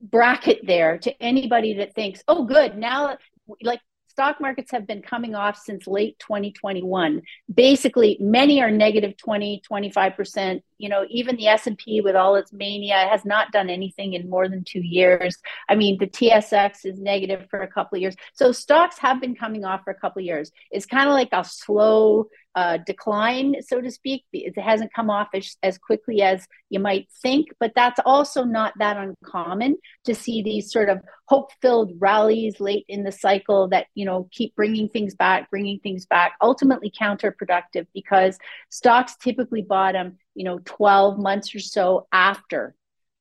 bracket 0.01 0.59
there 0.65 0.97
to 0.99 1.21
anybody 1.21 1.73
that 1.75 1.93
thinks 1.95 2.23
oh 2.27 2.45
good 2.45 2.77
now 2.77 3.17
like 3.61 3.81
stock 4.17 4.41
markets 4.41 4.71
have 4.71 4.88
been 4.88 5.03
coming 5.03 5.36
off 5.36 5.60
since 5.60 5.86
late 5.86 6.17
2021. 6.17 7.21
Basically, 7.53 8.17
many 8.19 8.60
are 8.63 8.71
negative 8.71 9.15
20, 9.15 9.62
25%, 9.71 10.63
You 10.77 10.89
know, 10.89 11.05
even 11.09 11.35
the 11.35 11.47
S&P 11.47 12.01
with 12.01 12.15
all 12.15 12.35
its 12.35 12.53
mania 12.53 13.07
has 13.09 13.25
not 13.25 13.51
done 13.51 13.69
anything 13.69 14.13
in 14.13 14.29
more 14.29 14.47
than 14.47 14.63
2 14.63 14.79
years. 14.79 15.37
I 15.69 15.75
mean, 15.75 15.97
the 15.99 16.07
TSX 16.07 16.85
is 16.85 16.99
negative 16.99 17.47
for 17.49 17.61
a 17.61 17.67
couple 17.67 17.97
of 17.97 18.01
years. 18.01 18.15
So 18.33 18.51
stocks 18.51 18.97
have 18.99 19.21
been 19.21 19.35
coming 19.35 19.65
off 19.65 19.83
for 19.83 19.91
a 19.91 19.99
couple 19.99 20.19
of 20.19 20.25
years. 20.25 20.51
It's 20.71 20.85
kind 20.85 21.07
of 21.07 21.13
like 21.13 21.29
a 21.31 21.43
slow 21.43 22.27
uh, 22.57 22.79
decline, 22.87 23.53
so 23.61 23.79
to 23.79 23.91
speak. 23.91 24.25
It 24.33 24.57
hasn't 24.59 24.91
come 24.91 25.11
off 25.11 25.27
as, 25.35 25.55
as 25.61 25.77
quickly 25.77 26.23
as 26.23 26.47
you 26.71 26.79
might 26.79 27.07
think, 27.21 27.49
but 27.59 27.71
that's 27.75 27.99
also 28.03 28.43
not 28.43 28.73
that 28.79 28.97
uncommon 28.97 29.77
to 30.05 30.15
see 30.15 30.41
these 30.41 30.71
sort 30.71 30.89
of 30.89 30.97
hope-filled 31.27 31.91
rallies 31.99 32.60
late 32.60 32.83
in 32.87 33.04
the 33.04 33.12
cycle 33.12 33.67
that 33.67 33.85
you 33.93 34.06
know 34.06 34.27
keep 34.31 34.56
bringing 34.56 34.89
things 34.89 35.13
back, 35.13 35.52
bringing 35.52 35.79
things 35.81 36.08
back. 36.08 36.33
Ultimately 36.41 36.89
counterproductive 36.89 37.85
because 37.93 38.39
stocks 38.71 39.15
typically 39.17 39.62
bottom, 39.62 40.17
you 40.38 40.44
know, 40.44 40.60
12 40.63 41.17
months 41.17 41.54
or 41.56 41.60
so 41.60 42.08
after 42.12 42.75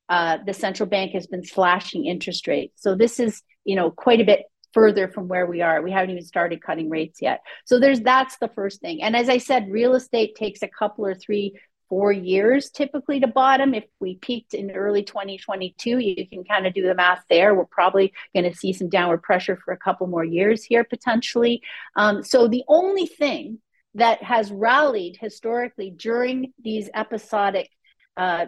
uh, 0.09 0.39
the 0.47 0.53
central 0.53 0.89
bank 0.89 1.13
has 1.13 1.27
been 1.27 1.43
slashing 1.43 2.05
interest 2.05 2.47
rates. 2.47 2.83
So 2.83 2.95
this 2.95 3.19
is 3.19 3.43
you 3.65 3.75
know 3.75 3.91
quite 3.91 4.21
a 4.21 4.25
bit 4.25 4.43
further 4.73 5.09
from 5.09 5.27
where 5.27 5.47
we 5.47 5.63
are. 5.63 5.81
We 5.81 5.91
haven't 5.91 6.11
even 6.11 6.25
started 6.25 6.63
cutting 6.63 6.91
rates 6.91 7.21
yet. 7.23 7.41
So 7.65 7.81
there's 7.81 8.01
that's 8.01 8.37
the 8.39 8.51
first 8.55 8.81
thing. 8.83 9.03
And 9.03 9.17
as 9.17 9.31
I 9.31 9.39
said, 9.39 9.71
real 9.71 9.95
estate 9.95 10.37
takes 10.37 10.63
a 10.63 10.69
couple 10.69 11.07
or 11.07 11.15
three 11.15 11.59
four 11.89 12.13
years 12.13 12.71
typically 12.71 13.21
to 13.21 13.27
bottom. 13.27 13.73
If 13.73 13.85
we 14.01 14.17
peaked 14.17 14.55
in 14.55 14.71
early 14.73 15.03
2022, 15.03 15.99
you 15.99 16.29
can 16.29 16.45
kind 16.45 16.67
of 16.67 16.75
do 16.75 16.83
the 16.83 16.95
math 16.95 17.23
there. 17.31 17.55
We're 17.55 17.65
probably 17.65 18.13
going 18.35 18.51
to 18.51 18.57
see 18.57 18.73
some 18.73 18.89
downward 18.89 19.23
pressure 19.23 19.57
for 19.65 19.73
a 19.73 19.79
couple 19.79 20.07
more 20.07 20.25
years 20.25 20.65
here 20.65 20.85
potentially. 20.85 21.63
Um, 21.97 22.23
so 22.23 22.49
the 22.49 22.65
only 22.69 23.07
thing 23.07 23.61
that 23.97 24.23
has 24.23 24.51
rallied 24.51 25.17
historically 25.21 25.91
during 25.91 26.53
these 26.63 26.89
episodic 26.95 27.71
uh, 28.17 28.47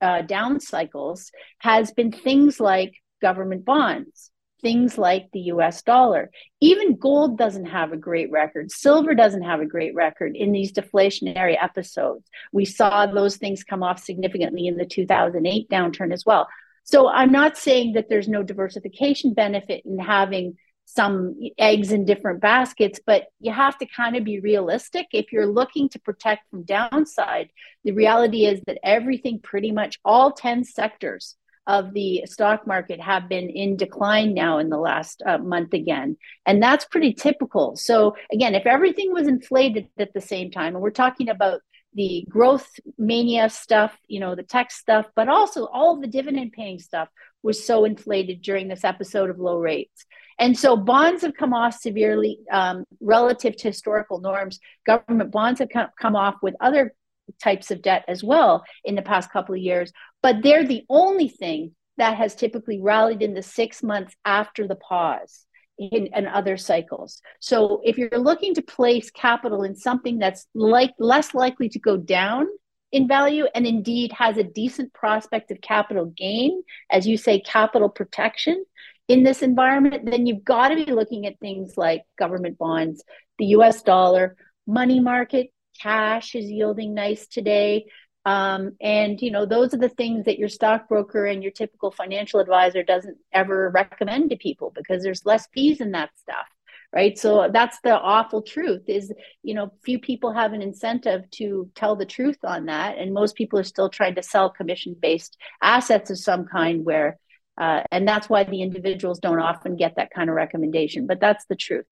uh, 0.00 0.22
down 0.22 0.60
cycles 0.60 1.30
has 1.58 1.92
been 1.92 2.12
things 2.12 2.60
like 2.60 2.92
government 3.22 3.64
bonds 3.64 4.30
things 4.60 4.98
like 4.98 5.28
the 5.32 5.40
US 5.40 5.82
dollar. 5.82 6.30
Even 6.60 6.96
gold 6.96 7.38
doesn't 7.38 7.66
have 7.66 7.92
a 7.92 7.96
great 7.96 8.30
record. 8.30 8.70
Silver 8.70 9.14
doesn't 9.14 9.42
have 9.42 9.60
a 9.60 9.66
great 9.66 9.94
record 9.94 10.36
in 10.36 10.52
these 10.52 10.72
deflationary 10.72 11.56
episodes. 11.62 12.28
We 12.52 12.64
saw 12.64 13.06
those 13.06 13.36
things 13.36 13.64
come 13.64 13.82
off 13.82 14.02
significantly 14.02 14.66
in 14.66 14.76
the 14.76 14.86
2008 14.86 15.68
downturn 15.68 16.12
as 16.12 16.24
well. 16.26 16.48
So 16.84 17.08
I'm 17.08 17.32
not 17.32 17.56
saying 17.56 17.92
that 17.92 18.08
there's 18.08 18.28
no 18.28 18.42
diversification 18.42 19.34
benefit 19.34 19.82
in 19.84 19.98
having 19.98 20.56
some 20.90 21.38
eggs 21.58 21.92
in 21.92 22.06
different 22.06 22.40
baskets, 22.40 22.98
but 23.04 23.26
you 23.40 23.52
have 23.52 23.76
to 23.76 23.86
kind 23.86 24.16
of 24.16 24.24
be 24.24 24.40
realistic. 24.40 25.06
If 25.12 25.32
you're 25.32 25.46
looking 25.46 25.90
to 25.90 25.98
protect 25.98 26.48
from 26.48 26.62
downside, 26.62 27.50
the 27.84 27.92
reality 27.92 28.46
is 28.46 28.62
that 28.66 28.78
everything 28.82 29.38
pretty 29.38 29.70
much 29.70 29.98
all 30.02 30.32
10 30.32 30.64
sectors 30.64 31.36
of 31.66 31.92
the 31.92 32.22
stock 32.24 32.66
market 32.66 33.02
have 33.02 33.28
been 33.28 33.50
in 33.50 33.76
decline 33.76 34.32
now 34.32 34.56
in 34.56 34.70
the 34.70 34.78
last 34.78 35.22
uh, 35.26 35.36
month 35.36 35.74
again. 35.74 36.16
And 36.46 36.62
that's 36.62 36.86
pretty 36.86 37.12
typical. 37.12 37.76
So, 37.76 38.16
again, 38.32 38.54
if 38.54 38.64
everything 38.64 39.12
was 39.12 39.28
inflated 39.28 39.88
at 39.98 40.14
the 40.14 40.22
same 40.22 40.50
time, 40.50 40.74
and 40.74 40.82
we're 40.82 40.90
talking 40.90 41.28
about 41.28 41.60
the 41.92 42.24
growth 42.30 42.66
mania 42.96 43.50
stuff, 43.50 43.94
you 44.06 44.20
know, 44.20 44.34
the 44.34 44.42
tech 44.42 44.70
stuff, 44.70 45.04
but 45.14 45.28
also 45.28 45.66
all 45.66 46.00
the 46.00 46.06
dividend 46.06 46.52
paying 46.52 46.78
stuff 46.78 47.10
was 47.42 47.66
so 47.66 47.84
inflated 47.84 48.40
during 48.40 48.68
this 48.68 48.84
episode 48.84 49.28
of 49.28 49.38
low 49.38 49.58
rates. 49.58 50.06
And 50.38 50.56
so 50.56 50.76
bonds 50.76 51.22
have 51.22 51.34
come 51.34 51.52
off 51.52 51.74
severely 51.80 52.38
um, 52.50 52.84
relative 53.00 53.56
to 53.56 53.68
historical 53.68 54.20
norms. 54.20 54.60
Government 54.86 55.30
bonds 55.30 55.60
have 55.60 55.68
come, 56.00 56.16
off 56.16 56.36
with 56.42 56.54
other 56.60 56.94
types 57.42 57.70
of 57.70 57.82
debt 57.82 58.04
as 58.08 58.22
well 58.22 58.64
in 58.84 58.94
the 58.94 59.02
past 59.02 59.30
couple 59.30 59.54
of 59.54 59.60
years, 59.60 59.92
but 60.22 60.42
they're 60.42 60.64
the 60.64 60.84
only 60.88 61.28
thing 61.28 61.72
that 61.98 62.16
has 62.16 62.34
typically 62.34 62.80
rallied 62.80 63.22
in 63.22 63.34
the 63.34 63.42
six 63.42 63.82
months 63.82 64.14
after 64.24 64.66
the 64.66 64.76
pause 64.76 65.44
in, 65.78 66.08
in 66.14 66.26
other 66.26 66.56
cycles. 66.56 67.20
So 67.40 67.80
if 67.84 67.98
you're 67.98 68.18
looking 68.18 68.54
to 68.54 68.62
place 68.62 69.10
capital 69.10 69.64
in 69.64 69.76
something 69.76 70.18
that's 70.18 70.46
like 70.54 70.92
less 70.98 71.34
likely 71.34 71.68
to 71.70 71.78
go 71.78 71.96
down 71.96 72.46
in 72.92 73.06
value 73.06 73.46
and 73.54 73.66
indeed 73.66 74.12
has 74.12 74.36
a 74.38 74.44
decent 74.44 74.92
prospect 74.94 75.50
of 75.50 75.60
capital 75.60 76.06
gain, 76.06 76.62
as 76.90 77.06
you 77.06 77.16
say, 77.16 77.40
capital 77.40 77.88
protection 77.88 78.64
in 79.08 79.22
this 79.22 79.42
environment, 79.42 80.08
then 80.10 80.26
you've 80.26 80.44
got 80.44 80.68
to 80.68 80.76
be 80.76 80.92
looking 80.92 81.26
at 81.26 81.40
things 81.40 81.76
like 81.76 82.02
government 82.18 82.58
bonds, 82.58 83.02
the 83.38 83.46
US 83.46 83.82
dollar, 83.82 84.36
money 84.66 85.00
market, 85.00 85.50
cash 85.80 86.34
is 86.34 86.50
yielding 86.50 86.94
nice 86.94 87.26
today. 87.26 87.86
Um, 88.24 88.76
and 88.80 89.20
you 89.22 89.30
know 89.30 89.46
those 89.46 89.72
are 89.72 89.78
the 89.78 89.88
things 89.88 90.26
that 90.26 90.38
your 90.38 90.50
stockbroker 90.50 91.24
and 91.24 91.42
your 91.42 91.52
typical 91.52 91.90
financial 91.90 92.40
advisor 92.40 92.82
doesn't 92.82 93.16
ever 93.32 93.70
recommend 93.70 94.30
to 94.30 94.36
people 94.36 94.70
because 94.74 95.02
there's 95.02 95.24
less 95.24 95.46
fees 95.54 95.80
in 95.80 95.92
that 95.92 96.10
stuff 96.16 96.46
right 96.92 97.16
so 97.16 97.48
that's 97.50 97.80
the 97.80 97.98
awful 97.98 98.42
truth 98.42 98.82
is 98.86 99.12
you 99.42 99.54
know 99.54 99.72
few 99.82 99.98
people 99.98 100.32
have 100.32 100.52
an 100.52 100.60
incentive 100.60 101.30
to 101.30 101.70
tell 101.74 101.96
the 101.96 102.04
truth 102.04 102.38
on 102.44 102.66
that 102.66 102.98
and 102.98 103.14
most 103.14 103.34
people 103.34 103.58
are 103.58 103.64
still 103.64 103.88
trying 103.88 104.16
to 104.16 104.22
sell 104.22 104.50
commission 104.50 104.94
based 105.00 105.38
assets 105.62 106.10
of 106.10 106.18
some 106.18 106.44
kind 106.44 106.84
where 106.84 107.18
uh, 107.58 107.82
and 107.90 108.06
that's 108.06 108.28
why 108.28 108.44
the 108.44 108.62
individuals 108.62 109.18
don't 109.18 109.40
often 109.40 109.76
get 109.76 109.96
that 109.96 110.10
kind 110.10 110.30
of 110.30 110.36
recommendation 110.36 111.06
but 111.06 111.20
that's 111.20 111.44
the 111.46 111.56
truth 111.56 111.86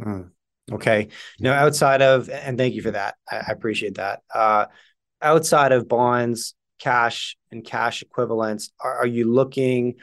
mm. 0.00 0.30
Okay. 0.72 1.08
Now, 1.38 1.52
outside 1.52 2.02
of, 2.02 2.28
and 2.28 2.58
thank 2.58 2.74
you 2.74 2.82
for 2.82 2.90
that. 2.90 3.14
I, 3.30 3.36
I 3.36 3.52
appreciate 3.52 3.96
that. 3.96 4.22
Uh, 4.34 4.66
outside 5.22 5.72
of 5.72 5.88
bonds, 5.88 6.54
cash, 6.80 7.36
and 7.50 7.64
cash 7.64 8.02
equivalents, 8.02 8.70
are, 8.80 8.98
are 8.98 9.06
you 9.06 9.30
looking? 9.32 9.94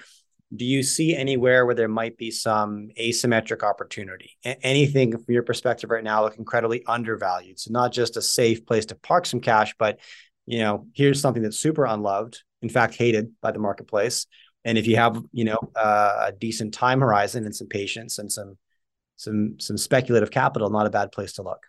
Do 0.56 0.66
you 0.66 0.84
see 0.84 1.16
anywhere 1.16 1.66
where 1.66 1.76
there 1.76 1.90
might 1.90 2.18
be 2.18 2.32
some 2.32 2.90
asymmetric 3.00 3.64
opportunity? 3.64 4.38
A- 4.46 4.66
anything 4.66 5.12
from 5.12 5.34
your 5.34 5.44
perspective 5.44 5.90
right 5.90 6.04
now 6.04 6.24
look 6.24 6.38
incredibly 6.38 6.86
undervalued. 6.86 7.60
So 7.60 7.72
not 7.72 7.92
just 7.92 8.16
a 8.16 8.22
safe 8.22 8.66
place 8.66 8.86
to 8.88 8.96
park 8.96 9.26
some 9.26 9.42
cash, 9.42 9.74
but 9.78 10.00
you 10.46 10.60
know, 10.60 10.88
here's 10.94 11.20
something 11.20 11.44
that's 11.44 11.60
super 11.60 11.86
unloved, 11.86 12.42
in 12.62 12.70
fact, 12.70 12.96
hated 12.96 13.32
by 13.42 13.52
the 13.52 13.60
marketplace. 13.60 14.28
And 14.66 14.78
if 14.78 14.88
you 14.88 14.96
have, 14.96 15.22
you 15.32 15.44
know, 15.44 15.60
uh, 15.76 16.28
a 16.28 16.32
decent 16.32 16.74
time 16.74 17.02
horizon 17.02 17.46
and 17.46 17.56
some 17.56 17.68
patience 17.68 18.18
and 18.20 18.32
some 18.32 18.58
some 19.16 19.60
some 19.60 19.78
speculative 19.78 20.32
capital, 20.32 20.70
not 20.70 20.88
a 20.88 20.90
bad 20.90 21.12
place 21.12 21.34
to 21.34 21.44
look. 21.44 21.68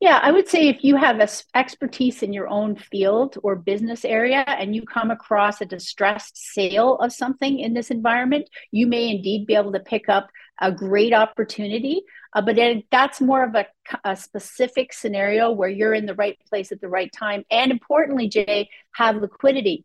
Yeah, 0.00 0.20
I 0.22 0.32
would 0.32 0.48
say 0.48 0.68
if 0.68 0.84
you 0.84 0.96
have 0.96 1.18
a 1.20 1.28
expertise 1.56 2.22
in 2.22 2.34
your 2.34 2.48
own 2.48 2.76
field 2.76 3.38
or 3.42 3.56
business 3.56 4.04
area 4.04 4.44
and 4.46 4.74
you 4.74 4.82
come 4.82 5.10
across 5.10 5.60
a 5.60 5.64
distressed 5.64 6.36
sale 6.36 6.96
of 6.96 7.12
something 7.12 7.58
in 7.58 7.72
this 7.72 7.90
environment, 7.90 8.50
you 8.70 8.86
may 8.86 9.08
indeed 9.08 9.46
be 9.46 9.54
able 9.54 9.72
to 9.72 9.80
pick 9.80 10.10
up 10.10 10.28
a 10.60 10.70
great 10.70 11.14
opportunity. 11.14 12.02
Uh, 12.34 12.42
but 12.42 12.58
that's 12.90 13.20
more 13.20 13.44
of 13.44 13.54
a, 13.54 13.66
a, 14.04 14.14
specific 14.14 14.92
scenario 14.92 15.52
where 15.52 15.70
you're 15.70 15.94
in 15.94 16.04
the 16.04 16.14
right 16.14 16.38
place 16.50 16.70
at 16.70 16.80
the 16.80 16.88
right 16.88 17.10
time. 17.12 17.44
And 17.50 17.70
importantly, 17.70 18.28
Jay, 18.28 18.68
have 18.92 19.16
liquidity. 19.16 19.84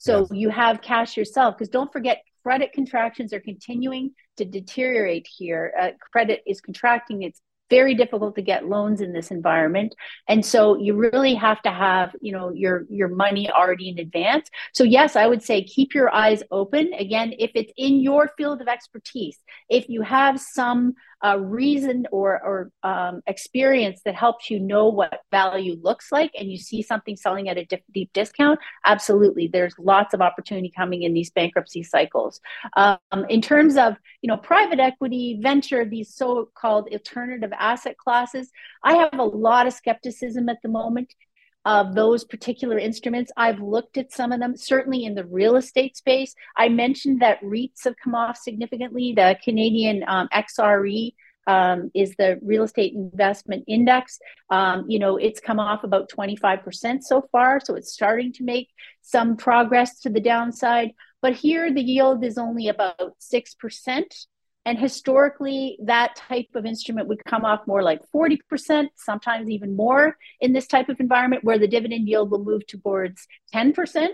So 0.00 0.20
yes. 0.20 0.28
you 0.32 0.48
have 0.48 0.80
cash 0.80 1.16
yourself. 1.16 1.56
Because 1.56 1.68
don't 1.68 1.92
forget, 1.92 2.22
credit 2.42 2.72
contractions 2.72 3.34
are 3.34 3.40
continuing 3.40 4.12
to 4.38 4.46
deteriorate 4.46 5.28
here. 5.30 5.74
Uh, 5.78 5.90
credit 6.10 6.42
is 6.46 6.60
contracting. 6.62 7.22
It's 7.22 7.42
very 7.70 7.94
difficult 7.94 8.34
to 8.34 8.42
get 8.42 8.66
loans 8.66 9.00
in 9.00 9.12
this 9.12 9.30
environment 9.30 9.94
and 10.28 10.44
so 10.44 10.76
you 10.76 10.94
really 10.94 11.34
have 11.34 11.62
to 11.62 11.70
have 11.70 12.14
you 12.20 12.32
know 12.32 12.50
your 12.52 12.84
your 12.90 13.08
money 13.08 13.50
already 13.50 13.88
in 13.88 13.98
advance 13.98 14.48
so 14.74 14.84
yes 14.84 15.16
i 15.16 15.26
would 15.26 15.42
say 15.42 15.62
keep 15.62 15.94
your 15.94 16.12
eyes 16.14 16.42
open 16.50 16.92
again 16.94 17.32
if 17.38 17.50
it's 17.54 17.72
in 17.76 18.00
your 18.00 18.30
field 18.36 18.60
of 18.60 18.68
expertise 18.68 19.38
if 19.68 19.88
you 19.88 20.02
have 20.02 20.40
some 20.40 20.94
a 21.22 21.38
reason 21.38 22.06
or, 22.12 22.40
or 22.42 22.72
um, 22.82 23.20
experience 23.26 24.00
that 24.04 24.14
helps 24.14 24.50
you 24.50 24.58
know 24.58 24.88
what 24.88 25.20
value 25.30 25.76
looks 25.82 26.10
like 26.10 26.30
and 26.38 26.50
you 26.50 26.56
see 26.56 26.80
something 26.80 27.14
selling 27.14 27.48
at 27.48 27.58
a 27.58 27.64
deep, 27.66 27.84
deep 27.92 28.10
discount, 28.14 28.58
absolutely. 28.86 29.46
There's 29.46 29.74
lots 29.78 30.14
of 30.14 30.22
opportunity 30.22 30.72
coming 30.74 31.02
in 31.02 31.12
these 31.12 31.30
bankruptcy 31.30 31.82
cycles. 31.82 32.40
Um, 32.74 32.98
in 33.28 33.42
terms 33.42 33.76
of, 33.76 33.96
you 34.22 34.28
know, 34.28 34.38
private 34.38 34.80
equity, 34.80 35.38
venture, 35.42 35.84
these 35.84 36.14
so-called 36.14 36.88
alternative 36.90 37.52
asset 37.60 37.96
classes, 37.98 38.50
I 38.82 38.94
have 38.94 39.18
a 39.18 39.24
lot 39.24 39.66
of 39.66 39.72
skepticism 39.72 40.48
at 40.48 40.58
the 40.62 40.68
moment 40.68 41.14
of 41.64 41.94
those 41.94 42.24
particular 42.24 42.78
instruments. 42.78 43.30
I've 43.36 43.60
looked 43.60 43.98
at 43.98 44.12
some 44.12 44.32
of 44.32 44.40
them, 44.40 44.56
certainly 44.56 45.04
in 45.04 45.14
the 45.14 45.26
real 45.26 45.56
estate 45.56 45.96
space. 45.96 46.34
I 46.56 46.68
mentioned 46.68 47.20
that 47.20 47.42
REITs 47.42 47.84
have 47.84 47.96
come 48.02 48.14
off 48.14 48.38
significantly. 48.38 49.12
The 49.14 49.36
Canadian 49.44 50.02
um, 50.08 50.28
XRE 50.32 51.12
um, 51.46 51.90
is 51.94 52.14
the 52.16 52.38
real 52.42 52.62
estate 52.62 52.94
investment 52.94 53.64
index. 53.66 54.18
Um, 54.50 54.84
you 54.88 54.98
know, 54.98 55.16
it's 55.16 55.40
come 55.40 55.58
off 55.58 55.84
about 55.84 56.10
25% 56.10 57.02
so 57.02 57.28
far, 57.32 57.60
so 57.60 57.74
it's 57.74 57.92
starting 57.92 58.32
to 58.34 58.44
make 58.44 58.68
some 59.02 59.36
progress 59.36 60.00
to 60.00 60.10
the 60.10 60.20
downside. 60.20 60.92
But 61.22 61.34
here, 61.34 61.72
the 61.72 61.82
yield 61.82 62.24
is 62.24 62.38
only 62.38 62.68
about 62.68 63.16
6%. 63.20 64.04
And 64.66 64.78
historically, 64.78 65.78
that 65.84 66.16
type 66.16 66.48
of 66.54 66.66
instrument 66.66 67.08
would 67.08 67.24
come 67.24 67.44
off 67.44 67.66
more 67.66 67.82
like 67.82 68.00
40%, 68.14 68.88
sometimes 68.94 69.48
even 69.48 69.74
more 69.74 70.16
in 70.40 70.52
this 70.52 70.66
type 70.66 70.88
of 70.88 71.00
environment 71.00 71.44
where 71.44 71.58
the 71.58 71.68
dividend 71.68 72.06
yield 72.06 72.30
will 72.30 72.44
move 72.44 72.66
towards 72.66 73.26
10%. 73.54 74.08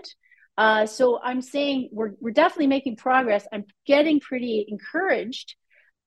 Uh, 0.57 0.85
so 0.85 1.19
I'm 1.21 1.41
saying 1.41 1.89
we're, 1.91 2.13
we're 2.19 2.31
definitely 2.31 2.67
making 2.67 2.95
progress. 2.95 3.45
I'm 3.51 3.65
getting 3.85 4.19
pretty 4.19 4.65
encouraged 4.67 5.55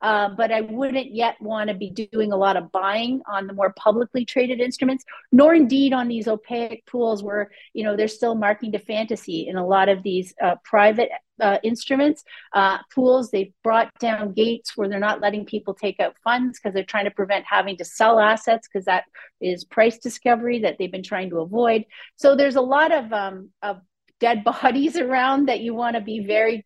uh, 0.03 0.31
but 0.31 0.51
I 0.51 0.63
wouldn't 0.63 1.15
yet 1.15 1.41
want 1.41 1.69
to 1.69 1.75
be 1.75 1.91
doing 1.91 2.33
a 2.33 2.37
lot 2.37 2.57
of 2.57 2.73
buying 2.73 3.21
on 3.27 3.47
the 3.47 3.53
more 3.53 3.73
publicly 3.75 4.25
traded 4.25 4.61
instruments, 4.61 5.05
nor 5.31 5.55
indeed 5.55 5.93
on 5.93 6.09
these 6.09 6.27
opaque 6.27 6.85
pools 6.87 7.23
where 7.23 7.51
you 7.75 7.85
know 7.85 7.97
they're 7.97 8.09
still 8.09 8.35
marking 8.35 8.73
to 8.73 8.79
fantasy 8.79 9.49
in 9.49 9.57
a 9.57 9.67
lot 9.67 9.89
of 9.89 10.03
these 10.03 10.35
uh, 10.43 10.57
private 10.65 11.11
uh, 11.41 11.59
instruments 11.63 12.23
uh, 12.55 12.79
pools. 12.95 13.31
They've 13.31 13.53
brought 13.63 13.91
down 13.99 14.33
gates 14.33 14.77
where 14.77 14.89
they're 14.89 14.99
not 14.99 15.21
letting 15.21 15.45
people 15.45 15.75
take 15.75 16.01
out 16.01 16.17
funds 16.23 16.59
because 16.59 16.75
they're 16.75 16.85
trying 16.85 17.05
to 17.05 17.11
prevent 17.11 17.45
having 17.49 17.77
to 17.79 17.85
sell 17.85 18.19
assets 18.19 18.69
because 18.69 18.87
that 18.87 19.05
is 19.41 19.65
price 19.65 19.99
discovery 19.99 20.61
that 20.61 20.77
they've 20.79 20.93
been 20.93 21.03
trying 21.03 21.31
to 21.31 21.41
avoid. 21.41 21.85
So 22.17 22.37
there's 22.37 22.57
a 22.57 22.61
lot 22.63 22.93
of 22.93 23.13
um, 23.13 23.51
of 23.63 23.81
dead 24.19 24.45
bodies 24.63 24.97
around 24.97 25.49
that 25.49 25.61
you 25.61 25.75
want 25.75 25.97
to 25.97 26.01
be 26.01 26.21
very 26.21 26.65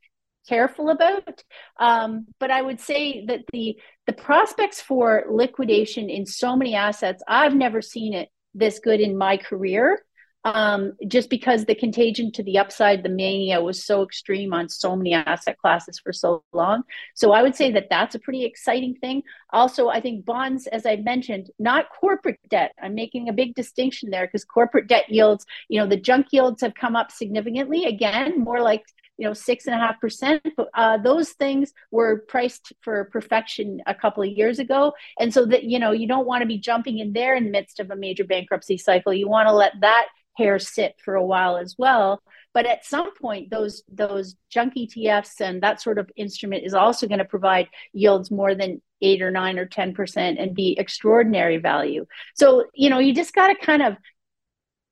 careful 0.48 0.90
about. 0.90 1.42
Um, 1.78 2.26
but 2.38 2.50
I 2.50 2.62
would 2.62 2.80
say 2.80 3.24
that 3.26 3.44
the 3.52 3.76
the 4.06 4.12
prospects 4.12 4.80
for 4.80 5.24
liquidation 5.30 6.10
in 6.10 6.26
so 6.26 6.56
many 6.56 6.74
assets, 6.74 7.22
I've 7.26 7.54
never 7.54 7.80
seen 7.80 8.14
it 8.14 8.28
this 8.54 8.78
good 8.78 9.00
in 9.00 9.16
my 9.16 9.36
career. 9.36 10.04
Um, 10.46 10.92
just 11.08 11.30
because 11.30 11.64
the 11.64 11.74
contagion 11.74 12.30
to 12.32 12.42
the 12.42 12.58
upside, 12.58 13.02
the 13.02 13.08
mania 13.08 13.62
was 13.62 13.82
so 13.82 14.02
extreme 14.02 14.52
on 14.52 14.68
so 14.68 14.94
many 14.94 15.14
asset 15.14 15.56
classes 15.56 15.98
for 15.98 16.12
so 16.12 16.44
long. 16.52 16.82
So 17.14 17.32
I 17.32 17.42
would 17.42 17.56
say 17.56 17.72
that 17.72 17.86
that's 17.88 18.14
a 18.14 18.18
pretty 18.18 18.44
exciting 18.44 18.94
thing. 18.96 19.22
Also, 19.54 19.88
I 19.88 20.02
think 20.02 20.26
bonds, 20.26 20.66
as 20.66 20.84
I 20.84 20.96
mentioned, 20.96 21.48
not 21.58 21.86
corporate 21.98 22.40
debt. 22.50 22.72
I'm 22.82 22.94
making 22.94 23.30
a 23.30 23.32
big 23.32 23.54
distinction 23.54 24.10
there 24.10 24.26
because 24.26 24.44
corporate 24.44 24.86
debt 24.86 25.08
yields, 25.08 25.46
you 25.70 25.80
know, 25.80 25.86
the 25.86 25.96
junk 25.96 26.26
yields 26.30 26.60
have 26.60 26.74
come 26.74 26.94
up 26.94 27.10
significantly. 27.10 27.86
Again, 27.86 28.44
more 28.44 28.60
like 28.60 28.84
you 29.18 29.26
know 29.26 29.32
six 29.32 29.66
and 29.66 29.74
a 29.74 29.78
half 29.78 30.00
percent 30.00 30.42
uh, 30.74 30.98
those 30.98 31.30
things 31.30 31.72
were 31.90 32.24
priced 32.28 32.72
for 32.80 33.04
perfection 33.06 33.80
a 33.86 33.94
couple 33.94 34.22
of 34.22 34.28
years 34.28 34.58
ago. 34.58 34.92
And 35.18 35.32
so 35.32 35.46
that 35.46 35.64
you 35.64 35.78
know 35.78 35.92
you 35.92 36.08
don't 36.08 36.26
want 36.26 36.42
to 36.42 36.46
be 36.46 36.58
jumping 36.58 36.98
in 36.98 37.12
there 37.12 37.34
in 37.34 37.44
the 37.44 37.50
midst 37.50 37.80
of 37.80 37.90
a 37.90 37.96
major 37.96 38.24
bankruptcy 38.24 38.78
cycle. 38.78 39.12
You 39.12 39.28
want 39.28 39.48
to 39.48 39.52
let 39.52 39.72
that 39.80 40.06
hair 40.36 40.58
sit 40.58 40.96
for 41.04 41.14
a 41.14 41.24
while 41.24 41.56
as 41.56 41.76
well. 41.78 42.20
But 42.52 42.66
at 42.66 42.84
some 42.84 43.14
point 43.14 43.50
those 43.50 43.82
those 43.88 44.36
junk 44.50 44.74
etfs 44.74 45.40
and 45.40 45.62
that 45.62 45.80
sort 45.80 45.98
of 45.98 46.10
instrument 46.16 46.64
is 46.64 46.74
also 46.74 47.06
going 47.06 47.18
to 47.18 47.24
provide 47.24 47.68
yields 47.92 48.30
more 48.30 48.54
than 48.54 48.82
eight 49.00 49.22
or 49.22 49.30
nine 49.30 49.58
or 49.58 49.66
ten 49.66 49.94
percent 49.94 50.38
and 50.38 50.54
be 50.54 50.76
extraordinary 50.78 51.58
value. 51.58 52.06
So 52.34 52.64
you 52.74 52.90
know 52.90 52.98
you 52.98 53.14
just 53.14 53.34
got 53.34 53.48
to 53.48 53.54
kind 53.54 53.82
of 53.82 53.96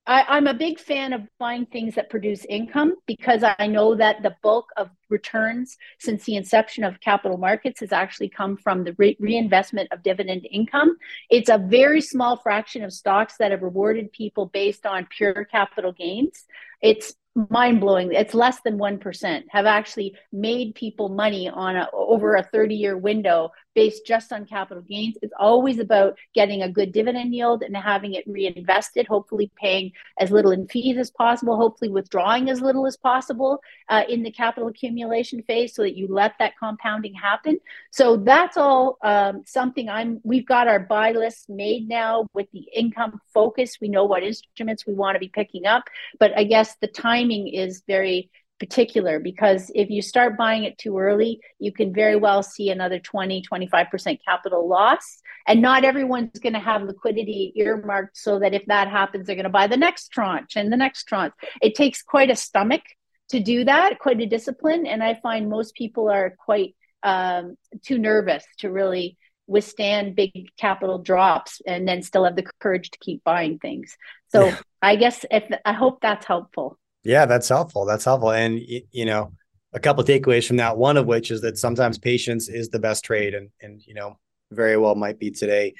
I, 0.04 0.36
am 0.36 0.48
a 0.48 0.54
big 0.54 0.80
fan 0.80 1.12
of 1.12 1.22
buying 1.38 1.66
things 1.66 1.94
that 1.94 2.10
produce 2.10 2.44
income 2.46 2.96
because 3.06 3.44
I 3.58 3.68
know 3.68 3.94
that 3.94 4.22
the 4.22 4.34
bulk 4.42 4.66
of 4.76 4.90
returns 5.08 5.76
since 6.00 6.24
the 6.24 6.34
inception 6.34 6.82
of 6.82 6.98
capital 7.00 7.38
markets 7.38 7.80
has 7.80 7.92
actually 7.92 8.28
come 8.28 8.56
from 8.56 8.82
the 8.82 8.94
re- 8.98 9.16
reinvestment 9.20 9.92
of 9.92 10.02
dividend 10.02 10.46
income. 10.50 10.96
It's 11.30 11.48
a 11.48 11.58
very 11.58 12.00
small 12.00 12.36
fraction 12.36 12.82
of 12.82 12.92
stocks 12.92 13.36
that 13.38 13.52
have 13.52 13.62
rewarded 13.62 14.10
people 14.12 14.46
based 14.46 14.86
on 14.86 15.06
pure 15.06 15.44
capital 15.44 15.92
gains. 15.92 16.46
It's 16.80 17.14
mind 17.34 17.80
blowing. 17.80 18.12
It's 18.12 18.34
less 18.34 18.60
than 18.60 18.78
1% 18.78 19.44
have 19.50 19.66
actually 19.66 20.16
made 20.32 20.74
people 20.74 21.08
money 21.08 21.48
on 21.48 21.76
a, 21.76 21.88
over 21.92 22.34
a 22.34 22.42
30 22.42 22.74
year 22.74 22.96
window 22.98 23.52
based 23.74 24.06
just 24.06 24.32
on 24.32 24.44
capital 24.46 24.82
gains. 24.82 25.16
It's 25.22 25.32
always 25.38 25.78
about 25.78 26.18
getting 26.34 26.62
a 26.62 26.68
good 26.68 26.92
dividend 26.92 27.34
yield 27.34 27.62
and 27.62 27.76
having 27.76 28.14
it 28.14 28.24
reinvested, 28.26 29.06
hopefully 29.06 29.50
paying 29.56 29.92
as 30.18 30.30
little 30.30 30.50
in 30.50 30.68
fees 30.68 30.98
as 30.98 31.10
possible, 31.10 31.56
hopefully 31.56 31.90
withdrawing 31.90 32.50
as 32.50 32.60
little 32.60 32.86
as 32.86 32.96
possible 32.96 33.60
uh, 33.88 34.02
in 34.08 34.22
the 34.22 34.30
capital 34.30 34.68
accumulation 34.68 35.42
phase 35.42 35.74
so 35.74 35.82
that 35.82 35.96
you 35.96 36.06
let 36.08 36.34
that 36.38 36.58
compounding 36.58 37.14
happen. 37.14 37.58
So 37.90 38.16
that's 38.16 38.56
all 38.56 38.98
um, 39.02 39.42
something 39.46 39.88
I'm, 39.88 40.20
we've 40.24 40.46
got 40.46 40.68
our 40.68 40.80
buy 40.80 41.12
list 41.12 41.48
made 41.48 41.88
now 41.88 42.26
with 42.34 42.50
the 42.52 42.66
income 42.74 43.20
focus. 43.32 43.78
We 43.80 43.88
know 43.88 44.04
what 44.04 44.22
instruments 44.22 44.86
we 44.86 44.94
want 44.94 45.16
to 45.16 45.20
be 45.20 45.28
picking 45.28 45.66
up, 45.66 45.84
but 46.18 46.36
I 46.36 46.44
guess 46.44 46.76
the 46.76 46.86
timing 46.86 47.48
is 47.48 47.82
very 47.86 48.30
particular 48.62 49.18
because 49.18 49.72
if 49.74 49.90
you 49.90 50.00
start 50.00 50.38
buying 50.38 50.62
it 50.62 50.78
too 50.78 50.96
early, 50.96 51.40
you 51.58 51.72
can 51.72 51.92
very 51.92 52.14
well 52.14 52.44
see 52.44 52.70
another 52.70 53.00
20, 53.00 53.42
25% 53.42 54.18
capital 54.24 54.68
loss. 54.68 55.18
And 55.48 55.60
not 55.60 55.84
everyone's 55.84 56.38
going 56.38 56.52
to 56.52 56.60
have 56.60 56.84
liquidity 56.84 57.52
earmarked 57.56 58.16
so 58.16 58.38
that 58.38 58.54
if 58.54 58.64
that 58.66 58.86
happens, 58.86 59.26
they're 59.26 59.34
going 59.34 59.42
to 59.42 59.50
buy 59.50 59.66
the 59.66 59.76
next 59.76 60.12
tranche 60.12 60.54
and 60.54 60.72
the 60.72 60.76
next 60.76 61.08
tranche. 61.08 61.34
It 61.60 61.74
takes 61.74 62.04
quite 62.04 62.30
a 62.30 62.36
stomach 62.36 62.82
to 63.30 63.40
do 63.40 63.64
that, 63.64 63.98
quite 63.98 64.20
a 64.20 64.26
discipline. 64.26 64.86
And 64.86 65.02
I 65.02 65.18
find 65.20 65.50
most 65.50 65.74
people 65.74 66.08
are 66.08 66.36
quite 66.38 66.76
um, 67.02 67.56
too 67.84 67.98
nervous 67.98 68.44
to 68.58 68.70
really 68.70 69.18
withstand 69.48 70.14
big 70.14 70.50
capital 70.56 70.98
drops 70.98 71.60
and 71.66 71.88
then 71.88 72.02
still 72.02 72.24
have 72.24 72.36
the 72.36 72.46
courage 72.60 72.92
to 72.92 72.98
keep 73.00 73.24
buying 73.24 73.58
things. 73.58 73.96
So 74.28 74.46
yeah. 74.46 74.58
I 74.80 74.94
guess 74.94 75.24
if 75.32 75.42
I 75.64 75.72
hope 75.72 76.00
that's 76.00 76.26
helpful. 76.26 76.78
Yeah, 77.04 77.26
that's 77.26 77.48
helpful. 77.48 77.84
That's 77.84 78.04
helpful. 78.04 78.32
And 78.32 78.60
you 78.60 79.04
know, 79.04 79.32
a 79.72 79.80
couple 79.80 80.04
takeaways 80.04 80.46
from 80.46 80.58
that. 80.58 80.76
One 80.76 80.96
of 80.96 81.06
which 81.06 81.30
is 81.30 81.40
that 81.42 81.58
sometimes 81.58 81.98
patience 81.98 82.48
is 82.48 82.68
the 82.68 82.78
best 82.78 83.04
trade, 83.04 83.34
and 83.34 83.50
and 83.60 83.84
you 83.86 83.94
know, 83.94 84.18
very 84.50 84.76
well 84.76 84.94
might 84.94 85.18
be 85.18 85.30
today. 85.30 85.74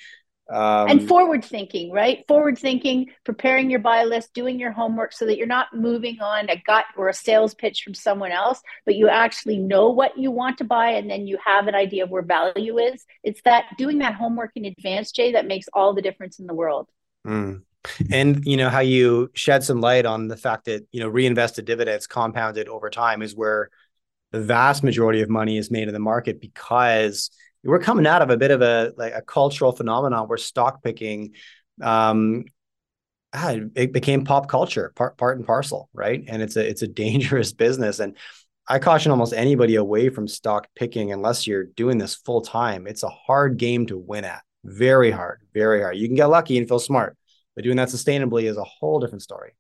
Um, 0.51 0.89
and 0.89 1.09
forward 1.09 1.45
thinking, 1.45 1.93
right? 1.93 2.27
Forward 2.27 2.59
thinking, 2.59 3.11
preparing 3.25 3.71
your 3.71 3.79
buy 3.79 4.05
list, 4.05 4.35
doing 4.35 4.59
your 4.59 4.73
homework 4.73 5.13
so 5.13 5.25
that 5.27 5.39
you're 5.39 5.47
not 5.47 5.69
moving 5.73 6.21
on 6.21 6.51
a 6.51 6.61
gut 6.67 6.85
or 6.97 7.09
a 7.09 7.15
sales 7.15 7.55
pitch 7.55 7.83
from 7.83 7.95
someone 7.95 8.33
else, 8.33 8.61
but 8.85 8.97
you 8.97 9.09
actually 9.09 9.59
know 9.59 9.89
what 9.91 10.19
you 10.19 10.31
want 10.31 10.59
to 10.59 10.65
buy 10.65 10.91
and 10.91 11.09
then 11.09 11.27
you 11.27 11.39
have 11.43 11.69
an 11.69 11.75
idea 11.75 12.05
of 12.05 12.11
where 12.11 12.23
value 12.23 12.79
is. 12.79 13.07
It's 13.23 13.41
that 13.45 13.67
doing 13.79 13.99
that 13.99 14.15
homework 14.15 14.51
in 14.57 14.65
advance, 14.67 15.13
Jay, 15.13 15.33
that 15.33 15.47
makes 15.47 15.69
all 15.73 15.95
the 15.95 16.03
difference 16.03 16.39
in 16.39 16.47
the 16.47 16.55
world. 16.55 16.89
Mm 17.27 17.63
and 18.11 18.45
you 18.45 18.57
know 18.57 18.69
how 18.69 18.81
you 18.81 19.31
shed 19.35 19.65
some 19.65 19.81
light 19.81 20.07
on 20.07 20.29
the 20.29 20.37
fact 20.37 20.67
that 20.67 20.87
you 20.93 21.01
know 21.01 21.09
reinvested 21.09 21.65
dividends 21.65 22.07
compounded 22.07 22.69
over 22.69 22.91
time 22.91 23.23
is 23.23 23.35
where 23.35 23.71
the 24.31 24.41
vast 24.41 24.83
majority 24.83 25.21
of 25.21 25.29
money 25.29 25.59
is 25.59 25.71
made 25.71 25.89
in 25.89 25.95
the 25.95 26.01
market 26.01 26.41
because 26.41 27.31
we're 27.65 27.79
coming 27.79 28.07
out 28.07 28.23
of 28.23 28.31
a 28.31 28.37
bit 28.37 28.51
of 28.51 28.63
a 28.63 28.93
like 28.97 29.15
a 29.15 29.23
cultural 29.23 29.73
phenomenon 29.73 30.29
where 30.29 30.39
stock 30.39 30.83
picking 30.83 31.33
um 31.81 32.45
ah, 33.33 33.57
it 33.75 33.93
became 33.93 34.25
pop 34.25 34.49
culture 34.49 34.93
part 34.95 35.17
part 35.17 35.37
and 35.37 35.47
parcel 35.47 35.89
right? 35.93 36.25
And 36.27 36.43
it's 36.43 36.57
a 36.57 36.69
it's 36.69 36.83
a 36.83 36.89
dangerous 37.05 37.53
business. 37.53 38.01
And 38.01 38.17
i 38.69 38.79
caution 38.79 39.11
almost 39.11 39.33
anybody 39.33 39.75
away 39.75 40.09
from 40.09 40.29
stock 40.29 40.69
picking 40.77 41.11
unless 41.13 41.47
you're 41.49 41.65
doing 41.65 41.99
this 41.99 42.15
full 42.15 42.43
time. 42.43 42.87
It's 42.87 43.03
a 43.03 43.09
hard 43.09 43.57
game 43.57 43.87
to 43.87 43.99
win 43.99 44.25
at. 44.25 44.43
Very 44.65 45.11
hard 45.11 45.41
very 45.53 45.83
hard. 45.83 45.97
You 45.97 46.07
can 46.07 46.17
get 46.17 46.27
lucky 46.27 46.59
and 46.59 46.69
feel 46.69 46.79
smart 46.79 47.17
but 47.55 47.65
doing 47.65 47.77
that 47.77 47.89
sustainably 47.89 48.45
is 48.45 48.57
a 48.57 48.65
whole 48.65 49.01
different 49.01 49.23
story. 49.23 49.53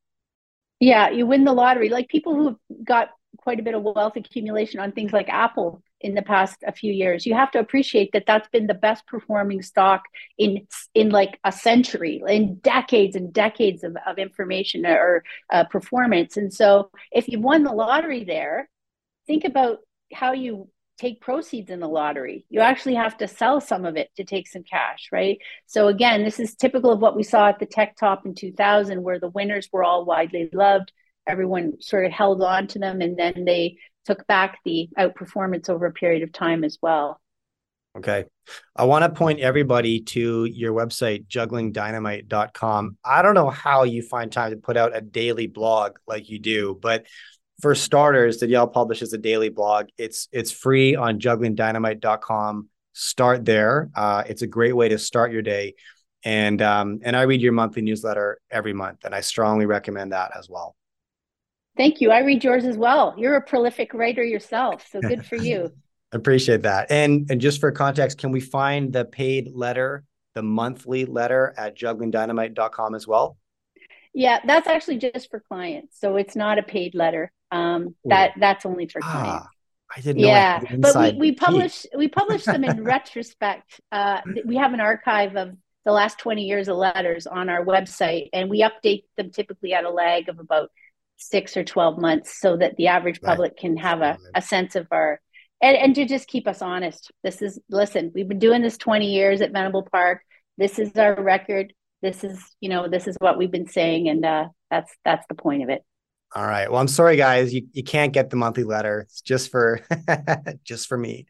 Yeah, 0.80 1.10
you 1.10 1.26
win 1.26 1.44
the 1.44 1.52
lottery. 1.52 1.88
Like 1.88 2.08
people 2.08 2.34
who 2.34 2.46
have 2.46 2.56
got 2.84 3.10
quite 3.36 3.60
a 3.60 3.62
bit 3.62 3.74
of 3.74 3.82
wealth 3.82 4.16
accumulation 4.16 4.80
on 4.80 4.92
things 4.92 5.12
like 5.12 5.28
Apple 5.28 5.82
in 6.00 6.14
the 6.14 6.22
past 6.22 6.56
a 6.66 6.72
few 6.72 6.92
years. 6.92 7.24
You 7.24 7.34
have 7.34 7.50
to 7.52 7.58
appreciate 7.58 8.10
that 8.12 8.24
that's 8.26 8.48
been 8.48 8.66
the 8.66 8.74
best 8.74 9.06
performing 9.06 9.62
stock 9.62 10.02
in 10.38 10.66
in 10.94 11.10
like 11.10 11.38
a 11.44 11.52
century, 11.52 12.22
in 12.26 12.56
decades 12.56 13.16
and 13.16 13.32
decades 13.32 13.84
of, 13.84 13.96
of 14.06 14.18
information 14.18 14.84
or 14.84 15.24
uh, 15.52 15.64
performance. 15.64 16.36
And 16.36 16.52
so, 16.52 16.90
if 17.10 17.28
you 17.28 17.40
won 17.40 17.62
the 17.62 17.72
lottery 17.72 18.24
there, 18.24 18.68
think 19.26 19.44
about 19.44 19.78
how 20.12 20.32
you 20.32 20.68
take 20.98 21.20
proceeds 21.20 21.70
in 21.70 21.80
the 21.80 21.88
lottery. 21.88 22.44
You 22.48 22.60
actually 22.60 22.94
have 22.94 23.16
to 23.18 23.28
sell 23.28 23.60
some 23.60 23.84
of 23.84 23.96
it 23.96 24.10
to 24.16 24.24
take 24.24 24.46
some 24.46 24.62
cash, 24.62 25.08
right? 25.10 25.38
So 25.66 25.88
again, 25.88 26.24
this 26.24 26.38
is 26.38 26.54
typical 26.54 26.92
of 26.92 27.00
what 27.00 27.16
we 27.16 27.22
saw 27.22 27.48
at 27.48 27.58
the 27.58 27.66
tech 27.66 27.96
top 27.96 28.24
in 28.24 28.34
2000 28.34 29.02
where 29.02 29.18
the 29.18 29.28
winners 29.28 29.68
were 29.72 29.84
all 29.84 30.04
widely 30.04 30.48
loved. 30.52 30.92
Everyone 31.26 31.80
sort 31.80 32.04
of 32.04 32.12
held 32.12 32.42
on 32.42 32.66
to 32.68 32.78
them 32.78 33.00
and 33.00 33.16
then 33.16 33.44
they 33.44 33.78
took 34.04 34.26
back 34.26 34.58
the 34.64 34.88
outperformance 34.98 35.68
over 35.68 35.86
a 35.86 35.92
period 35.92 36.22
of 36.22 36.32
time 36.32 36.64
as 36.64 36.78
well. 36.82 37.20
Okay. 37.96 38.24
I 38.74 38.84
want 38.84 39.04
to 39.04 39.10
point 39.10 39.40
everybody 39.40 40.00
to 40.00 40.46
your 40.46 40.72
website, 40.72 41.26
jugglingdynamite.com. 41.26 42.96
I 43.04 43.22
don't 43.22 43.34
know 43.34 43.50
how 43.50 43.82
you 43.84 44.02
find 44.02 44.32
time 44.32 44.52
to 44.52 44.56
put 44.56 44.78
out 44.78 44.96
a 44.96 45.02
daily 45.02 45.46
blog 45.46 45.98
like 46.06 46.30
you 46.30 46.38
do, 46.38 46.78
but 46.80 47.06
for 47.62 47.76
starters, 47.76 48.38
Danielle 48.38 48.66
publishes 48.66 49.12
a 49.12 49.18
daily 49.18 49.48
blog. 49.48 49.86
It's 49.96 50.28
it's 50.32 50.50
free 50.50 50.96
on 50.96 51.20
jugglingdynamite.com. 51.20 52.68
Start 52.92 53.44
there. 53.44 53.88
Uh, 53.94 54.24
it's 54.28 54.42
a 54.42 54.48
great 54.48 54.76
way 54.76 54.88
to 54.88 54.98
start 54.98 55.32
your 55.32 55.42
day. 55.42 55.76
And 56.24 56.60
um, 56.60 57.00
and 57.02 57.16
I 57.16 57.22
read 57.22 57.40
your 57.40 57.52
monthly 57.52 57.82
newsletter 57.82 58.38
every 58.50 58.72
month, 58.72 59.04
and 59.04 59.14
I 59.14 59.20
strongly 59.20 59.66
recommend 59.66 60.12
that 60.12 60.32
as 60.36 60.48
well. 60.48 60.76
Thank 61.76 62.00
you. 62.00 62.10
I 62.10 62.18
read 62.20 62.44
yours 62.44 62.64
as 62.64 62.76
well. 62.76 63.14
You're 63.16 63.36
a 63.36 63.42
prolific 63.42 63.94
writer 63.94 64.22
yourself, 64.22 64.86
so 64.90 65.00
good 65.00 65.24
for 65.24 65.36
you. 65.36 65.72
Appreciate 66.12 66.62
that. 66.62 66.90
And 66.90 67.30
and 67.30 67.40
just 67.40 67.60
for 67.60 67.72
context, 67.72 68.18
can 68.18 68.32
we 68.32 68.40
find 68.40 68.92
the 68.92 69.04
paid 69.04 69.52
letter, 69.54 70.04
the 70.34 70.42
monthly 70.42 71.06
letter 71.06 71.54
at 71.56 71.78
jugglingdynamite.com 71.78 72.94
as 72.94 73.06
well? 73.06 73.38
Yeah, 74.14 74.40
that's 74.44 74.66
actually 74.66 74.98
just 74.98 75.30
for 75.30 75.40
clients. 75.40 75.98
So 75.98 76.16
it's 76.16 76.36
not 76.36 76.58
a 76.58 76.62
paid 76.62 76.94
letter. 76.94 77.32
Um, 77.50 77.94
that 78.04 78.32
that's 78.38 78.66
only 78.66 78.88
for 78.88 79.00
clients. 79.00 79.46
Ah, 79.46 79.48
I 79.96 80.00
didn't 80.00 80.22
know. 80.22 80.28
Yeah, 80.28 80.60
but 80.78 81.14
we, 81.14 81.18
we 81.18 81.32
publish 81.32 81.86
we 81.96 82.08
publish 82.08 82.44
them 82.44 82.64
in 82.64 82.84
retrospect. 82.84 83.80
Uh, 83.90 84.20
we 84.44 84.56
have 84.56 84.72
an 84.74 84.80
archive 84.80 85.36
of 85.36 85.56
the 85.84 85.92
last 85.92 86.18
20 86.18 86.44
years 86.44 86.68
of 86.68 86.76
letters 86.76 87.26
on 87.26 87.48
our 87.48 87.64
website, 87.64 88.28
and 88.32 88.48
we 88.48 88.62
update 88.62 89.04
them 89.16 89.30
typically 89.30 89.74
at 89.74 89.84
a 89.84 89.90
lag 89.90 90.28
of 90.28 90.38
about 90.38 90.70
six 91.16 91.56
or 91.56 91.64
12 91.64 91.98
months 91.98 92.40
so 92.40 92.56
that 92.56 92.76
the 92.76 92.88
average 92.88 93.20
public 93.20 93.52
right. 93.52 93.58
can 93.58 93.76
have 93.76 94.00
a, 94.00 94.18
a 94.34 94.42
sense 94.42 94.76
of 94.76 94.86
our 94.90 95.20
and, 95.62 95.76
and 95.76 95.94
to 95.94 96.04
just 96.04 96.26
keep 96.26 96.48
us 96.48 96.60
honest. 96.60 97.12
This 97.22 97.40
is 97.40 97.58
listen, 97.70 98.10
we've 98.14 98.28
been 98.28 98.40
doing 98.40 98.62
this 98.62 98.76
20 98.76 99.06
years 99.06 99.40
at 99.40 99.52
Venable 99.52 99.84
Park. 99.90 100.22
This 100.58 100.78
is 100.78 100.90
our 100.96 101.14
record. 101.22 101.72
This 102.02 102.24
is, 102.24 102.38
you 102.60 102.68
know, 102.68 102.88
this 102.88 103.06
is 103.06 103.16
what 103.20 103.38
we've 103.38 103.50
been 103.50 103.68
saying, 103.68 104.08
and 104.08 104.24
uh, 104.24 104.48
that's 104.70 104.92
that's 105.04 105.24
the 105.28 105.34
point 105.34 105.62
of 105.62 105.68
it. 105.68 105.84
All 106.34 106.44
right. 106.44 106.70
Well, 106.70 106.80
I'm 106.80 106.88
sorry, 106.88 107.16
guys. 107.16 107.52
You 107.54 107.66
you 107.72 107.84
can't 107.84 108.12
get 108.12 108.30
the 108.30 108.36
monthly 108.36 108.64
letter. 108.64 109.00
It's 109.00 109.20
just 109.20 109.50
for 109.50 109.80
just 110.64 110.88
for 110.88 110.98
me. 110.98 111.26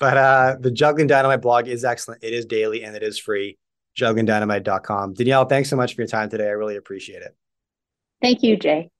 But 0.00 0.16
uh, 0.16 0.56
the 0.60 0.70
Juggling 0.70 1.06
Dynamite 1.06 1.42
blog 1.42 1.68
is 1.68 1.84
excellent. 1.84 2.22
It 2.22 2.32
is 2.32 2.46
daily 2.46 2.84
and 2.84 2.94
it 2.94 3.02
is 3.02 3.18
free. 3.18 3.58
JugglingDynamite.com. 3.98 5.14
Danielle, 5.14 5.44
thanks 5.44 5.68
so 5.68 5.76
much 5.76 5.96
for 5.96 6.02
your 6.02 6.08
time 6.08 6.30
today. 6.30 6.46
I 6.46 6.52
really 6.52 6.76
appreciate 6.76 7.22
it. 7.22 7.34
Thank 8.22 8.44
you, 8.44 8.56
Jay. 8.56 8.90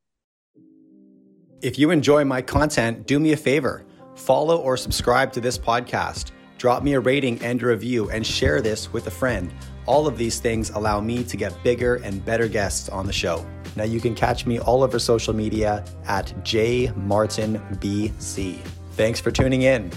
If 1.63 1.79
you 1.79 1.91
enjoy 1.91 2.25
my 2.25 2.43
content, 2.43 3.07
do 3.07 3.19
me 3.19 3.33
a 3.33 3.37
favor 3.37 3.85
follow 4.15 4.57
or 4.59 4.77
subscribe 4.77 5.33
to 5.33 5.41
this 5.41 5.57
podcast. 5.57 6.33
Drop 6.59 6.83
me 6.83 6.95
a 6.95 7.01
rating 7.01 7.41
and 7.41 7.63
a 7.63 7.67
review 7.67 8.11
and 8.11 8.27
share 8.27 8.61
this 8.61 8.93
with 8.93 9.07
a 9.07 9.11
friend. 9.13 9.53
All 9.89 10.07
of 10.07 10.19
these 10.19 10.39
things 10.39 10.69
allow 10.69 11.01
me 11.01 11.25
to 11.25 11.37
get 11.39 11.63
bigger 11.63 11.95
and 12.05 12.23
better 12.23 12.47
guests 12.47 12.91
on 12.91 13.07
the 13.07 13.13
show. 13.13 13.47
Now 13.75 13.85
you 13.85 14.03
can 14.03 14.15
catch 14.15 14.45
me 14.45 14.59
all 14.59 14.83
over 14.83 14.99
social 14.99 15.33
media 15.33 15.83
at 16.07 16.27
jmartinbc. 16.45 16.99
Thanks 18.93 19.19
for 19.19 19.31
tuning 19.31 19.63
in. 19.63 19.91